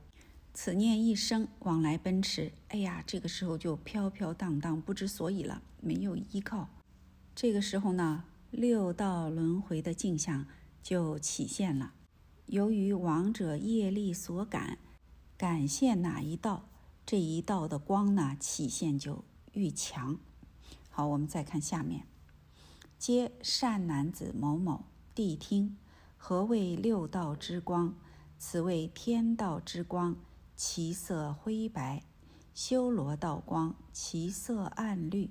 [0.52, 2.52] 此念一生，往来奔驰。
[2.70, 6.68] 哎呀，这个时候就飘飘荡荡，不知所以了，没有依靠。
[7.36, 10.48] 这个时候呢，六道轮回的镜像
[10.82, 11.94] 就起现了。
[12.50, 14.80] 由于亡者业力所感，
[15.38, 16.68] 感现哪一道，
[17.06, 19.24] 这一道的光呢起现就
[19.54, 20.18] 愈强。
[20.90, 22.08] 好，我们再看下面：
[22.98, 25.78] 皆善男子某某，谛听，
[26.18, 27.94] 何谓六道之光？
[28.40, 30.16] 此谓天道之光，
[30.56, 32.02] 其色灰白；
[32.56, 35.30] 修罗道光，其色暗绿。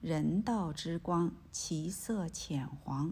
[0.00, 3.10] 人道之光，其色浅黄；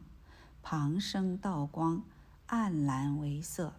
[0.63, 2.05] 旁生道光，
[2.51, 3.75] 暗蓝为色；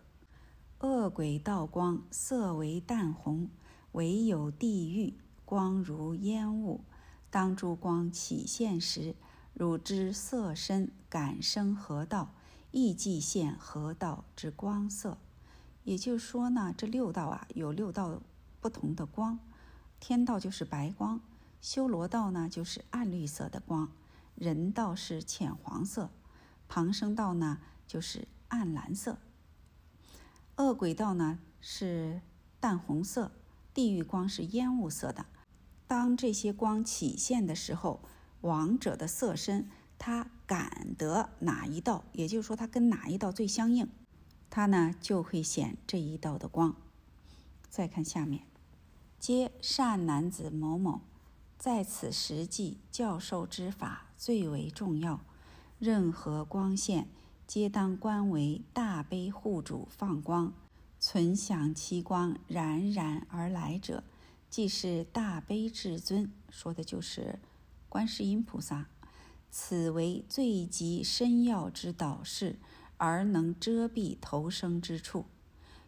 [0.79, 3.49] 恶鬼道光，色为淡红。
[3.91, 6.85] 唯有地狱光如烟雾。
[7.29, 9.13] 当诸光起现时，
[9.53, 12.33] 汝知色身感生何道，
[12.71, 15.17] 亦即现何道之光色。
[15.83, 18.21] 也就是说呢，这六道啊，有六道
[18.61, 19.37] 不同的光。
[19.99, 21.19] 天道就是白光。
[21.59, 23.89] 修罗道呢，就是暗绿色的光；
[24.35, 26.07] 人道是浅黄色；
[26.69, 29.15] 旁生道呢，就是暗蓝色；
[30.57, 32.21] 恶鬼道呢是
[32.59, 33.31] 淡红色；
[33.73, 35.25] 地狱光是烟雾色的。
[35.87, 38.01] 当这些光起现的时候，
[38.41, 43.89] 王者的色身，他感得哪一道，也就是说，他跟哪一道最相应，
[44.49, 46.75] 他呢就会显这一道的光。
[47.69, 48.45] 再看下面，
[49.17, 51.01] 皆善男子某某。
[51.57, 55.21] 在此实际教授之法最为重要，
[55.77, 57.07] 任何光线
[57.53, 60.53] 皆当观为大悲护主放光，
[61.01, 64.05] 存享其光冉冉而来者，
[64.49, 67.39] 即是大悲至尊，说的就是
[67.89, 68.87] 观世音菩萨。
[69.49, 72.57] 此为最极深要之导示，
[72.95, 75.25] 而能遮蔽投生之处。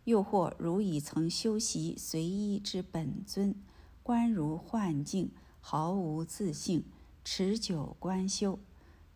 [0.04, 3.56] 又或如已曾修习随意之本尊，
[4.04, 5.32] 观如幻境。
[5.62, 6.84] 毫无自性，
[7.24, 8.60] 持久观修，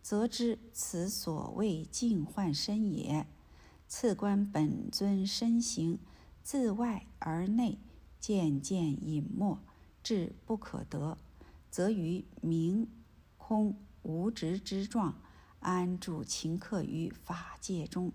[0.02, 3.26] 则知此所谓净幻身也。
[3.86, 5.98] 次观本尊身形，
[6.42, 7.78] 自外而内，
[8.20, 9.58] 渐渐隐没，
[10.02, 11.16] 至不可得，
[11.70, 12.88] 则于明
[13.36, 15.20] 空无执之状，
[15.60, 18.12] 安住顷刻于法界中。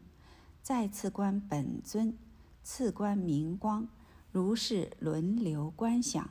[0.61, 2.17] 再次观本尊，
[2.63, 3.87] 次观明光，
[4.31, 6.29] 如是轮流观想。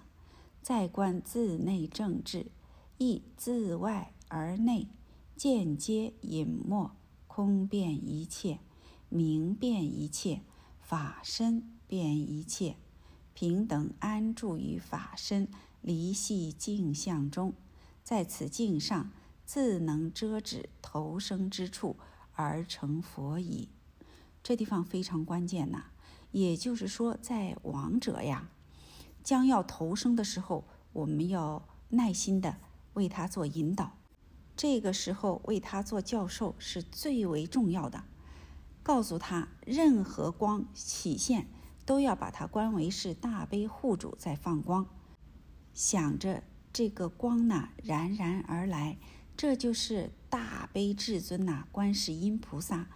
[0.62, 2.46] 再观自内正治，
[2.96, 4.86] 亦自外而内，
[5.42, 6.92] 间接隐没，
[7.26, 8.60] 空遍一切，
[9.08, 10.42] 明遍一切，
[10.80, 12.76] 法身遍一切，
[13.34, 15.48] 平等安住于法身
[15.80, 17.54] 离系镜像中，
[18.04, 19.10] 在此镜上
[19.44, 21.96] 自能遮止投生之处
[22.34, 23.68] 而成佛矣。
[24.44, 25.86] 这地方非常关键呐，
[26.30, 28.48] 也就是说，在王者呀。
[29.24, 30.62] 将要投生的时候，
[30.92, 32.58] 我们要耐心的
[32.92, 33.98] 为他做引导。
[34.56, 38.04] 这个时候为他做教授是最为重要的。
[38.82, 41.46] 告诉他，任何光起现，
[41.86, 44.86] 都要把它观为是大悲护主在放光，
[45.72, 46.42] 想着
[46.72, 48.98] 这个光呢冉冉而来，
[49.36, 52.88] 这就是大悲至尊呐，观世音菩萨，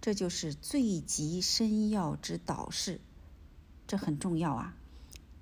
[0.00, 3.00] 这就是最极深要之导师，
[3.86, 4.76] 这很重要啊。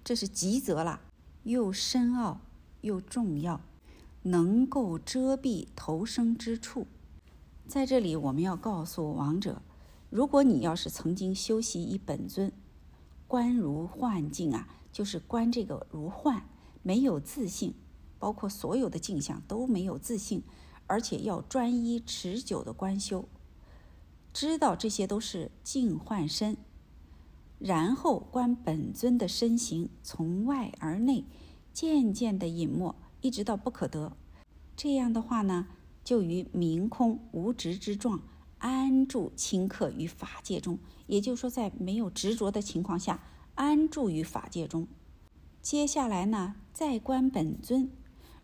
[0.04, 1.00] 这是极则了，
[1.44, 2.40] 又深奥
[2.82, 3.60] 又重要，
[4.26, 6.88] 能够遮蔽投生之处。
[7.68, 9.62] 在这里，我们要告诉王者：
[10.10, 12.50] 如果你要是曾经修习一本尊，
[13.28, 16.42] 观如幻境啊，就是观这个如幻，
[16.82, 17.74] 没有自性，
[18.18, 20.42] 包括所有的镜像都没有自信，
[20.88, 23.28] 而且要专一持久的观修，
[24.32, 26.56] 知道这些都是镜幻身，
[27.60, 31.24] 然后观本尊的身形从外而内，
[31.72, 32.94] 渐渐的隐没，
[33.26, 34.16] 一直到不可得。
[34.76, 35.66] 这样的话呢，
[36.04, 38.22] 就于明空无执之状，
[38.58, 40.78] 安住顷刻于法界中。
[41.08, 43.20] 也就是说，在没有执着的情况下，
[43.56, 44.86] 安住于法界中。
[45.60, 47.90] 接下来呢，再观本尊，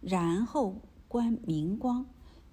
[0.00, 2.06] 然后观明光，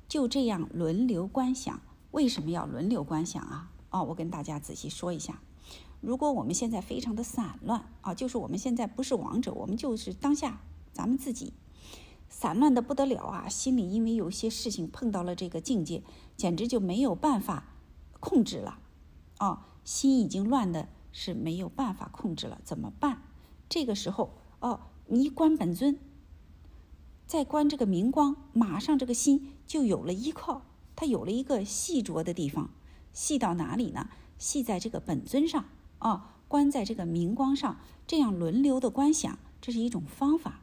[0.07, 1.81] 就这样轮流观想。
[2.11, 3.71] 为什么要轮流观想啊？
[3.89, 5.41] 哦，我跟大家仔细说一下。
[5.99, 10.61] 如果我们现在非常的散乱啊，就是我们现在不是王者，我们就是当下
[10.93, 11.53] 咱们自己。
[12.29, 13.49] 散乱的不得了啊！
[13.49, 16.03] 心里因为有些事情碰到了这个境界，
[16.37, 17.73] 简直就没有办法
[18.19, 18.79] 控制了，
[19.39, 23.23] 哦，心已经乱的是没有办法控制了，怎么办？
[23.67, 25.99] 这个时候，哦，你一观本尊，
[27.25, 30.61] 再观这个明光，马上这个心就有了依靠，
[30.95, 32.69] 它有了一个细着的地方，
[33.11, 34.09] 细到哪里呢？
[34.37, 35.65] 细在这个本尊上，
[35.99, 40.61] 哦，观在这个明光上，这样轮流的观想，这是一种方法。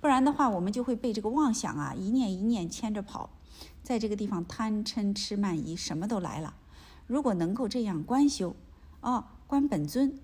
[0.00, 3.30] 不然的话，我们就会被这个妄想啊一念一念牵着跑，
[3.82, 6.54] 在这个地方贪嗔痴慢疑什么都来了。
[7.06, 8.56] 如果能够这样观修，
[9.00, 10.18] 哦，观本尊，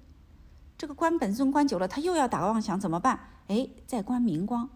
[0.78, 3.20] 这个观本尊观久了，他又要打妄想怎么办？
[3.48, 4.68] 哎，再观明光，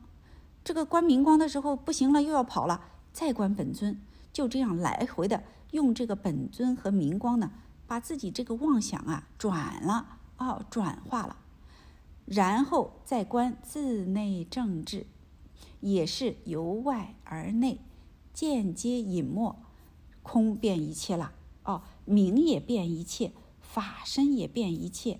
[0.63, 2.83] 这个观明光的时候不行了，又要跑了，
[3.13, 4.01] 再观本尊，
[4.33, 7.51] 就这样来回的用这个本尊和明光呢，
[7.87, 11.37] 把自己这个妄想啊转了，哦，转化了。
[12.31, 15.05] 然后再观自内正治，
[15.81, 17.81] 也是由外而内，
[18.33, 19.57] 间接隐没，
[20.23, 21.33] 空变一切了。
[21.65, 25.19] 哦，明也变一切，法身也变一切。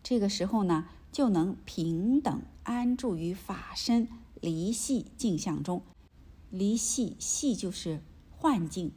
[0.00, 4.06] 这个时候呢，就能平等安住于法身
[4.40, 5.82] 离系镜像中。
[6.50, 8.00] 离系系就是
[8.30, 8.92] 幻境，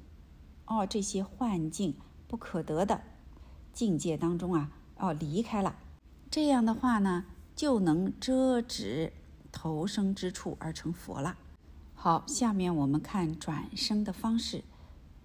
[0.68, 1.96] 哦，这些幻境
[2.28, 3.02] 不可得的
[3.74, 5.76] 境界当中啊，哦，离开了。
[6.32, 7.26] 这样的话呢，
[7.58, 9.12] 就能遮止
[9.52, 11.38] 投生之处而成佛了。
[11.94, 14.64] 好，下面我们看转生的方式，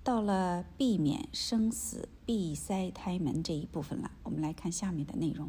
[0.02, 4.10] 到了避免生死闭塞胎门这一部分了。
[4.24, 5.48] 我们来看下面的内容。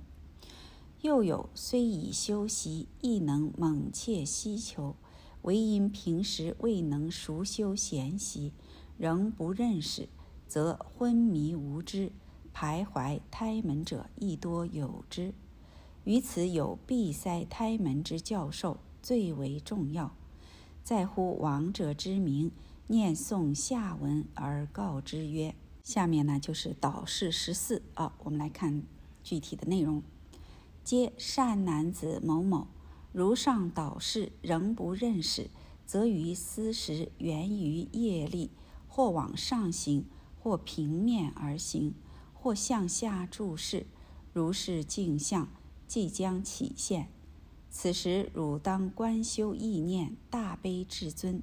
[1.01, 4.95] 又有虽已修习，亦能猛切希求，
[5.41, 8.53] 唯因平时未能熟修闲习，
[8.95, 10.07] 仍不认识，
[10.47, 12.11] 则昏迷无知，
[12.53, 15.33] 徘徊胎门者亦多有之。
[16.07, 20.15] 于此有闭塞胎门之教授最为重要，
[20.81, 22.49] 在乎亡者之名，
[22.87, 25.53] 念诵下文而告之曰
[25.83, 28.83] ：“下面呢就是导示十四啊，我们来看
[29.21, 30.01] 具体的内容。
[30.81, 32.67] 皆善男子某某，
[33.11, 35.49] 如上导示仍不认识，
[35.85, 38.51] 则于思时源于业力，
[38.87, 40.05] 或往上行，
[40.39, 41.93] 或平面而行，
[42.33, 43.85] 或向下注视，
[44.31, 45.49] 如是镜像。”
[45.87, 47.07] 即将起现，
[47.69, 51.41] 此时汝当观修意念大悲至尊。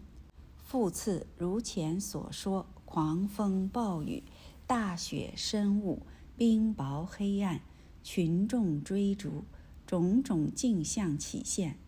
[0.56, 4.22] 复次如前所说，狂风暴雨、
[4.66, 6.02] 大雪深雾、
[6.36, 7.60] 冰雹黑暗、
[8.02, 9.44] 群众追逐，
[9.86, 11.78] 种种镜像起现，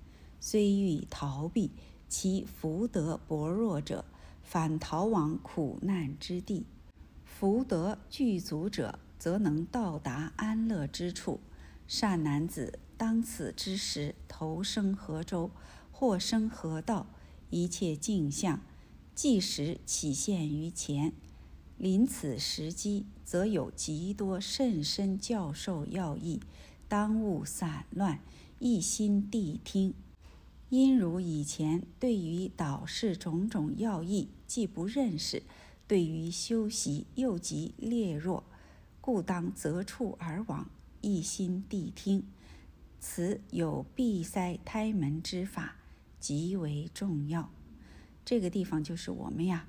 [0.41, 1.71] 虽欲逃避，
[2.09, 4.05] 其福德薄弱者，
[4.43, 6.65] 反逃往苦难之地；
[7.25, 11.41] 福德具足者，则能到达安乐之处。
[11.89, 15.51] 善男子，当此之时，投生何州，
[15.93, 17.07] 或生何道？
[17.51, 18.61] 一切镜像，
[19.15, 21.13] 即时起现于前。
[21.79, 26.41] 临此时机，则有极多甚深教授要义，
[26.89, 28.19] 当勿散乱，
[28.59, 29.95] 一心谛听。
[30.69, 35.43] 因如以前对于导师种种要义，既不认识；
[35.87, 38.43] 对于修习又极劣弱，
[39.01, 40.69] 故当择处而往。
[41.07, 42.25] 一心谛听，
[42.99, 45.77] 此有闭塞胎门之法，
[46.19, 47.49] 极为重要。
[48.25, 49.69] 这个地方就是我们呀，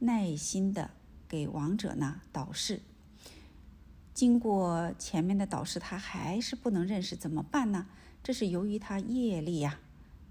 [0.00, 0.90] 耐心的
[1.28, 2.80] 给王者呢导示。
[4.12, 7.86] 经过前面的导示，他还是不能认识，怎么办呢？
[8.20, 9.78] 这是由于他业力呀，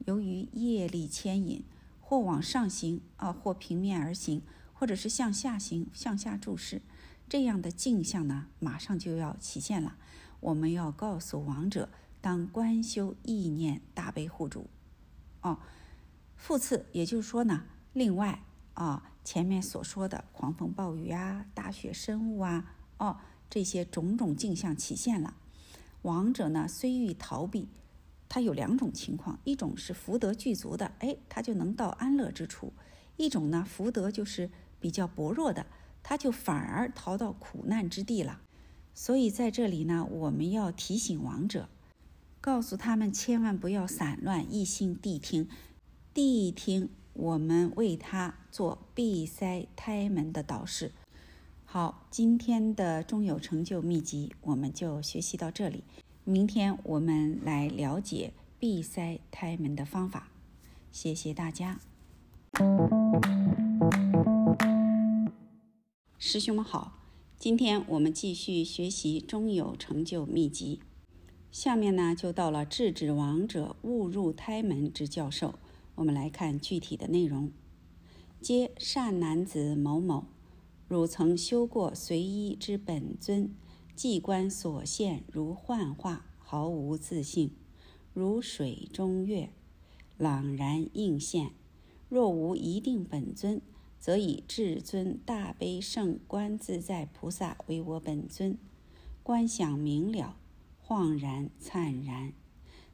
[0.05, 1.63] 由于业力牵引，
[2.01, 4.41] 或往上行啊，或平面而行，
[4.73, 6.81] 或者是向下行，向下注视，
[7.29, 9.95] 这样的镜像呢，马上就要起现了。
[10.43, 11.87] 我们要告诉王者，
[12.19, 14.69] 当观修意念大悲护主，
[15.41, 15.59] 哦，
[16.35, 17.63] 复次，也就是说呢，
[17.93, 18.43] 另外
[18.73, 25.35] 啊，前面所说的狂风暴雨啊、大雪深雾啊，哦，这些种种镜像起现了，
[26.01, 27.69] 王者呢虽欲逃避，
[28.27, 32.73] 他有两种情况：一种是福德具足的，哎，他就能到安乐之处；
[33.15, 34.51] 一种呢，福德就是
[34.81, 35.65] 比较薄弱的，
[36.03, 38.41] 他就反而逃到苦难之地了。
[38.95, 41.67] 所以在这里呢，我们要提醒亡者，
[42.39, 45.49] 告诉他们千万不要散乱，一心谛听，
[46.13, 50.91] 谛听我们为他做闭塞胎门的导师。
[51.65, 55.83] 好，今天的中有成就秘籍我们就学习到这里。
[56.23, 60.29] 明天我们来了解闭塞胎门的方法。
[60.91, 61.79] 谢谢大家，
[66.19, 67.02] 师兄们好。
[67.43, 70.79] 今天我们继续学习中有成就秘籍。
[71.51, 75.55] 下面呢，就到了制止亡者误入胎门之教授。
[75.95, 77.51] 我们来看具体的内容：
[78.39, 80.23] 皆善男子某某，
[80.87, 83.53] 汝曾修过随一之本尊。
[83.93, 87.51] 既观所现如幻化，毫无自性，
[88.13, 89.49] 如水中月，
[90.17, 91.51] 朗然映现。
[92.07, 93.61] 若无一定本尊，
[94.03, 98.57] 则以至尊大悲圣观自在菩萨为我本尊。
[99.23, 100.35] 观想明了，
[100.85, 102.33] 恍然灿然。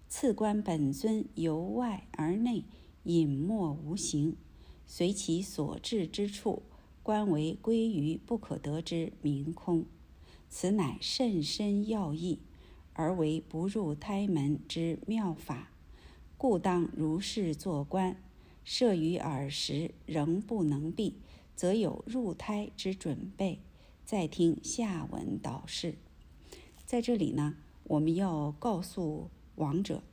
[0.07, 2.63] 次观本尊由外而内，
[3.05, 4.35] 隐没无形，
[4.85, 6.61] 随其所至之处，
[7.01, 9.85] 观为归于不可得之明空。
[10.47, 12.37] 此乃甚深要义，
[12.93, 15.71] 而为不入胎门之妙法，
[16.37, 18.15] 故当如是作观。
[18.71, 21.15] 设于耳时仍不能闭，
[21.55, 23.61] 则有入胎之准备。
[24.05, 25.95] 再听下文导示。
[26.85, 27.55] 在这里呢，
[27.85, 30.03] 我们要告诉亡者，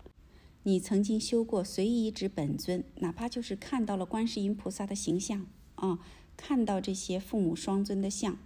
[0.63, 5.99] 你曾经修过随意之本尊，哪怕就是看到了观世音菩萨的形象啊，
[6.35, 8.39] 看到这些父母双尊的像。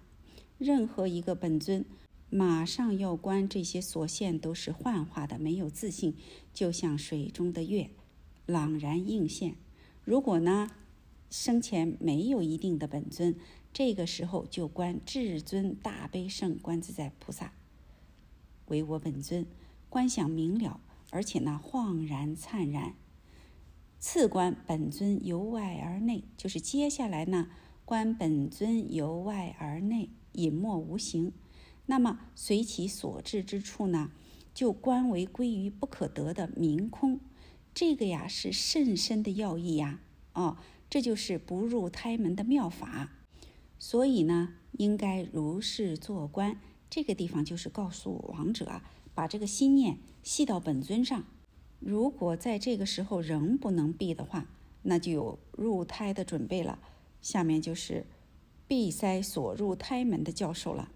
[0.59, 1.85] 任何一个本尊，
[2.29, 6.17] 马上要观这些所现都是幻化的，没有自信，
[6.53, 7.91] 就像水中的月，
[8.47, 9.55] 朗然映现。
[10.05, 10.71] 如果呢，
[11.31, 13.37] 生前没有一定的本尊，
[13.73, 17.53] 这个时候就观至尊大悲圣观自在菩萨
[18.67, 19.47] 为我本尊，
[19.89, 22.95] 观想明了，而且呢恍然灿然。
[23.99, 27.49] 次观本尊由外而内，就是接下来呢
[27.85, 30.11] 观本尊由外而内。
[30.35, 31.33] 隐没无形，
[31.87, 34.13] 那么随其所至之处呢，
[34.55, 37.19] 就观为归于不可得的明空。
[37.81, 40.01] 这个呀是甚深的要义呀，
[40.35, 40.59] 哦，
[40.91, 43.09] 这就是不入胎门的妙法。
[43.79, 46.61] 所以呢，应该如是做观。
[46.91, 48.85] 这个地方就是告诉王者啊，
[49.15, 51.25] 把这个心念系到本尊上。
[51.79, 54.47] 如果在这个时候仍不能闭的话，
[54.83, 56.79] 那就有入胎的准备了。
[57.23, 58.05] 下面就是。
[58.69, 60.93] 闭塞所入胎门的教授了，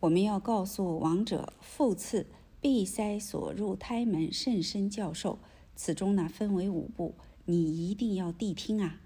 [0.00, 2.26] 我们要告诉王者复次
[2.60, 5.38] 闭塞所入胎门甚深教授，
[5.76, 9.00] 此中呢分为五步，你一定要谛听啊。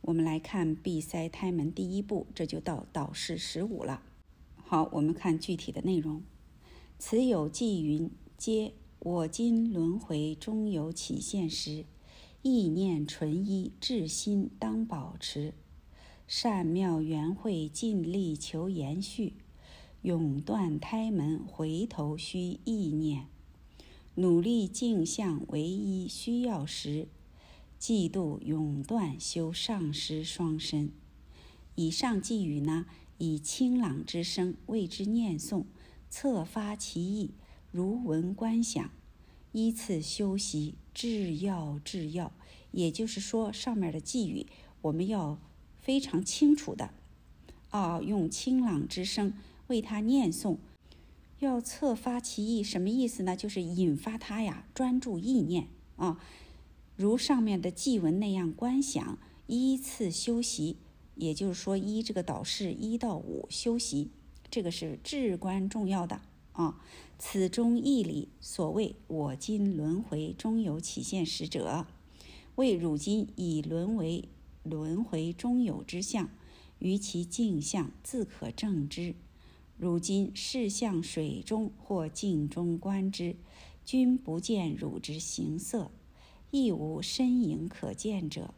[0.00, 4.02] 我们来看闭塞胎门第一步，这就到导示十五了。
[4.56, 6.22] 好，我们看具体的内容。
[6.98, 11.84] 此有记云：皆我今轮回终有起现时，
[12.42, 15.52] 意念纯一，至心当保持。
[16.26, 19.34] 善妙缘会，尽力求延续；
[20.02, 23.26] 永断胎门，回头须意念。
[24.16, 27.06] 努力镜像唯一需要时，
[27.80, 30.90] 嫉妒永断修上师双身。
[31.74, 32.86] 以上寄语呢，
[33.18, 35.64] 以清朗之声为之念诵，
[36.10, 37.30] 侧发其意，
[37.70, 38.90] 如闻观想，
[39.52, 42.32] 依次修习，至要至要。
[42.72, 44.46] 也就是说，上面的寄语
[44.82, 45.38] 我们要。
[45.78, 46.90] 非常清楚的，
[47.70, 49.32] 啊，用清朗之声
[49.68, 50.56] 为他念诵，
[51.38, 53.36] 要侧发其意，什么意思呢？
[53.36, 56.20] 就是引发他呀专注意念啊，
[56.96, 60.76] 如上面的祭文那样观想，依次修习，
[61.14, 64.10] 也就是说依这个导示一到五修习，
[64.50, 66.20] 这个是至关重要的
[66.52, 66.80] 啊。
[67.18, 71.86] 此中义理，所谓我今轮回终有起现使者，
[72.56, 74.28] 为汝今已沦为。
[74.68, 76.28] 轮回中有之相，
[76.80, 79.14] 于其镜相自可证之。
[79.78, 83.36] 如今视向水中或镜中观之，
[83.84, 85.90] 均不见汝之形色，
[86.50, 88.54] 亦无身影可见者。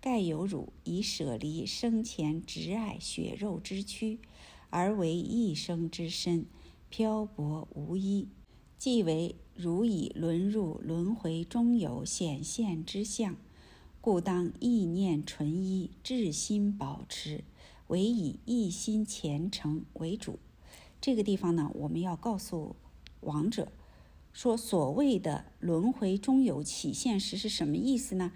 [0.00, 4.18] 盖有汝已舍离生前执爱血肉之躯，
[4.70, 6.46] 而为一生之身，
[6.88, 8.28] 漂泊无依，
[8.76, 13.36] 即为汝已沦入轮回中有显现之相。
[14.00, 17.42] 故当意念纯一，至心保持，
[17.88, 20.38] 唯以一心虔诚为主。
[21.00, 22.76] 这个地方呢，我们要告诉
[23.20, 23.72] 亡者，
[24.32, 28.32] 说所谓的轮回中有起现时是什么意思呢？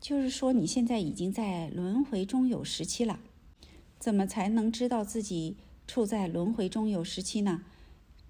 [0.00, 3.18] 就是说你现在已经在轮回中有时期了，
[3.98, 5.56] 怎么才能知道自己
[5.88, 7.64] 处在轮回中有时期呢？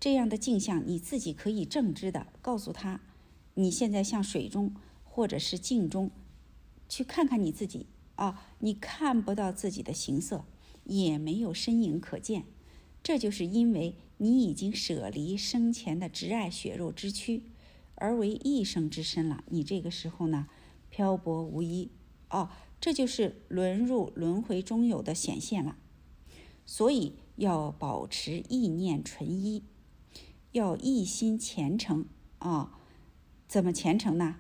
[0.01, 3.01] 这样的镜像你自己可以正知的告诉他，
[3.55, 4.74] 你现在像水中
[5.05, 6.10] 或者是镜中，
[6.89, 10.44] 去看看你自己啊，你看不到自己的形色，
[10.85, 12.44] 也没有身影可见，
[13.02, 17.42] 这就是因为你已经舍离生前的执爱血肉之躯，
[17.94, 19.44] 而为一生之身了。
[19.48, 20.48] 你这个时候呢，
[20.90, 21.90] 漂泊无依，
[22.30, 22.50] 哦，
[22.80, 25.76] 这就是沦入轮回中有的显现了。
[26.66, 29.62] 所以要保持意念纯一。
[30.52, 32.06] 要一心虔诚
[32.38, 32.80] 啊！
[33.46, 34.36] 怎么虔诚呢？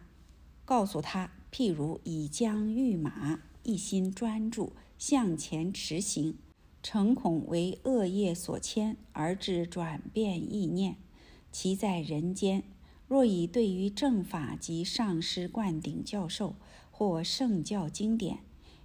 [0.64, 6.38] 告诉他，譬如以将御马，一心专注向前驰行，
[6.82, 10.96] 诚恐为恶业所牵而致转变意念。
[11.50, 12.62] 其在人间，
[13.06, 16.56] 若以对于正法及上师灌顶教授
[16.90, 18.40] 或圣教经典，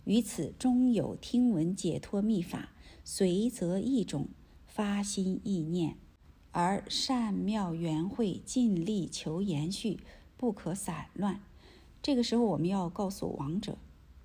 [0.05, 2.69] 于此终有听闻解脱秘法，
[3.03, 4.29] 随则一种
[4.65, 5.97] 发心意念。
[6.51, 9.99] 而善妙缘会尽力求延续，
[10.37, 11.41] 不可散乱。
[12.01, 13.77] 这个时候，我们要告诉王者，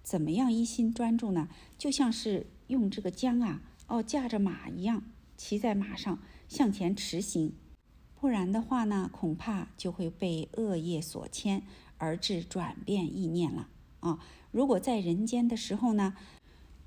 [0.03, 1.49] 怎么样一心专注呢？
[1.79, 5.03] 就像是用这个缰啊，哦，驾着马一样，
[5.37, 7.53] 骑在马上向前驰行。
[8.15, 11.65] 不然的话呢，恐怕就会被恶业所牵，
[11.99, 13.69] 而致转变意念了
[14.01, 14.21] 啊。
[14.51, 16.15] 如果在人间的时候呢，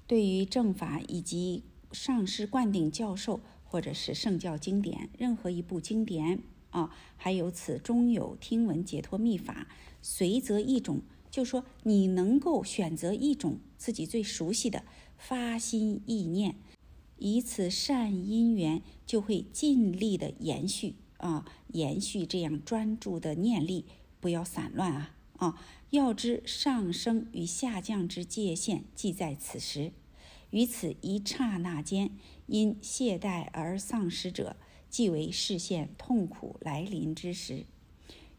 [0.08, 3.42] 对于正法以及上师灌顶教授。
[3.64, 9.66] 或者是圣教经典，任何一部经典啊，还有此中有听闻解脱秘法，
[10.02, 14.84] 随则一种，就说你能够选择一种自己最熟悉的
[15.22, 16.56] 发心意念，
[17.20, 23.86] 以此善因缘就会尽力的延续啊，延续这样专注的念力，
[24.20, 25.62] 不要散乱啊啊！
[25.92, 29.92] 要知上升与下降之界限，即在此时。
[30.50, 32.10] 于此一刹那间，
[32.48, 34.56] 因懈怠而丧失者，
[34.90, 37.66] 即为视线痛苦来临之时；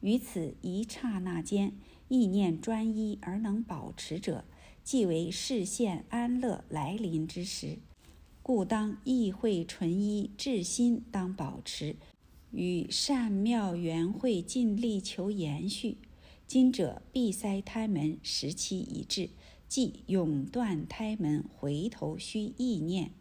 [0.00, 1.74] 于此一刹那间，
[2.08, 4.44] 意念专一而能保持者，
[4.84, 7.78] 即为视线安乐来临之时。
[8.42, 11.96] 故当意会纯一，至心当保持，
[12.50, 15.98] 与善妙缘会尽力求延续。
[16.46, 19.30] 今者闭塞胎门时期已至。
[19.68, 23.12] 即永断胎门，回头需意念，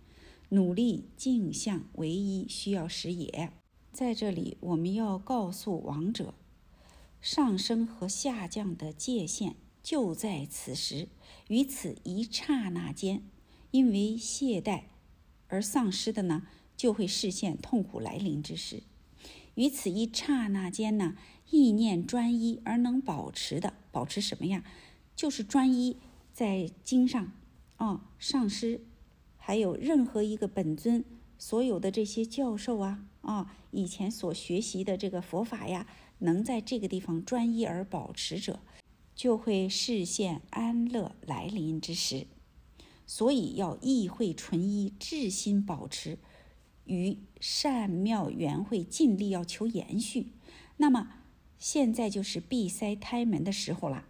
[0.50, 3.54] 努力镜像唯一需要时也。
[3.94, 6.34] 在这里，我们要告诉王者，
[7.22, 11.08] 上升和下降的界限就在此时，
[11.52, 13.24] 于此一刹那间，
[13.72, 14.84] 因为懈怠
[15.50, 16.44] 而丧失的呢，
[16.78, 18.84] 就会视线痛苦来临之时。
[19.56, 21.18] 于此一刹那间呢，
[21.50, 24.64] 意念专一而能保持的，保持什么呀？
[25.14, 25.98] 就是专一。
[26.32, 27.34] 在经上，
[27.76, 28.86] 啊，上师，
[29.36, 31.04] 还有任何一个本尊，
[31.38, 35.86] 所有的这些教授啊，啊，以前所学习的这个佛法呀，
[36.20, 38.62] 能在这个地方专一而保持者，
[39.16, 42.28] 就会视现安乐来临之时。
[43.06, 46.18] 所以要意会纯一，至心保持，
[46.86, 50.34] 与善妙缘会尽力要求延续。
[50.78, 51.10] 那么
[51.60, 54.06] 现在就是闭塞胎门的时候了。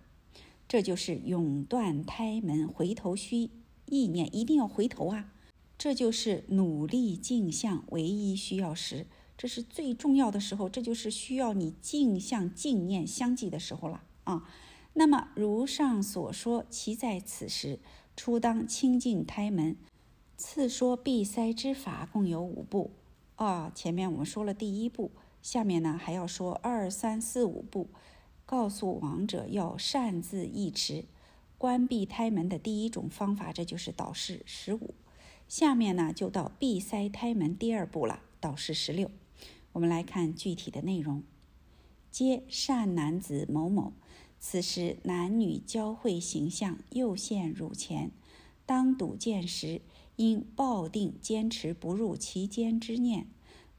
[0.67, 3.49] 这就是永断胎门，回头须
[3.87, 5.33] 意念，一定要回头啊！
[5.77, 9.05] 这就是努力镜像唯一需要时，
[9.37, 14.47] 这是最重要的时候，这就是需要你镜像镜念相继的时候了啊！
[14.93, 17.79] 那么如上所说，其在此时
[18.15, 19.77] 初当清净胎门，
[20.37, 22.91] 次说闭塞之法共有五步
[23.35, 23.71] 啊！
[23.73, 25.11] 前面我们说了第一步，
[25.41, 27.87] 下面呢还要说二三四五步。
[28.45, 31.05] 告诉王者要擅自意持，
[31.57, 34.93] 关闭胎门的第一种方法，这就是导示十五。
[35.47, 39.09] 下面呢，就到闭塞胎门第二步了，导示十六。
[39.71, 41.23] 我们来看具体的内容：
[42.11, 43.93] 皆善男子某某，
[44.43, 48.09] 此时男女交汇形象又现乳前，
[48.65, 49.81] 当睹见时，
[50.15, 53.27] 应抱定坚持不入其间之念。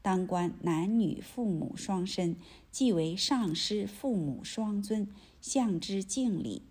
[0.01, 2.37] 当观男女父母双身，
[2.71, 5.09] 即为上师父母双尊，
[5.41, 6.61] 向之敬礼，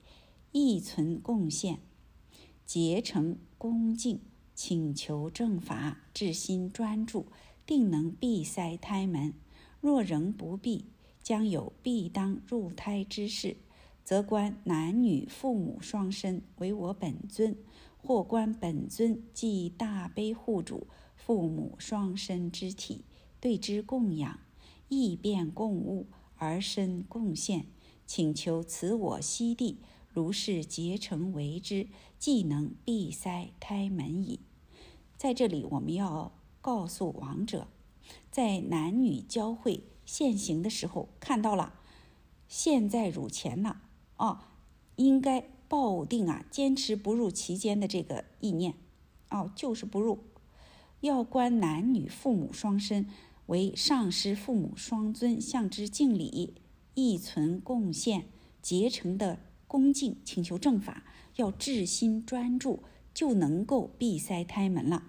[0.53, 1.79] 亦存贡献，
[2.65, 4.21] 结成恭敬，
[4.55, 7.27] 请求正法，至心专注，
[7.67, 9.35] 定能闭塞胎门。
[9.83, 10.87] 若仍不闭，
[11.23, 13.57] 将有必当入胎之事，
[14.05, 17.57] 则观男女父母双身为我本尊，
[17.97, 23.05] 或观本尊即大悲护主父母双身之体。
[23.41, 24.39] 对之供养，
[24.89, 26.07] 异变共物，
[26.37, 27.67] 而身贡献，
[28.07, 31.89] 请求此我悉地，如是结成为之，
[32.19, 34.39] 即能闭塞胎门矣。
[35.17, 37.67] 在这里，我们要告诉王者，
[38.31, 41.75] 在男女交汇现行的时候，看到了
[42.47, 43.83] 现在乳前了
[44.23, 44.39] 哦，
[44.95, 48.75] 应该抱定啊，坚持不入其间的这个意念
[49.31, 50.21] 哦，就是不入。
[51.01, 53.09] 要观男女父母双身
[53.47, 56.55] 为上师父母双尊，向之敬礼，
[56.95, 58.27] 意存贡献
[58.63, 61.03] 结成的恭敬，请求正法，
[61.35, 65.03] 要至心专注，就能够闭塞胎门了。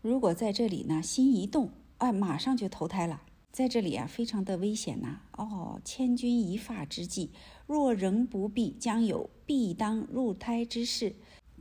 [0.00, 1.68] 如果在这里呢，心一动，
[1.98, 3.20] 啊，马上就投胎了。
[3.54, 5.20] 在这里啊，非常的危险呐！
[5.36, 7.30] 哦，千钧一发之际，
[7.68, 11.14] 若仍不避，将有必当入胎之事。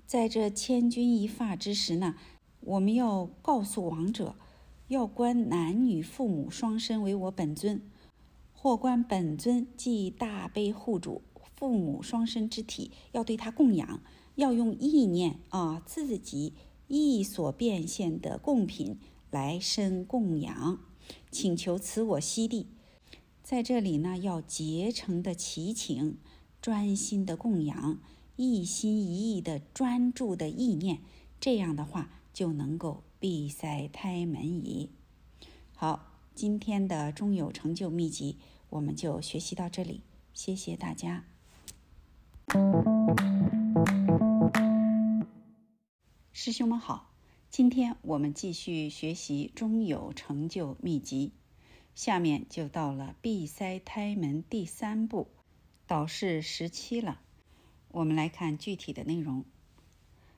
[0.07, 2.15] 在这千钧一发之时呢？
[2.61, 4.35] 我们要告诉王者，
[4.87, 7.79] 要观男女父母双身为我本尊，
[8.53, 11.21] 或观本尊即大悲护主
[11.55, 14.01] 父母双身之体，要对他供养，
[14.33, 16.53] 要用意念啊，自己
[16.87, 18.97] 意所变现的贡品
[19.29, 20.79] 来生供养，
[21.33, 22.67] 请求此我悉地。
[23.41, 26.17] 在这里呢，要竭诚的祈请，
[26.61, 27.99] 专心的供养，
[28.37, 31.01] 一心一意的专注的意念，
[31.41, 32.11] 这样的话。
[32.33, 34.89] 就能够闭塞胎门矣。
[35.75, 38.39] 好，今天的中有成就秘籍
[38.71, 40.01] 我们就学习到这里，
[40.33, 41.25] 谢谢大家。
[46.31, 47.12] 师兄们好，
[47.53, 51.33] 今天我们继续学习中有成就秘籍，
[51.93, 55.27] 下面就到了闭塞胎门第三步，
[55.85, 57.21] 导式十七了。
[57.89, 59.45] 我们来看具体的内容，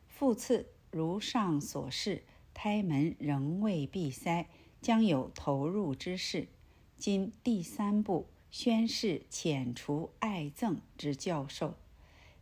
[0.09, 0.67] 复次。
[0.91, 4.49] 如上所示，胎门仍未闭塞，
[4.81, 6.49] 将有投入之事。
[6.97, 11.75] 今第三步宣示遣除爱憎之教授，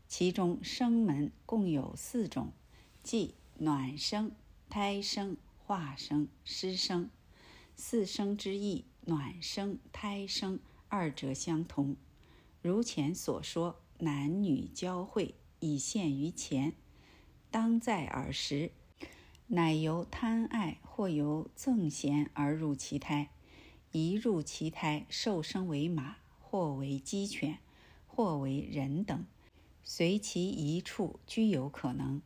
[0.08, 2.52] 其中生门共有四种，
[3.04, 4.32] 即暖生、
[4.76, 5.38] 胎生、
[5.68, 7.12] 化生、湿生。
[7.76, 11.96] 四生之意，暖生、胎生二者相同。
[12.60, 16.74] 如前所说，男女交汇已现于前。
[17.52, 18.72] 当在耳时，
[19.46, 23.30] 乃由贪爱或由憎嫌而入其胎，
[23.92, 27.60] 一入其胎，受生为马，或为鸡犬，
[28.08, 29.24] 或为人等，
[29.84, 32.24] 随其一处均有可能。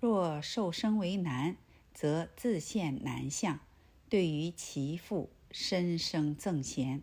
[0.00, 1.58] 若受生为男，
[1.94, 3.60] 则自现男相，
[4.08, 7.00] 对于其父深生憎嫌；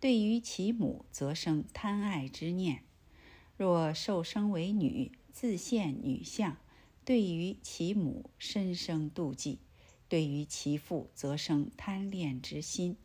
[0.00, 2.84] 对于其母，则生贪爱之念。
[3.56, 6.56] 若受生为女，自现女相。
[7.04, 9.60] 对于其母深生妒忌，
[10.10, 12.98] 对于其父则生贪恋之心，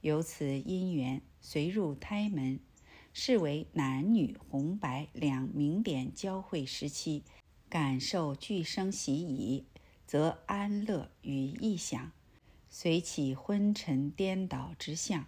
[0.00, 2.58] 由此因缘随入胎门，
[3.12, 7.24] 视为男女红白两明点交汇时期，
[7.68, 9.66] 感受俱生喜矣，
[10.12, 12.12] 则安乐与异想，
[12.68, 15.24] 随起昏沉颠倒之相，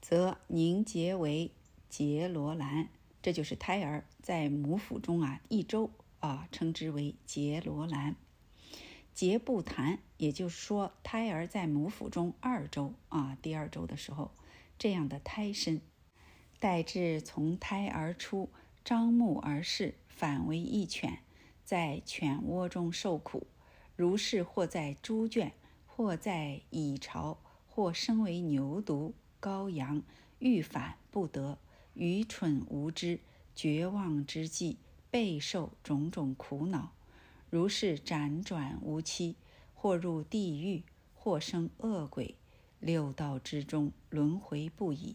[0.00, 1.50] 则凝结为
[1.88, 2.90] 结罗兰，
[3.20, 5.90] 这就是胎儿在母腹中啊一周。
[6.20, 8.14] 啊，称之为结罗兰，
[9.12, 14.30] 结不谈，也就是说，胎儿在母腹中二周啊，第二周的时候，
[14.78, 15.80] 这样的胎身，
[16.60, 18.48] 待至从胎而出，
[18.84, 21.18] 张目而视，反为一犬，
[21.64, 23.48] 在犬窝中受苦，
[24.00, 25.52] 如是或在猪圈，
[25.86, 27.36] 或在蚁巢，
[27.68, 29.12] 或生为牛犊、
[29.42, 30.02] 羔羊，
[30.38, 31.58] 欲反不得，
[31.92, 33.20] 愚蠢无知，
[33.54, 34.78] 绝望之际。
[35.10, 36.92] 备受种种苦恼，
[37.50, 39.36] 如是辗转无期，
[39.74, 40.82] 或入地狱，
[41.12, 42.36] 或生恶鬼，
[42.78, 45.14] 六道之中轮回不已，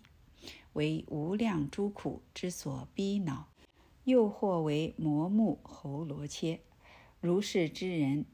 [0.74, 3.48] 为无量诸苦之所逼恼；
[4.04, 6.60] 又或为魔目喉罗切，
[7.20, 8.26] 如是之人，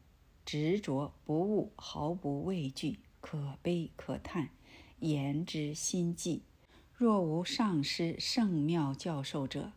[0.46, 4.50] 执着不悟，毫不畏惧，可悲可叹，
[5.00, 6.42] 言之心悸。
[6.94, 9.74] 若无上师圣妙教授者。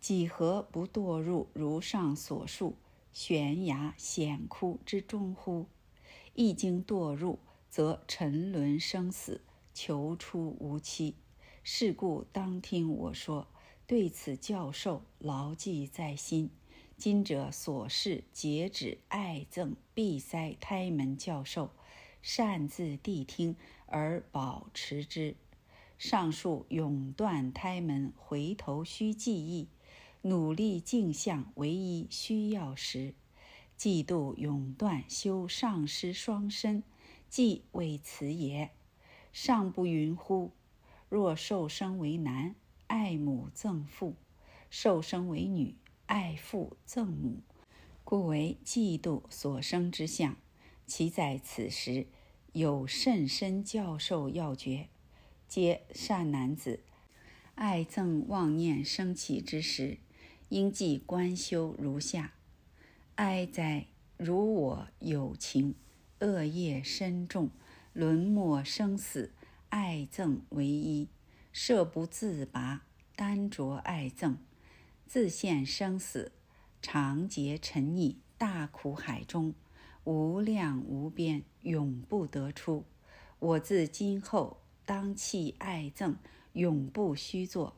[0.00, 2.76] 几何不堕入如上所述
[3.12, 5.66] 悬崖险窟之中乎？
[6.34, 9.40] 一经堕入，则沉沦生死，
[9.74, 11.16] 求出无期。
[11.64, 13.48] 是故当听我说，
[13.88, 16.50] 对此教授牢记在心。
[16.98, 21.70] 今者所示截止爱憎闭塞胎门教授，
[22.22, 23.54] 善自谛听
[23.86, 25.36] 而保持之。
[25.96, 29.68] 上述永断胎门，回头须记忆。
[30.22, 33.14] 努力镜像唯一需要时，
[33.78, 36.82] 嫉妒永断修上师双身，
[37.28, 38.70] 即为此也。
[39.32, 40.50] 尚不云乎？
[41.08, 42.56] 若受生为男，
[42.88, 44.16] 爱母赠父，
[44.68, 45.76] 受生为女，
[46.08, 47.42] 爱父憎母，
[48.02, 50.36] 故为嫉妒所生之相。
[50.86, 52.06] 其在此时
[52.54, 54.88] 有甚深教授要诀，
[55.46, 56.80] 皆善男子
[57.56, 59.98] 爱憎妄念生起之时，
[60.48, 62.32] 应记观修如下：
[63.16, 63.88] 哀哉！
[64.16, 65.74] 如我有情，
[66.20, 67.50] 恶业深重，
[67.92, 69.34] 沦没生死，
[69.68, 71.08] 爱憎为一。
[71.52, 74.36] 设不自拔，单着爱憎，
[75.08, 76.32] 自陷生死，
[76.82, 79.54] 长劫沉溺大苦海中，
[80.04, 82.84] 无量无边，永不得出。
[83.38, 86.16] 我自今后当弃爱憎，
[86.52, 87.74] 永不虚作。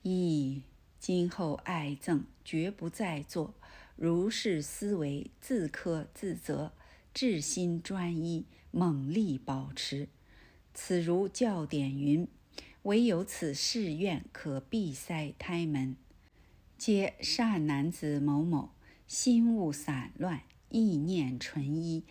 [0.00, 0.62] 一
[0.98, 3.52] 今后爱憎绝不再作。
[3.94, 6.72] 如是思维，自苛自责，
[7.12, 10.08] 至心专一，猛力保持。
[10.72, 12.26] 此如教典云。
[12.84, 15.94] 唯有此誓愿可闭塞胎门，
[16.78, 18.70] 皆善男子某某
[19.08, 22.04] 心物散乱，意念纯一，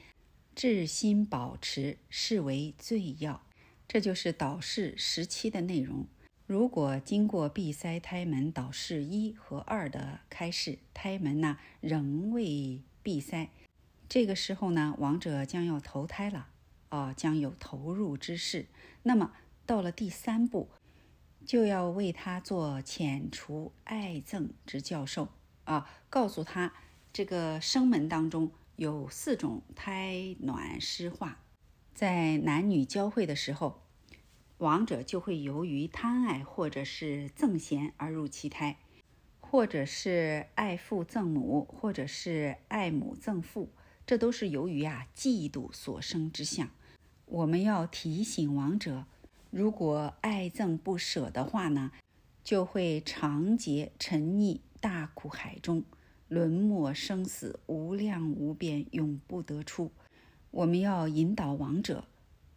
[0.54, 3.42] 至心保持，是为最要。
[3.88, 6.06] 这就是导示十七的内容。
[6.46, 13.50] 如果经过闭塞胎门导示一和二的开示，胎门呢仍未闭塞，
[14.10, 16.50] 这个时候呢，亡者将要投胎了，
[16.90, 18.66] 啊，将有投入之事。
[19.04, 19.32] 那么。
[19.66, 20.70] 到了第三步，
[21.48, 25.30] 就要为他做遣除爱憎之教授
[25.64, 26.74] 啊，告诉他
[27.14, 31.40] 这个生门当中有四种胎暖湿化，
[31.94, 33.82] 在男女交汇的时候，
[34.58, 38.80] 亡者就会由于贪爱或者是憎嫌而入其胎，
[39.40, 43.70] 或者是爱父憎母，或者是爱母憎父，
[44.06, 46.70] 这都是由于啊嫉妒所生之相。
[47.26, 49.06] 我们要提醒亡者。
[49.50, 51.92] 如果爱憎不舍的话呢，
[52.44, 55.84] 就会长劫沉溺大苦海中，
[56.28, 59.92] 沦没生死无量无边，永不得出。
[60.52, 62.08] 我们要引导亡者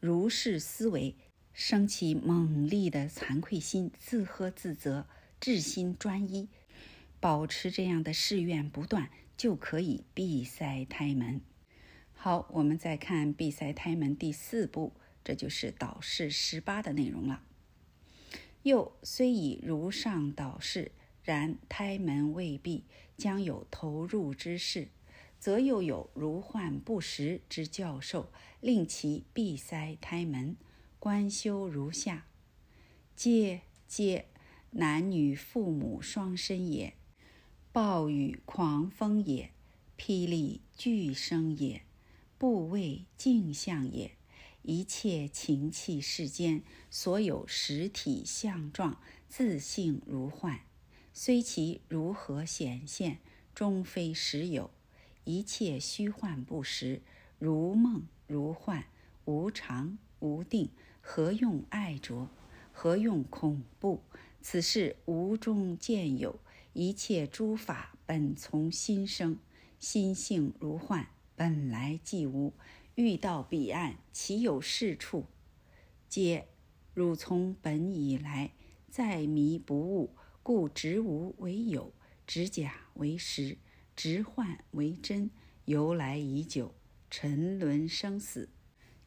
[0.01, 1.15] 如是思维，
[1.53, 5.07] 升起猛烈的惭愧心，自呵自责，
[5.41, 6.49] 至心专一，
[7.21, 11.41] 保持这样的誓愿不断，就可以闭塞胎门。
[12.13, 14.93] 好，我们再看闭塞胎门第四步。
[15.23, 17.43] 这就是导示十八的内容了。
[18.63, 20.93] 又虽以如上导示，
[21.23, 22.85] 然胎门未闭，
[23.17, 24.89] 将有投入之事，
[25.39, 28.31] 则又有如患不实之教授，
[28.61, 30.57] 令其闭塞胎门。
[30.99, 32.27] 观修如下：
[33.17, 34.27] 皆皆
[34.73, 36.93] 男女父母双身也，
[37.73, 39.51] 暴雨狂风也，
[39.97, 41.83] 霹雳巨声也，
[42.37, 44.13] 不畏镜像也。
[44.63, 50.61] 一切情气世间所有实体相状，自性如幻，
[51.13, 53.19] 虽其如何显现，
[53.55, 54.71] 终非实有。
[55.25, 57.03] 一切虚幻不实，
[57.39, 58.85] 如梦如幻，
[59.25, 60.71] 无常无定，
[61.01, 62.29] 何用爱着？
[62.73, 64.03] 何用恐怖？
[64.43, 66.41] 此事无中见有。
[66.73, 69.39] 一切诸法本从心生，
[69.79, 72.53] 心性如幻，本来即无。
[73.01, 75.25] 欲到彼岸，岂有是处？
[76.07, 76.49] 皆
[76.93, 78.53] 汝从本以来，
[78.91, 81.95] 在迷不悟，故执无为有，
[82.27, 83.57] 执假为实，
[83.97, 85.31] 执幻为真，
[85.65, 86.75] 由来已久，
[87.09, 88.51] 沉沦生死，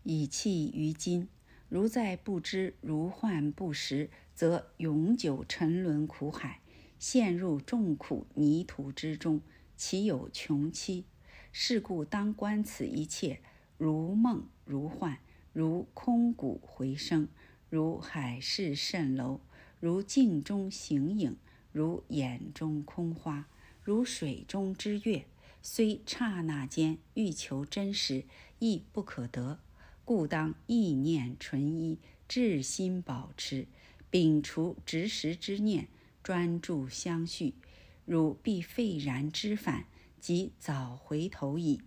[0.02, 1.28] 以弃于今。
[1.70, 6.62] 如在不知如幻不实，则永久沉沦苦海，
[6.98, 9.40] 陷入众苦泥土之中，
[9.78, 11.06] 岂有穷期？
[11.52, 13.42] 是故当观此一切。
[13.84, 15.18] 如梦如幻，
[15.52, 17.28] 如空谷回声，
[17.70, 19.42] 如海市蜃楼，
[19.82, 21.36] 如镜中形影，
[21.74, 23.50] 如眼中空花，
[23.84, 25.26] 如水中之月。
[25.62, 28.24] 虽刹那间欲求真实，
[28.60, 29.60] 亦不可得。
[30.06, 33.68] 故当意念纯一，至心保持，
[34.10, 35.90] 摒除执实之念，
[36.24, 37.56] 专注相续，
[38.06, 39.88] 汝必废然之返，
[40.22, 41.82] 即早回头矣。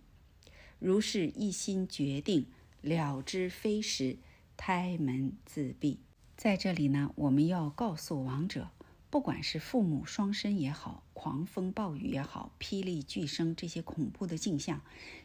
[0.79, 2.45] 如是一心决定
[2.81, 4.17] 了之非时，
[4.55, 5.99] 胎门自闭。
[6.35, 8.69] 在这里呢，我们要告诉亡者，
[9.09, 14.81] 不管是父母双身也好，狂风暴雨也好，霹雳巨声这些恐怖的景象，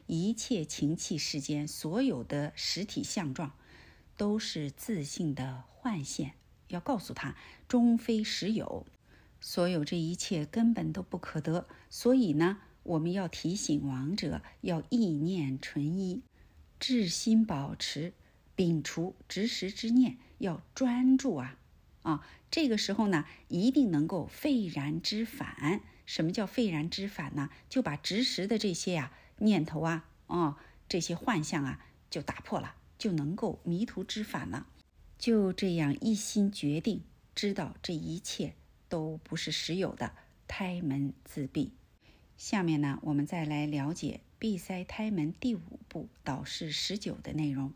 [0.07, 3.53] 一切情气世间所有的实体相状，
[4.17, 6.33] 都是自信的幻现。
[6.69, 7.37] 要告诉他，
[7.69, 8.87] 终非实有，
[9.39, 11.69] 所有这一切根本都不可得。
[11.91, 12.63] 所以呢。
[12.85, 16.23] 我们要提醒亡者要意念纯一，
[16.81, 18.13] 至心保持，
[18.57, 21.59] 摒除执实之念，要专注啊，
[22.03, 22.27] 啊。
[22.51, 25.81] 这个时候呢，一定能够废然知返。
[26.05, 27.49] 什么叫废然知返呢？
[27.69, 30.57] 就把执实的这些呀念头啊，哦，
[30.89, 34.67] 这些幻象啊，就打破了，就能够迷途知返了。
[35.19, 37.03] 就这样一心决定，
[37.35, 38.55] 知道这一切
[38.89, 40.13] 都不是实有的，
[40.49, 41.71] 胎门自闭。
[42.37, 47.73] 下面呢，我们再来了解闭塞胎门第五步导示十九的内容。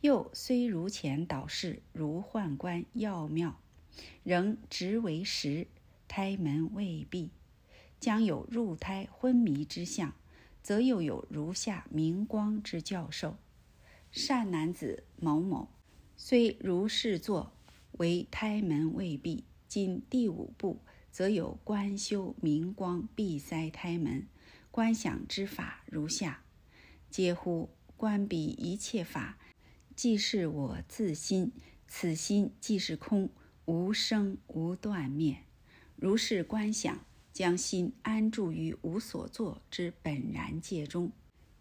[0.00, 3.58] 又虽如前导示如宦官要妙，
[4.22, 5.66] 仍直为实。
[6.10, 7.28] 胎门未闭，
[8.00, 10.14] 将有入胎昏迷之象，
[10.62, 13.36] 则又有如下明光之教授：
[14.10, 15.68] 善男子某某，
[16.16, 17.52] 虽如是作，
[17.98, 19.44] 为胎门未闭。
[19.68, 20.80] 今第五步，
[21.18, 24.28] 则有观修明光闭塞胎门，
[24.70, 26.44] 观想之法如下：
[27.10, 29.36] 皆乎观彼一切法，
[29.96, 31.50] 即是我自心，
[31.88, 33.30] 此心即是空，
[33.64, 35.38] 无生无断灭。
[35.96, 41.10] 如是观想，将心安住于无所作之本然界中，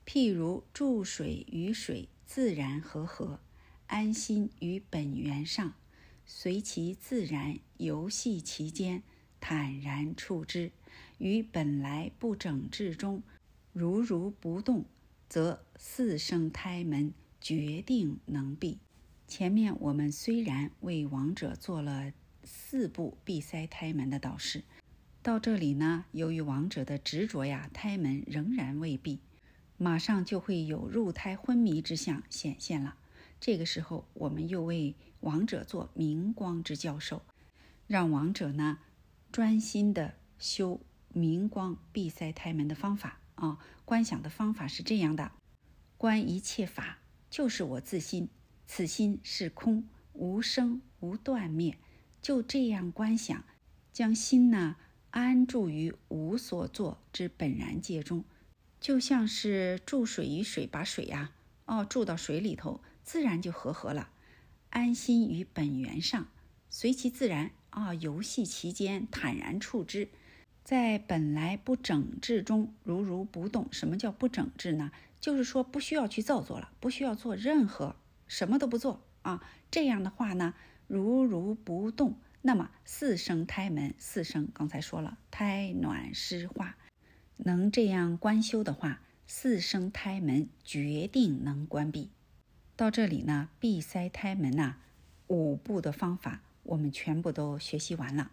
[0.05, 3.39] 譬如注水与水自然和合，
[3.87, 5.73] 安心于本源上，
[6.27, 9.01] 随其自然游戏其间，
[9.39, 10.71] 坦然处之，
[11.17, 13.23] 于本来不整治中，
[13.73, 14.85] 如如不动，
[15.29, 18.79] 则四生胎门决定能闭。
[19.27, 22.11] 前面我们虽然为王者做了。
[22.49, 24.63] 四步闭塞胎门的导示，
[25.21, 29.19] 到这里呢，由于亡者的执着呀，胎门仍然未闭，
[29.75, 32.95] 马上就会有入胎昏迷之象显现了。
[33.41, 37.21] 这个时候，我们又为亡者做明光之教授，
[37.85, 38.79] 让亡者呢
[39.31, 43.59] 专心的修明光闭塞胎门的方法啊。
[43.85, 45.31] 观想的方法是这样的：
[45.97, 46.99] 观一切法
[47.29, 48.29] 就是我自心，
[48.65, 51.77] 此心是空，无生无断灭。
[52.21, 53.45] 就这样观想，
[53.93, 54.75] 将心呢
[55.11, 58.25] 安住于无所作之本然界中，
[58.79, 61.31] 就像是注水于水，把水呀
[61.65, 64.09] 哦注到水里头，自然就和合了。
[64.69, 66.27] 安心于本源上，
[66.69, 70.09] 随其自然啊，游戏其间，坦然处之，
[70.63, 73.67] 在本来不整治中如如不动。
[73.71, 74.91] 什么叫不整治呢？
[75.19, 77.95] 就是说不需要去造作了，不需要做任何，
[78.27, 79.43] 什么都不做啊。
[79.69, 80.53] 这样的话呢？
[80.87, 86.77] 如如不动，那么四生胎门，四生刚才说了，胎暖湿化，
[87.35, 92.09] 能这样观修的话，四生胎门决定能关闭。
[92.77, 94.77] 到这里呢，闭塞胎门呐，
[95.27, 98.31] 五步的方法我们全部都学习完了。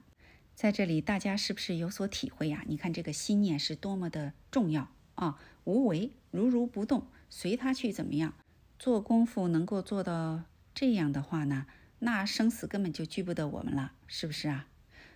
[0.55, 2.63] 在这里，大家是不是有所体会呀？
[2.69, 5.39] 你看这个心念是多么的重要啊！
[5.65, 8.35] 无为，如如不动，随他去怎么样？
[8.79, 10.43] 做功夫能够做到
[10.75, 11.67] 这样的话呢？
[12.01, 14.69] 那生死根本就拘不得我们了，是不是啊？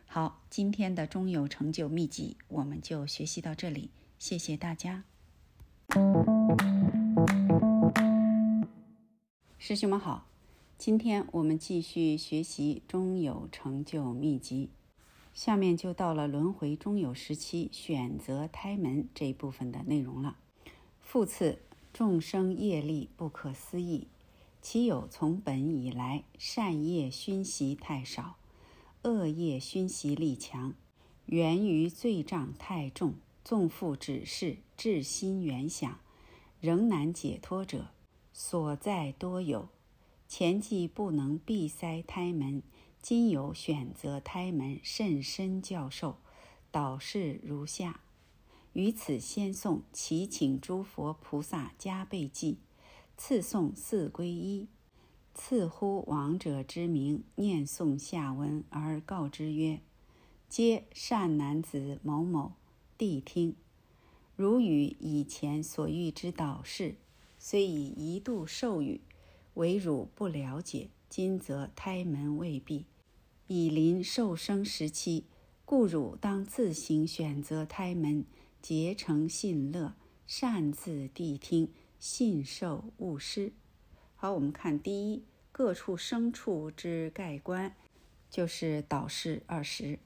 [0.06, 5.04] 好，今天的中有成就秘籍我们就学习到这里，谢谢大家。
[9.58, 10.27] 师兄们好，
[10.78, 14.70] 今天我们继续学习中有成就秘籍，
[15.34, 20.36] 下面就到了轮回中有时期选择胎门这一部分的内容了。
[21.00, 21.58] 复次，
[21.92, 24.06] 众生业力不可思议。
[24.62, 28.36] 其有从本以来善业熏习太少，
[29.02, 30.74] 恶业熏习力强，
[31.26, 33.14] 源于罪障太重，
[33.44, 35.98] 纵复指示，至心原想，
[36.60, 37.88] 仍难解脱者，
[38.32, 39.68] 所在多有。
[40.28, 42.62] 前既不能闭塞胎门，
[43.00, 46.18] 今有选择胎门甚深教授，
[46.70, 48.02] 导示如下：
[48.74, 52.58] 于此先诵祈请诸佛菩萨加倍记。
[53.16, 54.68] 次诵四归一，
[55.34, 59.80] 次呼亡者之名，念诵下文而告之曰
[60.48, 62.52] ：“皆善男子某某，
[62.98, 63.56] 谛听。
[64.36, 66.96] 如与以前所遇之导示，
[67.38, 69.00] 虽已一度授予，
[69.58, 70.88] 唯汝不了解。
[71.08, 72.86] 今则胎门未闭，
[73.48, 75.24] 已临受生时期，
[75.64, 78.24] 故汝当自行选择胎门，
[78.62, 79.94] 结成信乐，
[80.26, 83.52] 擅自谛听。”信受勿失。
[84.14, 87.74] 好，我们看第一，各处生处之盖观，
[88.30, 89.98] 就是导示二十。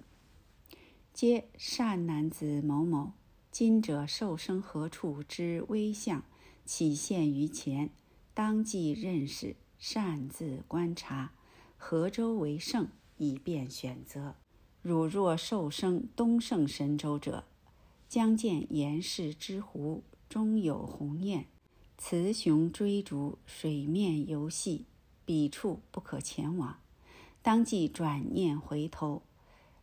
[1.12, 3.12] 皆善男子某某，
[3.50, 6.24] 今者受生何处之微相，
[6.64, 7.90] 起现于前，
[8.34, 11.32] 当即认识，擅自观察，
[11.76, 12.88] 何州为胜，
[13.18, 14.36] 以便选择。
[14.80, 17.44] 汝若受生东胜神州者，
[18.08, 21.46] 将见岩氏之湖中有鸿雁。
[21.98, 24.86] 雌雄追逐，水面游戏，
[25.24, 26.78] 彼处不可前往。
[27.42, 29.22] 当即转念回头。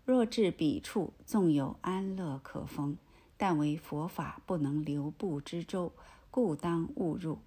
[0.06, 2.98] 若至彼处，纵有安乐可逢，
[3.38, 5.94] 但为佛法不能留步之舟，
[6.32, 7.38] 故当勿入。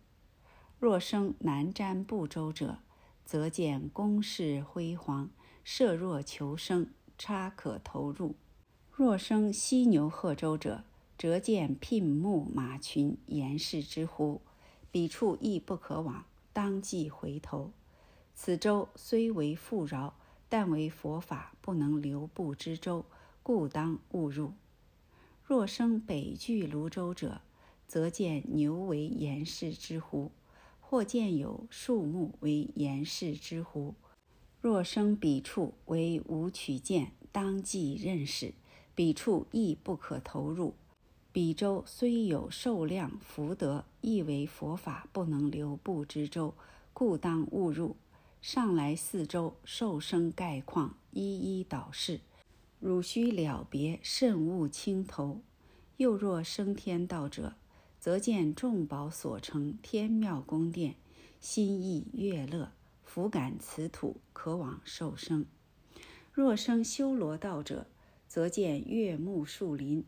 [0.83, 2.79] 若生南瞻部洲者，
[3.25, 5.31] 则见宫室辉煌，
[5.63, 8.35] 设若求生，差可投入；
[8.91, 10.83] 若生犀牛贺州者，
[11.17, 14.41] 则见牝牧马群，严氏之乎？
[14.91, 17.71] 彼处亦不可往，当即回头。
[18.35, 20.15] 此洲虽为富饶。
[20.49, 23.05] 但为佛法不能留步之洲，
[23.45, 24.53] 故当勿入。
[25.45, 27.41] 若生北距泸州者，
[27.87, 30.33] 则见牛为严氏之乎？
[30.93, 33.95] 或见有树木为严氏之乎？
[34.61, 38.53] 若生彼处为无取见，当即认识，
[38.95, 40.75] 彼处亦不可投入。
[41.33, 46.53] 彼舟虽有受量福德，亦为佛法不能留步之舟，
[46.93, 47.97] 故当勿入。
[48.43, 52.21] 上来四周，受生概况，一一导示。
[52.81, 55.41] 汝须了别，慎勿轻头。
[55.97, 57.55] 又若升天道者，
[58.03, 60.97] 则见众宝所成天庙宫殿，
[61.41, 62.73] 心意悦乐，
[63.05, 65.47] 福感此土，可往受生。
[66.33, 67.87] 若生修罗道者，
[68.27, 70.05] 则见月木树林，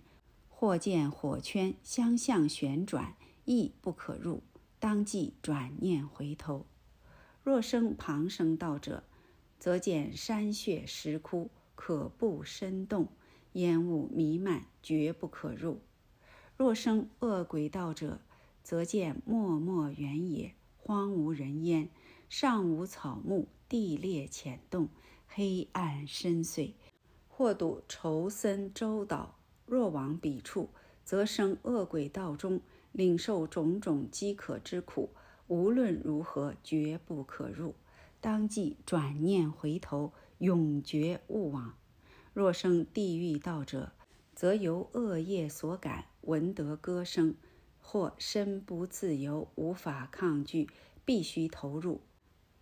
[0.48, 3.14] 或见火圈相向旋转，
[3.44, 4.42] 亦不可入，
[4.80, 6.66] 当即转念回头。
[7.44, 9.04] 若生旁生道者，
[9.60, 13.04] 则见山穴石窟，可不深动；
[13.52, 15.78] 烟雾弥漫，绝不可入。
[16.56, 18.20] 若生恶鬼道者，
[18.62, 21.88] 则见默默原野，荒无人烟，
[22.28, 24.88] 上无草木，地裂浅洞，
[25.26, 26.74] 黑暗深邃，
[27.28, 29.36] 或睹愁森周岛。
[29.66, 30.68] 若往彼处，
[31.04, 32.60] 则生恶鬼道中，
[32.92, 35.10] 领受种种饥渴之苦。
[35.48, 37.74] 无论如何，绝不可入。
[38.20, 41.74] 当即转念回头，永绝勿往。
[42.32, 43.92] 若生地狱道者，
[44.34, 47.34] 则由恶业所感，闻得歌声，
[47.80, 50.68] 或身不自由，无法抗拒，
[51.04, 52.00] 必须投入。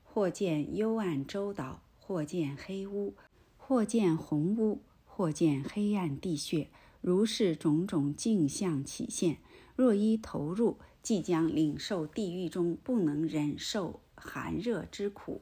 [0.05, 3.15] 或见幽暗周岛，或见黑屋，
[3.57, 6.69] 或见红屋，或见黑暗地穴，
[7.01, 9.39] 如是种种镜像起现。
[9.75, 15.41] 若依投入，即将领受地狱中不能忍受寒热之苦，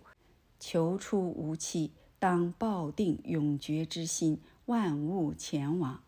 [0.61, 6.03] 求出无期，当抱定永绝之心，万物前往。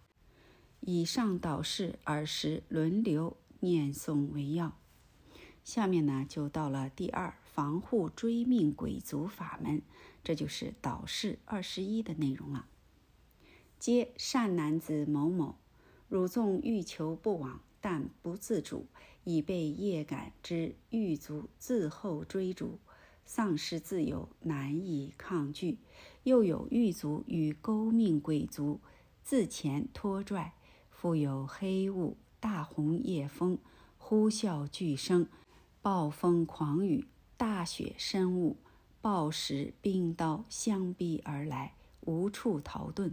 [0.82, 4.76] 以上导示耳时轮流念诵为要。
[5.64, 9.82] 下面呢，就到了第二防护追命鬼族法门，
[10.22, 12.66] 这就是导示二十一的内容了。
[13.78, 15.56] 皆善男子某某，
[16.08, 17.60] 汝纵欲求不往。
[17.84, 18.86] 但不自主，
[19.24, 22.78] 已被业感之狱卒自后追逐，
[23.24, 25.78] 丧失自由，难以抗拒。
[26.22, 28.80] 又有狱卒与勾命鬼卒
[29.24, 30.54] 自前拖拽，
[31.02, 33.58] 复有黑雾、大红夜风、
[33.98, 35.26] 呼啸巨声、
[35.80, 38.56] 暴风狂雨、大雪深雾、
[39.00, 43.10] 暴石冰刀相逼而来，无处逃遁，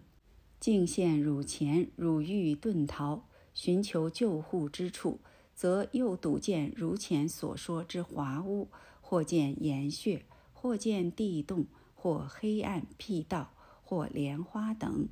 [0.60, 3.24] 竟现汝前，汝欲遁逃。
[3.56, 5.20] 寻求救护之处，
[5.56, 8.68] 则又睹见如前所说之华屋，
[9.02, 13.49] 或见岩穴，或见地洞，或黑暗僻道，
[13.84, 15.10] 或莲花等。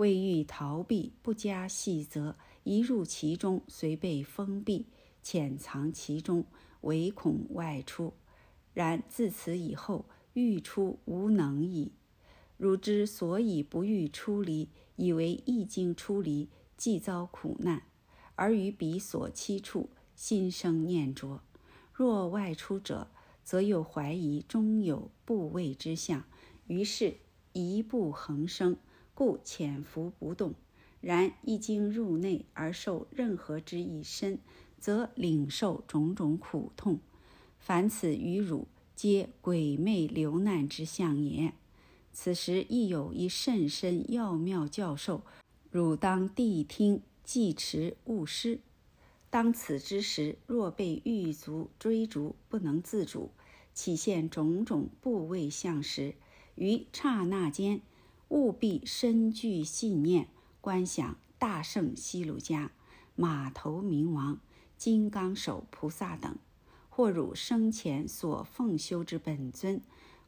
[0.00, 4.86] 为欲逃避，不加细则，一入其中，遂被封闭，
[5.22, 6.46] 潜藏其中，
[6.80, 8.14] 唯恐外出。
[8.72, 11.92] 然自此以后，欲出无能矣。
[12.56, 16.48] 汝之所以不欲出离，以为一经出离。
[16.78, 17.82] 即遭苦难，
[18.36, 21.42] 而于彼所栖处心生念着。
[21.92, 23.10] 若外出者，
[23.44, 26.24] 则又怀疑终有不畏之相，
[26.68, 27.18] 于是
[27.52, 28.78] 一步横生，
[29.20, 30.54] 故潜伏不动。
[31.02, 34.38] 然一经入内而受任何之一身，
[34.78, 37.00] 则领受种种苦痛。
[37.58, 38.66] 凡此于汝，
[38.96, 41.52] 皆鬼魅流难之相也。
[42.14, 45.20] 此时亦有一甚深要妙教授。
[45.70, 48.60] 汝当谛听，记持勿失。
[49.28, 53.32] 当此之时，若被狱卒追逐，不能自主，
[53.74, 56.14] 起现种种部位相时，
[56.54, 57.82] 于刹那间，
[58.30, 60.26] 务必深具信念，
[60.60, 62.70] 观想大圣西鲁迦、
[63.14, 64.40] 马头明王、
[64.76, 66.36] 金刚手菩萨等，
[66.88, 69.80] 或汝生前所奉修之本尊，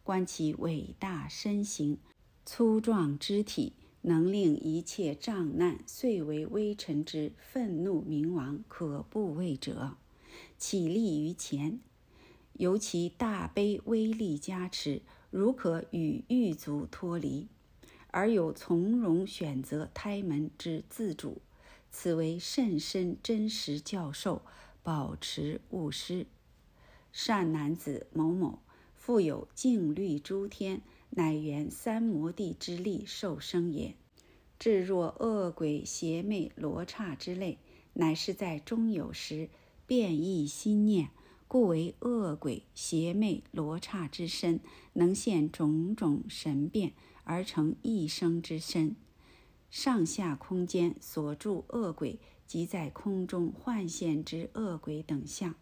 [0.04, 1.98] 观其伟大身形、
[2.44, 3.72] 粗壮肢体。
[4.04, 9.96] 能令一切障难遂为微尘之愤怒冥王可怖畏者，
[10.58, 11.78] 起立于前，
[12.54, 17.46] 由其大悲威力加持，如可与狱卒脱离，
[18.12, 21.42] 而有从容选择胎门之自主，
[21.90, 24.42] 此为甚深真实教授，
[24.82, 26.26] 保持勿失。
[27.10, 28.60] 善男子某某，
[28.94, 33.94] 复有净律诸天，乃缘三摩地之力受生也。
[34.58, 37.58] 至若恶鬼邪魅罗刹之类，
[37.94, 39.48] 乃是在中有时
[39.86, 41.08] 变异心念。
[41.48, 44.60] 故为恶鬼邪魅罗刹之身，
[44.94, 46.92] 能现种种神变，
[47.24, 48.96] 而成一生之身。
[49.70, 55.54] 上下空间所住恶鬼，即在空中幻现之恶鬼等相，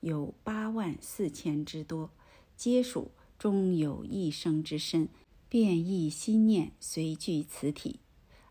[0.00, 2.10] 有八万四千之多，
[2.56, 5.08] 皆属终有一生之身，
[5.48, 8.00] 变异心念随具此体。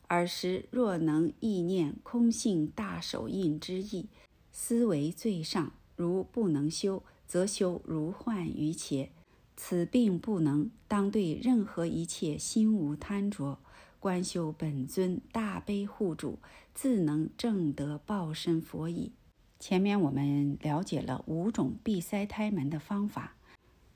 [0.08, 4.08] 尔时若能意念空性大手印之意，
[4.52, 5.74] 思为最上。
[5.96, 9.12] 如不能修，则修如幻于且。
[9.56, 13.60] 此病不能，当对任何一切心无贪着，
[14.00, 16.40] 观修本尊大悲护主，
[16.74, 19.14] 自能正得报身佛矣。
[19.60, 23.36] 前面我们了解了五种闭塞胎门的方法，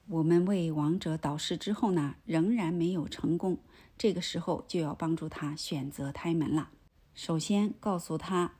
[0.08, 3.58] 我们为亡者导师之后呢，仍然没有成功，
[3.98, 6.70] 这个时候就要帮助他选择胎门了。
[7.14, 8.54] 首先告诉他。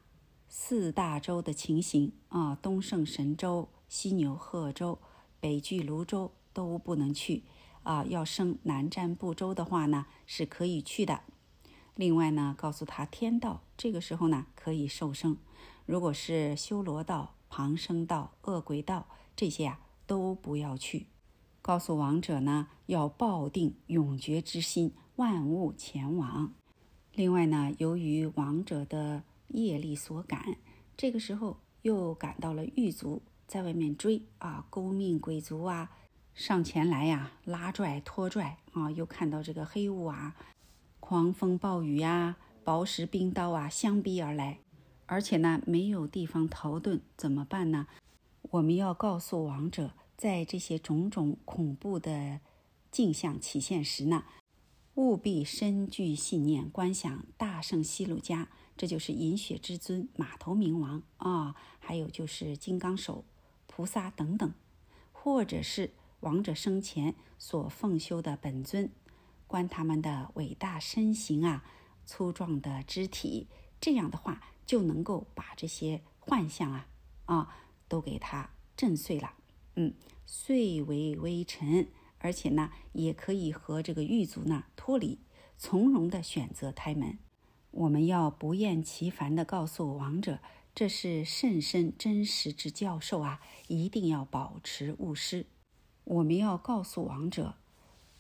[0.50, 4.98] 四大洲的情形啊，东胜神州、西牛贺州、
[5.42, 7.44] 北俱泸州都不能去
[7.84, 8.04] 啊。
[8.06, 11.22] 要升南瞻部洲的话呢，是可以去的。
[11.94, 15.38] 另外呢，告诉他天道这个时候呢可以受生。
[15.86, 19.06] 如果是修罗道、旁生道、恶鬼道
[19.36, 21.06] 这些啊，都不要去。
[21.62, 26.54] 告诉亡者呢，要抱定永绝之心，万物前往。
[27.14, 30.58] 另外呢，由于亡者的业力所感，
[30.96, 35.92] 这个时候又赶到了狱卒在外面追啊，勾命鬼卒啊
[36.38, 40.36] 上前来呀，拉拽拖拽啊，又看到这个黑雾啊，
[41.00, 44.60] 狂风暴雨呀，薄石冰刀啊相逼而来，
[45.08, 47.88] 而且呢没有地方逃遁，怎么办呢？
[48.52, 52.40] 我们要告诉亡者，在这些种种恐怖的
[52.92, 54.24] 镜像起现时呢，
[54.94, 58.46] 务必深具信念，观想大圣西鲁迦。
[58.78, 63.26] 这就是银血之尊、马头明王啊，还有就是金刚手
[63.66, 64.54] 菩萨等等，
[65.12, 68.90] 或者是王者生前所奉修的本尊，
[69.46, 71.64] 观他们的伟大身形啊、
[72.06, 73.48] 粗壮的肢体，
[73.80, 76.88] 这样的话就能够把这些幻象啊
[77.26, 77.56] 啊
[77.88, 79.34] 都给它震碎了，
[79.76, 79.94] 嗯，
[80.26, 81.88] 碎为微尘，
[82.18, 85.20] 而且呢也可以和这个狱卒呢脱离，
[85.56, 87.20] 从容的选择胎门。
[87.72, 90.40] 我们要不厌其烦地告诉王者，
[90.74, 95.46] 这是甚深真实之教授啊，一定要保持勿失。
[96.10, 97.56] 我们要告诉亡者，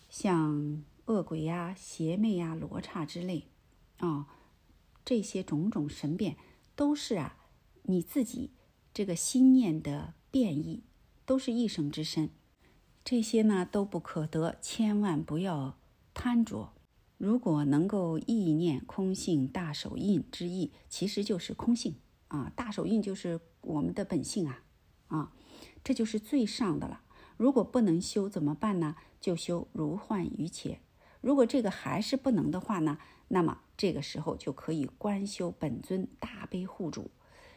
[0.10, 3.48] 像恶鬼呀、邪魅呀、罗刹之类，
[4.00, 4.28] 啊，
[5.06, 6.36] 这些种种神变，
[6.76, 7.38] 都是啊
[7.84, 8.52] 你自己
[8.94, 10.84] 这个心念的变异，
[11.26, 12.30] 都是一生之身。
[13.06, 15.78] 这些呢都不可得，千万不要
[16.14, 16.74] 贪着。
[17.18, 21.96] 如果能够意念空性大手印之意，其实就是空性
[22.28, 24.64] 啊，大手印就是我们的本性啊，
[25.08, 25.32] 啊，
[25.86, 27.04] 这就是最上的了。
[27.38, 28.96] 如果不能修怎么办呢？
[29.22, 30.80] 就修如幻于且。
[31.22, 32.98] 如果这个还是不能的话呢，
[33.30, 37.12] 那么这个时候就可以观修本尊大悲护主。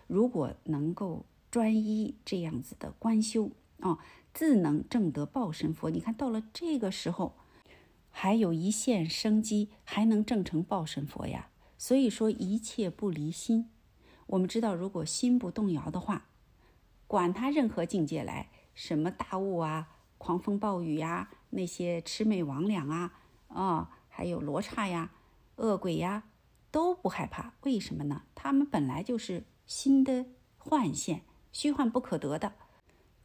[0.06, 3.50] 如果能够专一这样子的观修
[3.80, 3.98] 啊，
[4.32, 5.90] 自能正得报身佛。
[5.90, 7.34] 你看到了这个时候。
[8.12, 11.48] 还有一线生机，还能证成报身佛呀。
[11.78, 13.70] 所以说一切不离心。
[14.26, 16.26] 我们知道，如果心不动摇的话，
[17.06, 18.50] 管他任何境界来，
[18.82, 23.12] 什么大雾啊、狂风暴雨呀、那些魑魅魍魉啊、
[23.48, 25.10] 啊，还有罗刹呀、
[25.56, 26.22] 恶鬼呀，
[26.70, 27.52] 都不害怕。
[27.64, 28.22] 为什么呢？
[28.34, 30.24] 他们本来就是心的
[30.56, 32.54] 幻现，虚幻不可得的。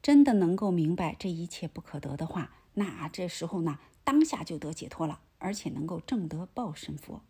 [0.02, 3.80] 真的能够明白这一切不可得的话，那这时候呢？
[4.04, 7.22] 当下就得解脱了，而且能够正得报身佛。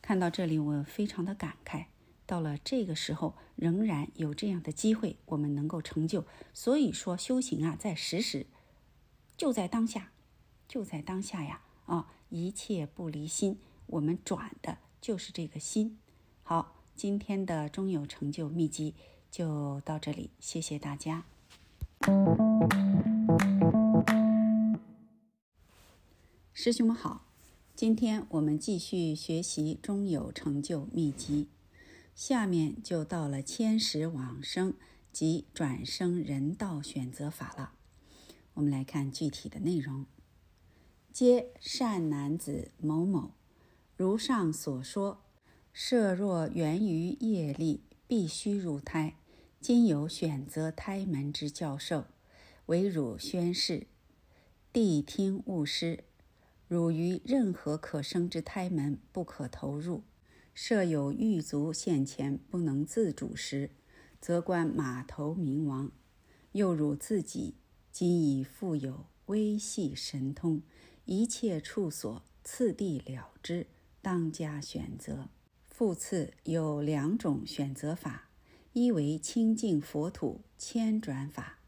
[0.00, 1.84] 看到这里，我非常的感慨。
[2.26, 6.24] 到了这个时候，仍然有这样的机会，我们能够成就。
[6.52, 8.46] 所以说，修行啊，在时时，
[9.36, 10.12] 就在当下，
[10.66, 11.60] 就在当下呀！
[11.86, 15.98] 啊，一切不离心，我们转的就是这个心。
[16.42, 18.94] 好，今天的中有成就秘籍
[19.30, 21.24] 就到这里，谢谢大家。
[26.52, 27.26] 师兄们好，
[27.74, 31.48] 今天我们继续学习中有成就秘籍，
[32.14, 34.74] 下面就到了千时往生
[35.12, 37.72] 及转生人道选择法了。
[38.54, 40.06] 我们来看具体的内容：
[41.12, 43.32] 皆善男子某某。
[43.96, 45.22] 如上所说，
[45.72, 49.16] 设若源于业力，必须入胎。
[49.60, 52.04] 今有选择胎门之教授，
[52.66, 53.86] 唯汝宣示，
[54.72, 56.04] 谛听勿失。
[56.68, 60.02] 汝于任何可生之胎门不可投入。
[60.54, 63.70] 设有狱卒现前不能自主时，
[64.20, 65.90] 则观马头冥王。
[66.52, 67.54] 又汝自己
[67.90, 70.62] 今已富有微细神通，
[71.04, 73.66] 一切处所次第了之，
[74.00, 75.28] 当加选择。
[75.66, 78.28] 复次有两种选择法：
[78.72, 81.58] 一为清净佛土迁转法，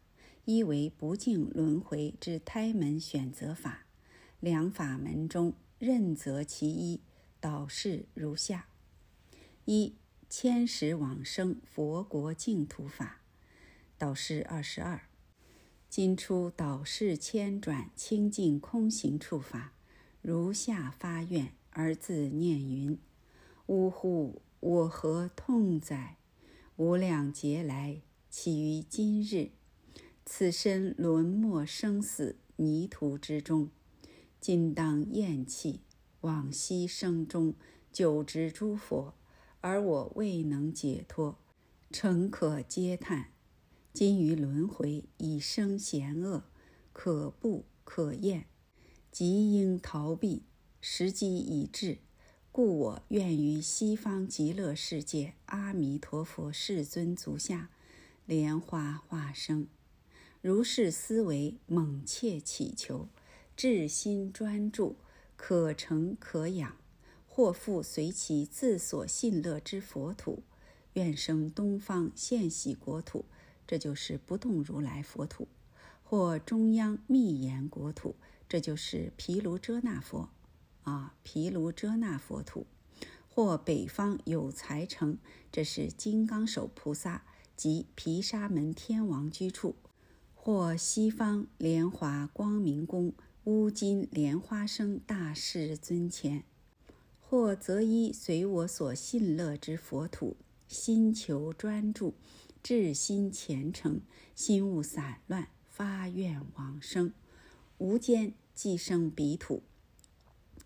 [0.44, 3.86] 一为不净轮回之胎门选择法。
[4.38, 7.00] 两法门中任择其一，
[7.40, 8.68] 导示如下。
[9.68, 9.97] 一
[10.30, 13.20] 千时往生佛国净土法，
[13.98, 15.09] 导师二十二。
[15.90, 19.72] 今出导师千转清净空行处法，
[20.22, 22.97] 如下发愿而自念云：
[23.66, 24.40] 呜呼！
[24.60, 26.16] 我何痛哉！
[26.76, 29.51] 无量劫来，起于今日，
[30.24, 33.70] 此身沦没生死泥土之中，
[34.40, 35.80] 今当厌弃
[36.20, 37.55] 往昔生中
[37.90, 39.12] 久执诸佛。
[39.68, 41.40] 而我未能解脱，
[41.90, 43.32] 诚可嗟叹。
[43.93, 46.44] 今于轮回已生嫌恶，
[46.93, 48.47] 可怖可厌，
[49.10, 50.44] 即应逃避。
[50.80, 51.98] 时机已至，
[52.52, 57.70] 故我愿于西方极乐世界阿弥陀佛世尊足下
[58.24, 59.66] 莲花化生。
[60.40, 63.09] 如是思维，猛切祈求，
[63.56, 64.94] 至心专注，
[65.36, 66.76] 可成可养。
[67.36, 70.42] 或复随其自所信乐之佛土，
[70.94, 73.26] 愿生东方现喜国土，
[73.66, 75.46] 这就是不动如来佛土；
[76.02, 78.16] 或中央密严国土，
[78.48, 80.30] 这就是毗卢遮那佛，
[80.84, 82.64] 啊，毗卢遮那佛土；
[83.28, 85.18] 或北方有才城，
[85.52, 87.22] 这是金刚手菩萨
[87.54, 89.74] 及毗沙门天王居处；
[90.34, 93.12] 或西方莲华光明宫
[93.44, 96.42] 乌金莲花生大士尊前。
[97.28, 100.36] 或择一随我所信乐之佛土，
[100.69, 102.15] 心求专注，
[102.62, 104.01] 至心虔诚，
[104.36, 107.12] 心勿散乱，发愿往生，
[107.78, 109.65] 无间即生彼土。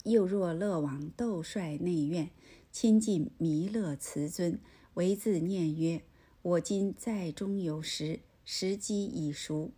[0.05, 2.29] 又若乐王斗率内院，
[2.71, 4.61] 亲近弥勒慈尊，
[4.95, 6.03] 唯自念曰
[6.43, 9.71] ：“我今在中有时，时机已熟，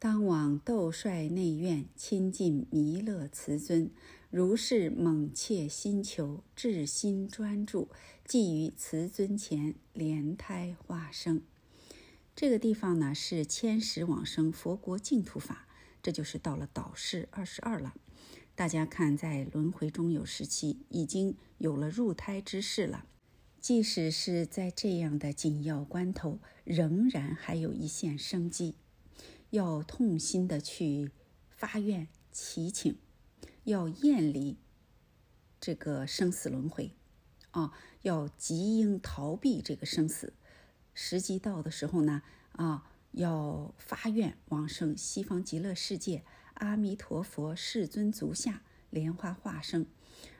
[0.00, 3.88] 当往斗率内院，亲近弥勒慈尊。”
[4.36, 7.88] 如是猛切心求，至心专注，
[8.24, 11.40] 即于慈尊前莲胎化生。
[12.34, 15.68] 这个地方呢是千时往生佛国净土法，
[16.02, 17.94] 这就是到了导师二十二了。
[18.56, 23.06] 大家看，在轮回中有时期，已经有了入胎之事了。
[23.60, 28.74] 即使是在这样的紧要关头，仍然还有一线生机，
[29.50, 31.12] 要痛心的去
[31.48, 32.96] 发愿祈请。
[33.64, 34.58] 要厌离
[35.58, 36.92] 这个生死轮回，
[37.50, 37.72] 啊，
[38.02, 40.34] 要极应逃避这个生死。
[40.92, 42.22] 时机到的时候呢，
[42.52, 46.24] 啊，要发愿往生西方极乐世界，
[46.54, 49.86] 阿弥陀佛世尊足下莲花化生。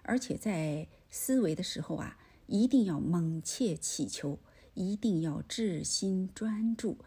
[0.02, 4.38] 而且在思维的时候啊，一定要猛切祈求，
[4.74, 6.98] 一定要至心专注。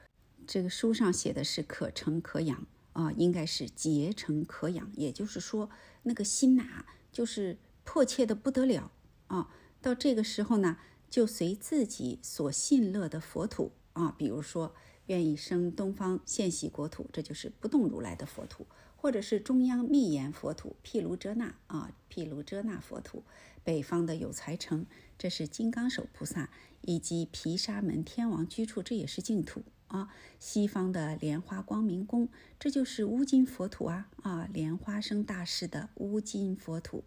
[0.48, 2.66] 这个书上写的是可成可养。
[2.94, 5.70] 啊，应该是结成可养，也就是说，
[6.08, 8.92] 那个心呐，就是迫切的不得了
[9.28, 9.54] 啊。
[9.80, 10.78] 到这个时候呢，
[11.10, 14.74] 就随自己所信乐的佛土啊，比如说
[15.06, 18.66] 愿意生东方现喜国土，这就是不动如来的佛土，
[18.96, 23.24] 或者是中央密严佛土毗卢遮那啊，毗卢遮那佛土，
[23.64, 24.86] 北方的有财城，
[25.18, 26.50] 这是金刚手菩萨
[26.82, 29.64] 以及毗沙门天王居处，这也是净土。
[29.88, 30.10] 啊，
[30.40, 34.10] 西方的莲花光明宫，这就是乌金佛土啊！
[34.22, 37.04] 啊，莲花生大师的乌金佛土，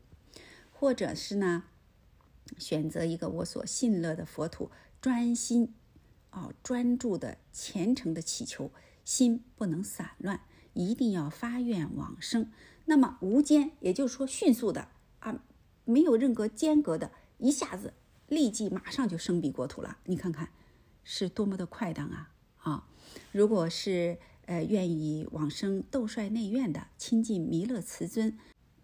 [0.73, 1.65] 或者是呢，
[2.59, 4.70] 选择一个我所信乐的佛土，
[5.01, 5.74] 专心
[6.31, 8.73] 啊，专注的虔诚的祈求，
[9.05, 10.40] 心不能散乱，
[10.73, 12.51] 一定要发愿往生。
[12.86, 14.89] 那么无间，也就是说迅速的
[15.19, 15.43] 啊，
[15.85, 17.93] 没有任何间隔的，一下子
[18.27, 19.98] 立即马上就生彼国土了。
[20.05, 20.48] 你看看，
[21.05, 22.32] 是多么的快当啊！
[22.62, 22.87] 啊，
[23.32, 28.37] 如果是呃愿意往生斗率内院的亲近弥勒慈尊，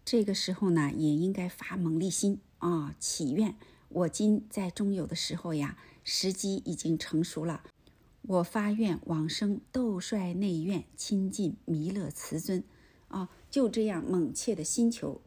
[0.03, 3.55] 这个时候呢，也应该发猛力心啊，祈愿
[3.89, 7.63] 我今在中有的时候呀，时机已经成熟了，
[8.21, 12.63] 我发愿往生斗率内院亲近弥勒慈尊，
[13.09, 15.21] 啊，就这样猛切的心求，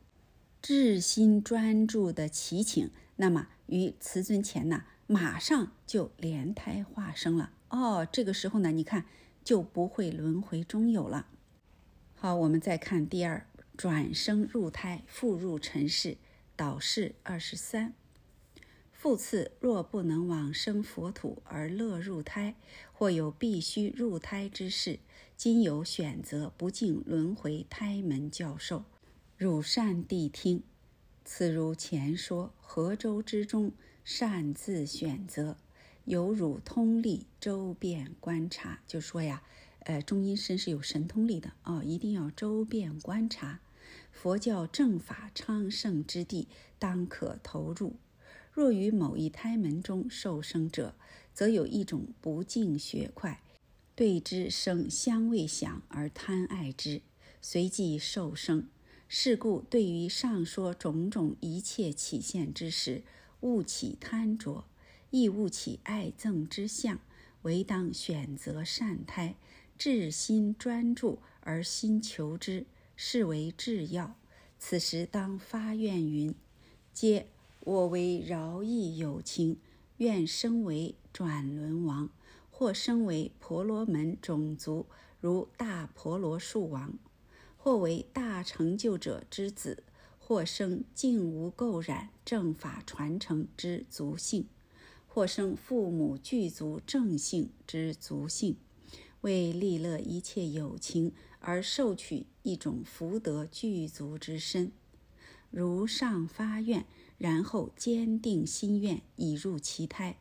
[0.60, 7.52] 至心专注的祈请，那么于慈尊前呢，马上就莲胎化生了。
[7.70, 9.06] 哦，这个时候呢，你看
[9.42, 11.26] 就不会轮回中有了。
[12.14, 16.18] 好，我们再看第二，转生入胎，复入尘世。
[16.56, 17.94] 导示二十三。
[18.92, 22.54] 复次，若不能往生佛土而乐入胎，
[22.92, 24.98] 或有必须入胎之事，
[25.38, 28.84] 今有选择不敬轮回胎门教授，
[29.38, 30.62] 汝善谛听。
[31.24, 33.72] 此如前说，河州之中
[34.04, 35.56] 擅自选择，
[36.10, 38.80] 有汝通力周遍观察。
[38.88, 39.44] 就说呀，
[39.84, 43.60] 呃，中阴身是有神通力的啊，一定要周遍观察。
[44.10, 46.48] 佛教正法昌盛之地，
[46.80, 47.94] 当可投入。
[48.50, 50.96] 若于某一胎门中受生者，
[51.32, 53.44] 则有一种不净血块，
[53.94, 57.02] 对之生香味想而贪爱之，
[57.40, 58.66] 随即受生。
[59.06, 63.04] 是故对于上说种种一切起现之时，
[63.42, 64.64] 勿起贪着，
[65.10, 66.98] 亦勿起爱憎之相，
[67.42, 69.36] 唯当选择善胎，
[69.76, 72.66] 至心专注而心求之。
[73.02, 74.14] 是为至要。
[74.58, 76.34] 此时当发愿云：
[76.92, 77.28] 皆
[77.60, 79.56] 我为饶益有情，
[79.96, 82.10] 愿生为转轮王，
[82.50, 84.84] 或生为婆罗门种族，
[85.18, 86.90] 如大婆罗树王；
[87.56, 89.82] 或为大成就者之子，
[90.18, 94.46] 或生净无垢染正法传承之族性，
[95.12, 98.56] 或生父母具足正性之足性。
[99.22, 104.72] 为利乐一切有情而受取一种福德具足之身，
[105.50, 106.86] 如上发愿，
[107.18, 110.16] 然后坚定心愿以入其胎，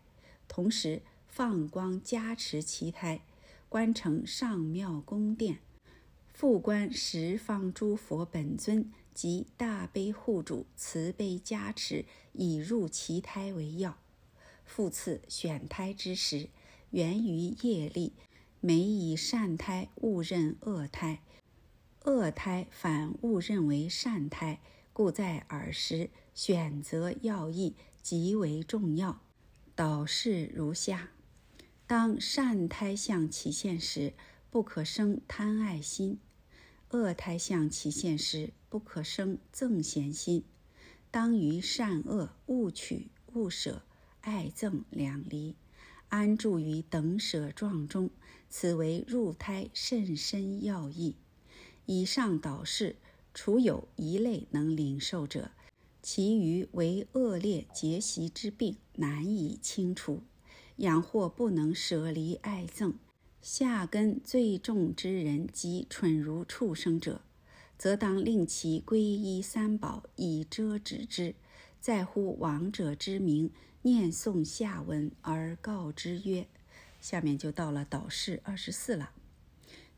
[0.49, 3.21] 同时放光加持其胎，
[3.69, 5.59] 观成上妙宫殿，
[6.33, 13.97] 复观十方诸佛本尊及大悲护主慈悲加持以入其胎为要。
[14.69, 16.49] 复次选胎之时，
[16.91, 18.13] 源于业力。
[18.61, 21.21] 每以善胎误认恶胎，
[22.03, 24.59] 恶胎反误认为善胎，
[24.91, 29.21] 故在尔时选择要义极为重要。
[29.75, 31.11] 导示如下：
[31.87, 34.13] 当善胎相起现时，
[34.51, 36.17] 不可生贪爱心；
[36.89, 40.43] 恶胎相起现时，不可生憎嫌心。
[41.09, 43.83] 当于善恶勿取勿舍，
[44.29, 45.55] 爱憎两离。
[46.09, 48.11] 安住于等舍状中，
[48.47, 51.15] 此为入胎甚深要义。
[51.87, 52.97] 以上导示，
[53.33, 55.49] 除有一类能领受者，
[56.03, 60.21] 其余为恶劣结习之病，难以清除。
[60.77, 62.93] 养或不能舍离爱憎，
[63.41, 67.23] 下根最重之人及蠢如畜生者，
[67.79, 71.33] 则当令其皈依三宝以遮止之。
[71.81, 73.49] 在乎亡者之名。
[73.81, 76.47] 念诵下文而告之曰
[76.99, 79.11] ：“下面就到了导示二十四了。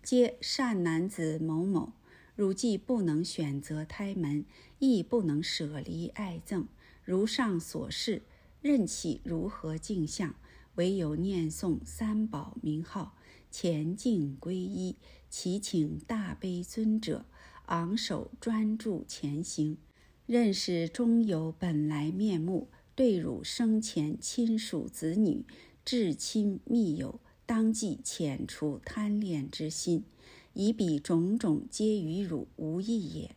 [0.03, 1.93] 皆善男子某某，
[2.35, 4.45] 汝既不能选择胎门，
[4.77, 6.65] 亦不能舍离爱憎，
[7.03, 8.21] 如上所示，
[8.61, 10.35] 任其如何镜相，
[10.75, 13.17] 唯有念诵三宝名号，
[13.49, 14.95] 前进皈依，
[15.27, 17.25] 祈请大悲尊者，
[17.65, 19.79] 昂首专注前行，
[20.27, 25.45] 认识中有本来面目。”对汝生前亲属子女、
[25.85, 30.03] 至亲密友，当即遣除贪恋之心，
[30.53, 33.35] 以彼种种皆与汝无益也。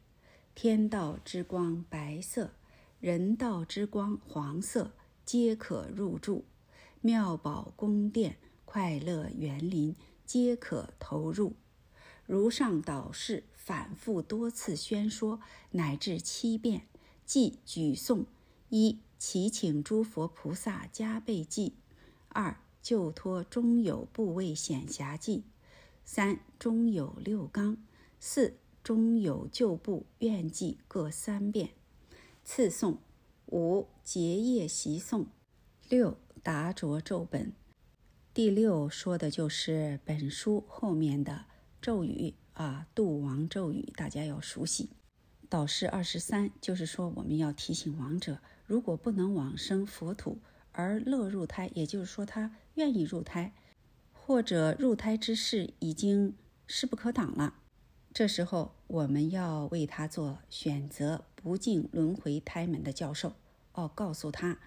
[0.55, 2.53] 天道之光白色，
[3.01, 4.93] 人道之光黄色，
[5.25, 6.45] 皆可入住。
[7.01, 11.55] 妙宝宫殿、快乐园林，皆可投入。
[12.27, 15.41] 如上导示，反复多次宣说，
[15.73, 16.87] 乃至七遍，
[17.25, 18.25] 即举诵
[18.69, 19.01] 一。
[19.19, 21.75] 祈请诸佛菩萨加倍记，
[22.29, 25.45] 二救脱中有部位显狭记，
[26.05, 27.79] 三中有六纲，
[28.21, 31.71] 四中有旧部愿记各三遍，
[32.45, 32.97] 次诵
[33.47, 35.27] 五结业习诵，
[35.89, 37.53] 六达着咒本。
[38.35, 41.47] 第六说的就是本书后面的
[41.81, 44.91] 咒语啊，度亡咒语，大家要熟悉。
[45.49, 48.41] 导师二十三就是说我们要提醒亡者。
[48.75, 50.41] 如果不能往生佛土
[50.73, 53.53] 而乐入胎，也就是说他愿意入胎，
[54.13, 56.35] 或者入胎之事已经
[56.67, 57.55] 势不可挡了，
[58.13, 63.35] 这时候我们要为他做选择不进轮回胎门的教授
[63.75, 64.59] 哦，告诉他，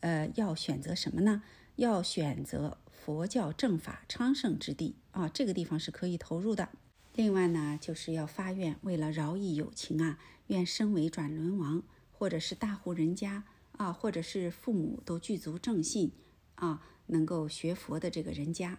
[0.00, 1.42] 呃，要选择什么呢？
[1.76, 6.68] 要选择佛教正法昌盛之地啊，这个地方是可以投入的。
[7.14, 10.18] 另外呢，就是要发愿，为了饶益有情啊，
[10.48, 11.82] 愿身为转轮王，
[12.18, 13.44] 或者是大户人家
[13.76, 16.12] 啊，或者是父母都具足正信
[16.54, 18.78] 啊，能够学佛的这个人家。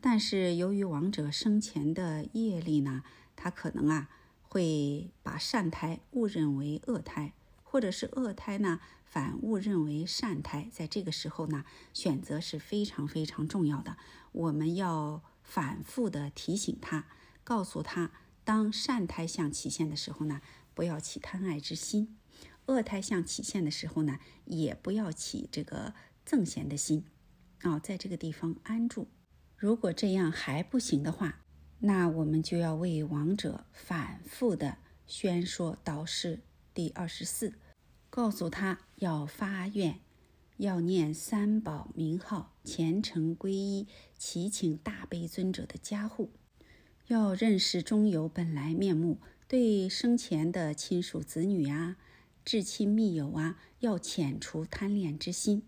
[0.00, 3.04] 但是由于亡者生前的业力呢，
[3.36, 4.08] 他可能啊
[4.42, 10.68] 会把善胎误认为恶胎，或者是恶胎呢反误认为善胎。
[10.72, 13.96] 在这个时候呢，选择是非常非常重要的，
[14.32, 17.06] 我们要反复的提醒他。
[17.44, 18.10] 告诉他，
[18.42, 20.40] 当善胎相起现的时候呢，
[20.74, 22.16] 不要起贪爱之心；
[22.66, 25.94] 恶胎相起现的时候呢，也不要起这个
[26.26, 27.04] 憎嫌的心。
[27.60, 29.08] 啊，在这个地方安住。
[29.56, 31.42] 如果这样还不行的话，
[31.78, 36.40] 那我们就要为亡者反复的宣说导师
[36.74, 37.54] 第二十四，
[38.10, 40.00] 告诉他要发愿，
[40.56, 43.86] 要念三宝名号，虔诚皈依，
[44.18, 46.30] 祈请大悲尊者的加护。
[47.06, 51.96] 要认识中有本来面目，对生前的亲属子女啊、
[52.44, 55.62] 至亲密友啊，要遣除贪恋之心，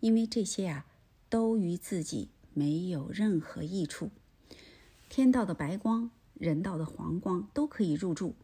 [0.00, 0.86] 因为这些啊，
[1.28, 4.10] 都与自己没有任何益处。
[5.08, 8.34] 天道的白光、人道的黄光都可以入住，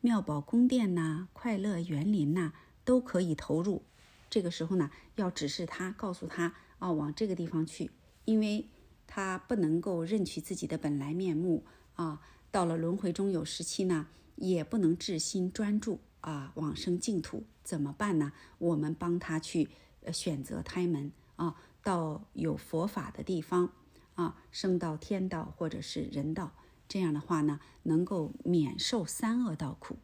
[0.00, 2.52] 妙宝宫殿呐、快乐园林呐，
[2.84, 3.82] 都可以投入。
[4.28, 7.90] 这个时候呢，要指示他，告诉他啊，往这个地方去，
[8.24, 8.68] 因为。
[9.08, 12.20] 他不能够认取自己的本来面目啊！
[12.50, 18.32] 到了轮回中有时期呢，也不能至心专注啊，往生净土怎么办呢？
[18.58, 19.68] 我们帮他去
[20.12, 23.70] 选择胎门啊，到有佛法的地方
[24.16, 26.50] 啊，升到天道或者是人道，
[26.88, 29.98] 这样的话呢，能够免受三恶道苦。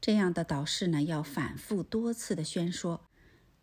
[0.00, 3.02] 这样的导师呢，要反复多次的宣说，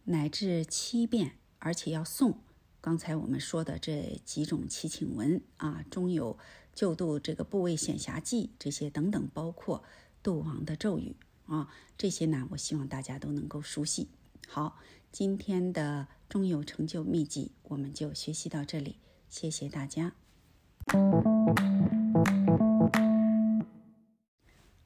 [0.03, 2.35] 乃至七遍，而且要诵。
[2.81, 6.37] 刚才我们说的这几种祈请文啊，中有
[6.75, 9.83] 救度这个部位显侠记这些等等，包括
[10.21, 11.15] 度亡的咒语
[11.45, 14.09] 啊，这些呢，我希望大家都能够熟悉。
[14.47, 14.79] 好，
[15.11, 18.97] 今天的中有成就秘籍我们就学习到这里，
[19.29, 20.13] 谢谢大家。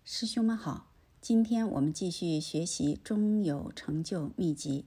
[0.04, 4.86] 师兄们好，今天我们继续学习中有成就秘籍，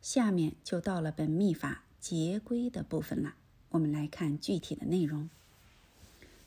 [0.00, 1.84] 下面就到了本秘法。
[2.00, 3.34] 结规的部分了，
[3.68, 5.28] 我们来看具体的内容。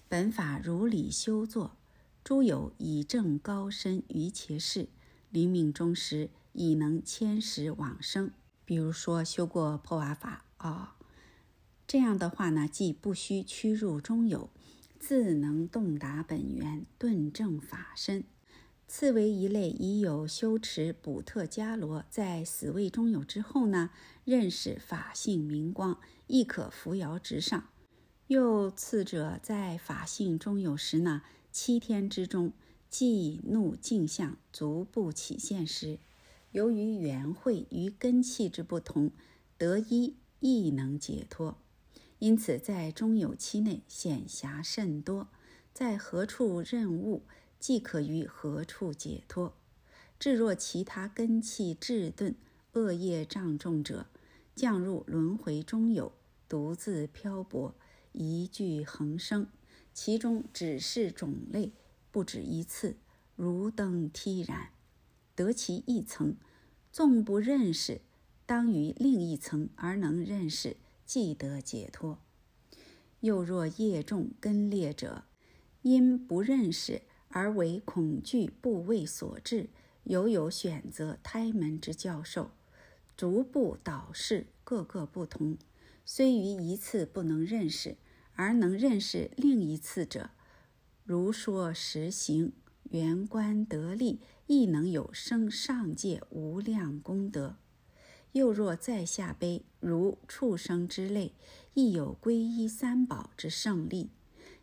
[0.10, 1.78] 本法如理修作，
[2.24, 4.88] 诸有以正高深于前世，
[5.30, 8.32] 临命终时已能迁时往生。
[8.64, 10.96] 比如说修过破瓦法啊，
[11.86, 14.50] 这样的话呢，既不需屈入中有，
[14.98, 18.24] 自能洞达本源，顿正法身。
[18.88, 23.90] 次为一类，已有修持补特伽罗，在死位中有之后呢，
[24.24, 27.68] 认识法性明光，亦可扶摇直上。
[28.28, 32.52] 又次者在法性中有时呢，七天之中，
[32.90, 36.00] 即怒镜相逐步起现时，
[36.52, 39.12] 由于缘会与根气之不同，
[39.60, 41.56] 得一亦能解脱。
[42.18, 45.28] 因此在中有期内显暇甚多，
[45.72, 47.22] 在何处任务？
[47.60, 49.54] 即可于何处解脱？
[50.18, 52.36] 至若其他根气滞顿、
[52.72, 54.08] 恶业障重者，
[54.56, 56.12] 降入轮回中有，
[56.50, 57.76] 独自漂泊，
[58.12, 59.46] 一具恒生，
[59.94, 61.72] 其中只是种类
[62.12, 62.98] 不止一次，
[63.36, 64.70] 如登梯然，
[65.36, 66.36] 得其一层，
[66.92, 68.02] 纵不认识，
[68.46, 72.20] 当于另一层而能认识，即得解脱。
[73.20, 75.24] 又若业重根裂者，
[75.82, 77.04] 因不认识。
[77.36, 79.70] 而为恐惧部位所致，
[80.04, 82.52] 犹有选择胎门之教授，
[83.18, 85.58] 逐步导示各个不同。
[86.06, 87.98] 虽于一次不能认识，
[88.36, 90.30] 而能认识另一次者，
[91.04, 92.54] 如说实行
[92.92, 97.58] 圆观得力，亦能有生上界无量功德。
[98.32, 101.34] 又若在下悲，如畜生之类，
[101.74, 104.10] 亦有皈依三宝之胜利，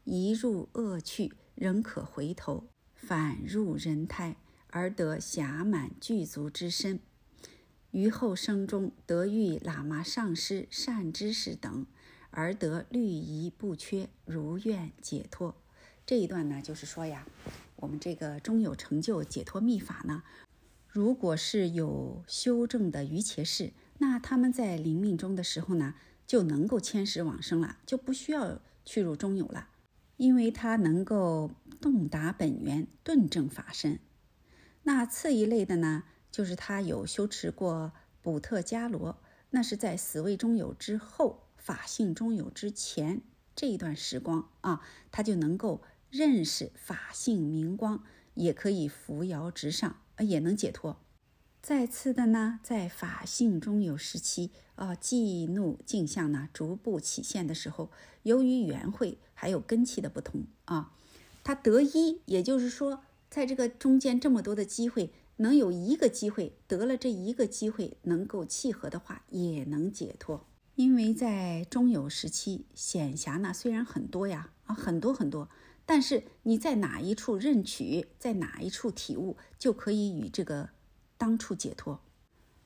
[0.05, 1.33] 一入恶趣。
[1.57, 4.37] 仍可回头反入人胎，
[4.69, 7.01] 而得暇满具足之身。
[7.91, 11.85] 于后生中得遇喇嘛上师、善知识等，
[12.31, 15.55] 而得律仪不缺，如愿解脱。
[16.07, 17.27] 这一段呢，就是说呀，
[17.77, 20.23] 我们这个终有成就解脱秘法呢，
[20.89, 25.95] 如果是有修正的于前世，那他们在临命中的时候呢，
[26.27, 29.69] 就能够迁识往生了，就不需要去入中有了。
[30.17, 31.51] 因为他能够
[31.81, 33.99] 洞达本源，顿证法身。
[34.83, 39.19] 那次一类的呢，就是他有修持过补特伽罗，
[39.51, 43.21] 那是在死位中有之后，法性中有之前
[43.55, 44.81] 这一段时光啊，
[45.13, 48.03] 他就能够认识法性明光，
[48.35, 50.99] 也可以扶摇直上，也能解脱。
[51.63, 57.91] 再次的呢，在法性中有时期啊，忌怒镜像呢逐步起现的时候，
[58.23, 60.95] 由于缘会还有根气的不同啊，
[61.45, 70.47] 他得一，也就是说，在这个中间这么多的机会，能有一个机会得了这一个机会能够契合的话，也能解脱。
[70.81, 75.51] 因为在中有时期显暇呢，虽然很多呀啊，很多很多，
[75.85, 80.71] 但是你在哪一处认取，在哪一处体悟，就可以与这个。
[81.19, 82.01] 当处解脱，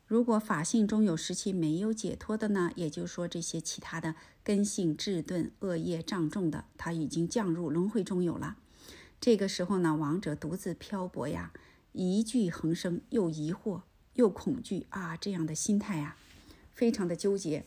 [0.07, 2.71] 如果法性中有时期没有解脱的呢？
[2.77, 8.59] 也就是说，这些其他的根性质钝、恶业障重的，他已经降入轮回中有了。
[9.21, 11.53] 这个时候呢，亡者独自漂泊呀，
[11.91, 16.17] 疑惧横生，又疑惑又恐惧啊，这样的心态呀，
[16.73, 17.67] 非常的纠结。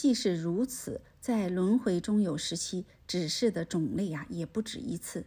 [0.00, 5.26] 即使如此，在轮回中有时期，指示的种类呀，也不止一次，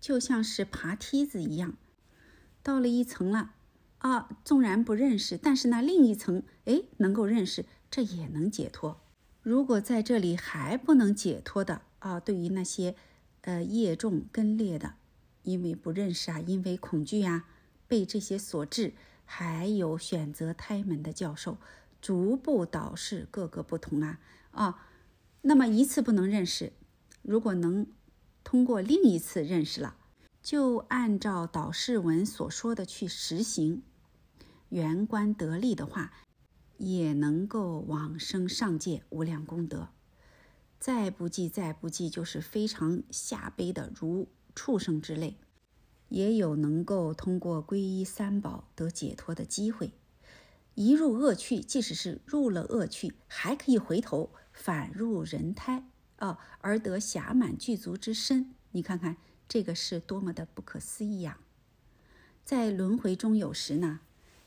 [0.00, 1.76] 就像是爬梯子一样，
[2.62, 3.52] 到了一层了。
[3.98, 9.02] 啊，纵然不认识，但是呢，另一层哎能够认识，这也能解脱。
[9.42, 12.94] 如果在这里还不能解脱的啊，对于那些
[13.42, 14.94] 呃业重根劣的，
[15.42, 17.44] 因为不认识啊，因为恐惧呀，
[17.86, 18.94] 被这些所致，
[19.26, 21.58] 还有选择胎门的教授，
[22.00, 24.88] 逐步导示各个不同啊啊，
[25.42, 26.72] 那么一次不能认识，
[27.22, 27.86] 如果能
[28.44, 29.96] 通过另一次认识了。
[30.42, 33.82] 就按照导师文所说的去实行，
[34.68, 36.12] 圆观得力的话，
[36.78, 39.88] 也能够往生上界无量功德。
[40.78, 45.36] 再不济，再不济，就是非常下卑的，如畜生之类，
[46.10, 49.90] 也有能够通过皈依三宝得解脱的机会。
[50.76, 55.84] 一入恶趣，即使是入了恶趣，还可以回头反入人胎
[56.16, 58.54] 啊，而得暇满具足之身。
[58.70, 59.16] 你看看。
[59.48, 61.38] 这个是多么的不可思议呀！
[62.44, 64.00] 在轮回中有时呢，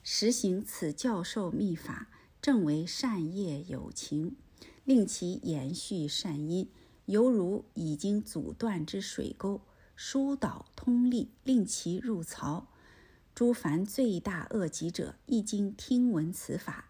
[0.03, 2.09] 实行此教授秘法，
[2.41, 4.35] 正为善业有情，
[4.83, 6.69] 令其延续善因，
[7.06, 9.61] 犹如已经阻断之水沟，
[9.95, 12.67] 疏导通利，令其入槽。
[13.40, 16.90] 诸凡罪大恶极者，一经听闻此法，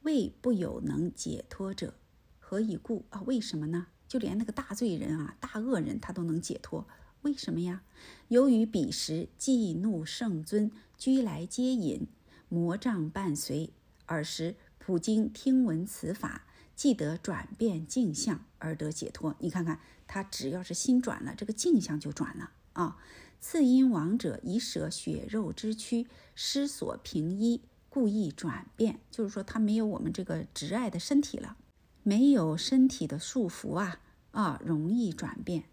[0.00, 1.92] 未不有能解脱者。
[2.38, 3.20] 何以故啊？
[3.26, 3.88] 为什么呢？
[4.08, 6.88] 就连那个大罪人啊、大恶人，他都能解脱。
[7.20, 7.82] 为什么呀？
[8.28, 12.08] 由于彼时忌怒圣尊居来接引，
[12.48, 13.74] 魔障伴随，
[14.06, 19.36] 尔时普经听闻此法，即得转变镜像而得解脱。
[19.40, 22.96] 你看看他只要是心转了，这个镜像就转了啊。
[23.40, 31.56] 次因亡者已舍血肉之躯，失所平依，故意转变，就是说他没有我们这个执爱的身体了，
[32.02, 34.00] 没有身体的束缚啊
[34.32, 35.64] 啊，容易转变。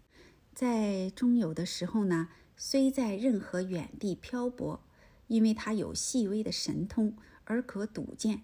[0.54, 4.80] 在中有的时候呢，虽在任何远地漂泊，
[5.26, 7.14] 因为他有细微的神通
[7.44, 8.42] 而可睹见，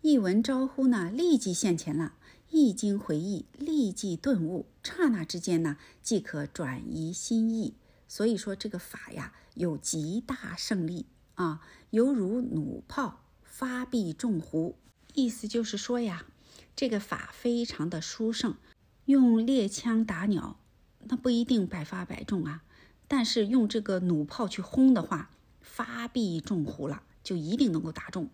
[0.00, 2.14] 一闻招呼呢，立即现前了；
[2.50, 7.74] 一经回忆，立即顿悟，刹那之间呢，即可转移心意。
[8.06, 11.60] 所以说这个法呀，有极大胜利啊，
[11.90, 14.78] 犹如弩炮发必中胡。
[15.14, 16.26] 意思就是说呀，
[16.74, 18.56] 这个法非常的殊胜，
[19.04, 20.60] 用猎枪打鸟。
[21.06, 22.62] 那不一定百发百中啊，
[23.06, 28.30] 但是用这个弩炮去轰的话，发必中胡了，就一定能够打中。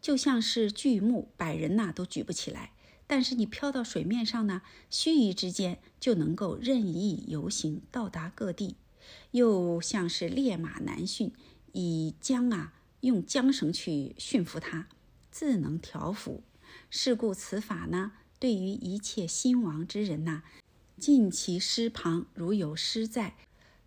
[0.00, 2.72] 就像是巨木，百人呐都举不起来，
[3.10, 8.76] 但是你飘到水面上呢，须臾之间就能够任意游行，到达各地。
[9.32, 11.32] 又像是烈马难驯，
[11.72, 14.86] 以缰啊用缰绳去驯服它，
[15.32, 16.44] 自能调服。
[16.88, 20.44] 是故此法呢，对于一切心亡之人呐。
[20.96, 23.34] 尽其尸旁，如有尸在，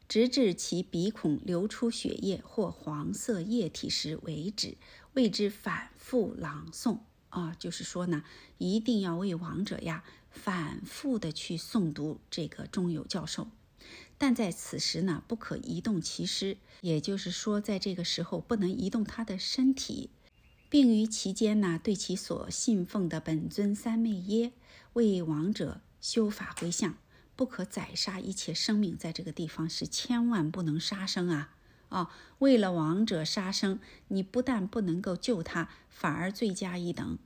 [0.09, 4.75] 直至其鼻孔流出血液或黄色液体时为止，
[5.13, 6.97] 为之反复朗诵
[7.33, 7.55] 啊。
[7.59, 8.23] 就是说呢，
[8.57, 13.49] 一定要为亡者呀反复的去诵读这个中有教授，
[14.17, 20.09] 但在此时呢，不可移动其尸，也就是说，在这个时候不能移动他的身体，
[20.69, 24.51] 并于其间呢，对其所信奉的本尊三昧耶
[24.93, 26.95] 为亡者修法回向。
[27.35, 31.55] 不可宰杀一切生命，在这个地方是千万不能杀生啊！
[31.93, 37.17] 啊，为了亡者杀生，你不但不能够救他，反而罪加一等。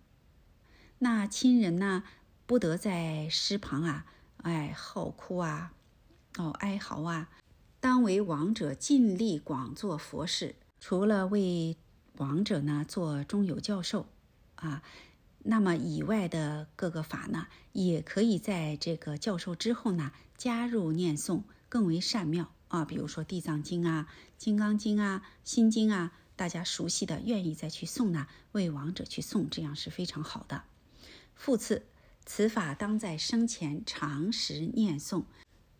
[0.99, 2.03] 那亲人呢，
[2.45, 4.05] 不得在尸旁啊，
[4.43, 5.73] 哎，嚎哭啊，
[6.37, 7.29] 哦，哀嚎啊，
[7.79, 11.77] 当为亡者尽力广做佛事，除了为
[12.17, 14.07] 亡者呢做中有教授
[14.55, 14.83] 啊。
[15.49, 22.83] 那么以外的各个法呢，也可以在这个教授之后呢，加入念诵，更为善妙啊。
[22.83, 24.07] 比如说《地藏经》啊、
[24.37, 30.63] 《金刚经》啊、《心经》啊，大家熟悉的，愿意再去诵呢，为亡者去诵，这样是非常好的。
[31.33, 31.87] 复次，
[32.25, 35.23] 此法当在生前常时念诵。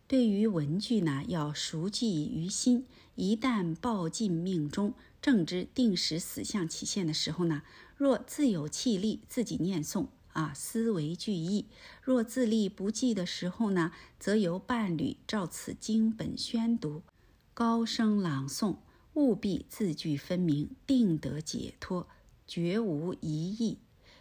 [0.08, 2.86] 对于文具呢，要熟记于心。
[3.16, 7.64] 一旦报尽命中，正知定时死相起现的时候呢，
[7.96, 11.66] 若自有气力，自己念诵啊，思维俱意；
[12.02, 17.04] 若自力不济的时候呢，则由伴侣照此经本宣读，
[17.58, 18.76] 高声朗诵，
[19.16, 22.08] 务必字句分明，定得解脱，
[22.46, 23.80] 绝无疑义。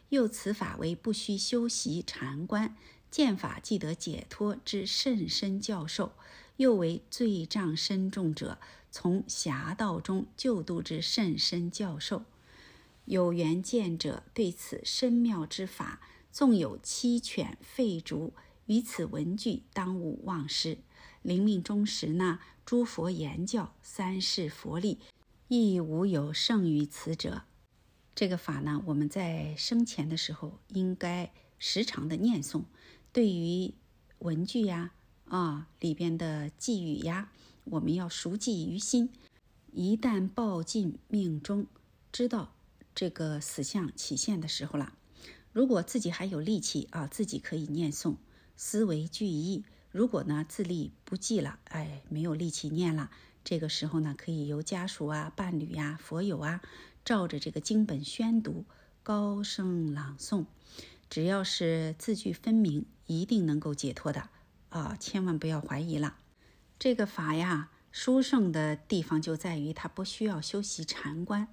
[0.09, 2.75] 又此法为不需修习禅观。
[3.11, 6.13] 见法即得解脱之甚深教授，
[6.57, 8.57] 又为罪障深重者
[8.91, 12.25] 从侠道中救度之甚深教授。
[13.05, 16.01] 有缘见者对此深妙之法，
[16.33, 18.33] 纵有七犬吠逐，
[18.65, 20.79] 于此文句当勿忘失。
[21.21, 24.99] 临命终时呢，诸佛言教三世佛力，
[25.47, 27.45] 亦无有胜于此者。
[28.13, 32.65] 这个法呢，我们在生前的时候应该时常的念诵。
[33.13, 33.73] 对于
[34.19, 34.91] 文具呀，
[35.27, 37.31] 啊里边的寄语呀，
[37.63, 39.11] 我们要熟记于心。
[39.71, 41.69] 一旦报尽命中，
[42.11, 42.57] 知道
[42.97, 44.93] 这个死相起现的时候了。
[45.53, 48.17] 如果自己还有力气啊，自己可以念诵，
[48.57, 49.65] 思维具意。
[49.97, 53.11] 如果呢自力不济了，哎，没有力气念了，
[53.43, 56.61] 这个时候呢，可以由家属啊、伴侣呀、佛友啊，
[57.03, 58.67] 照着这个经本宣读，
[59.03, 60.45] 高声朗诵。
[61.09, 64.29] 只要是字句分明，一定能够解脱的
[64.69, 64.95] 啊！
[65.01, 66.19] 千万不要怀疑了。
[66.79, 71.49] 这个法呀，殊胜的地方就在于它不需要修习禅观，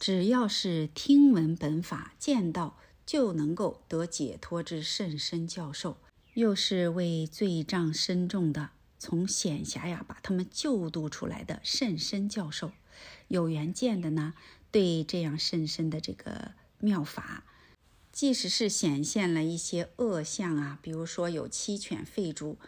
[0.00, 5.98] 只要是听闻本法，见到就能够得解脱之甚深教授，
[6.36, 12.72] 又是为罪障深重的从险狭呀把他们救度出来的甚深教授。
[13.28, 14.34] 有缘见的呢，
[14.70, 17.44] 对这样甚深的这个妙法。
[18.12, 22.58] 即使是显现了一些恶相啊，比如说有七犬吠逐，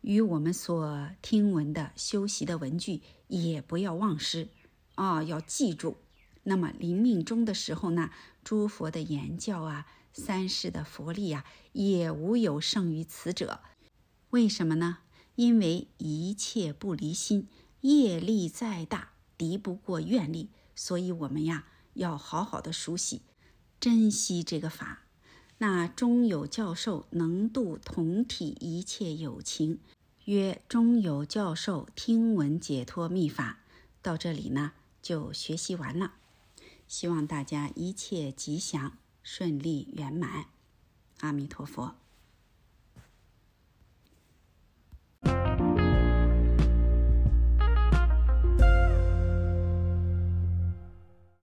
[0.00, 4.48] 与我们所听闻的修习的文具，也不要忘失
[4.94, 5.98] 啊，要记住。
[6.44, 8.10] 那么临命终的时候呢，
[8.42, 13.60] 诸佛的言教啊，三世的佛力啊，也无有胜于此者。
[14.30, 14.98] 为什么呢？
[15.36, 17.48] 因为一切不离心，
[17.80, 23.22] 业力再大，敌不过愿力，所以我们呀，要好好的熟悉。
[23.80, 25.04] 珍惜这个法，
[25.58, 29.78] 那中有教授能度同体一切有情，
[30.26, 33.60] 曰中有教授听闻解脱秘法。
[34.02, 36.14] 到这里呢，就学习完了。
[36.86, 40.46] 希望大家一切吉祥、顺利、圆满。
[41.20, 41.94] 阿弥陀佛。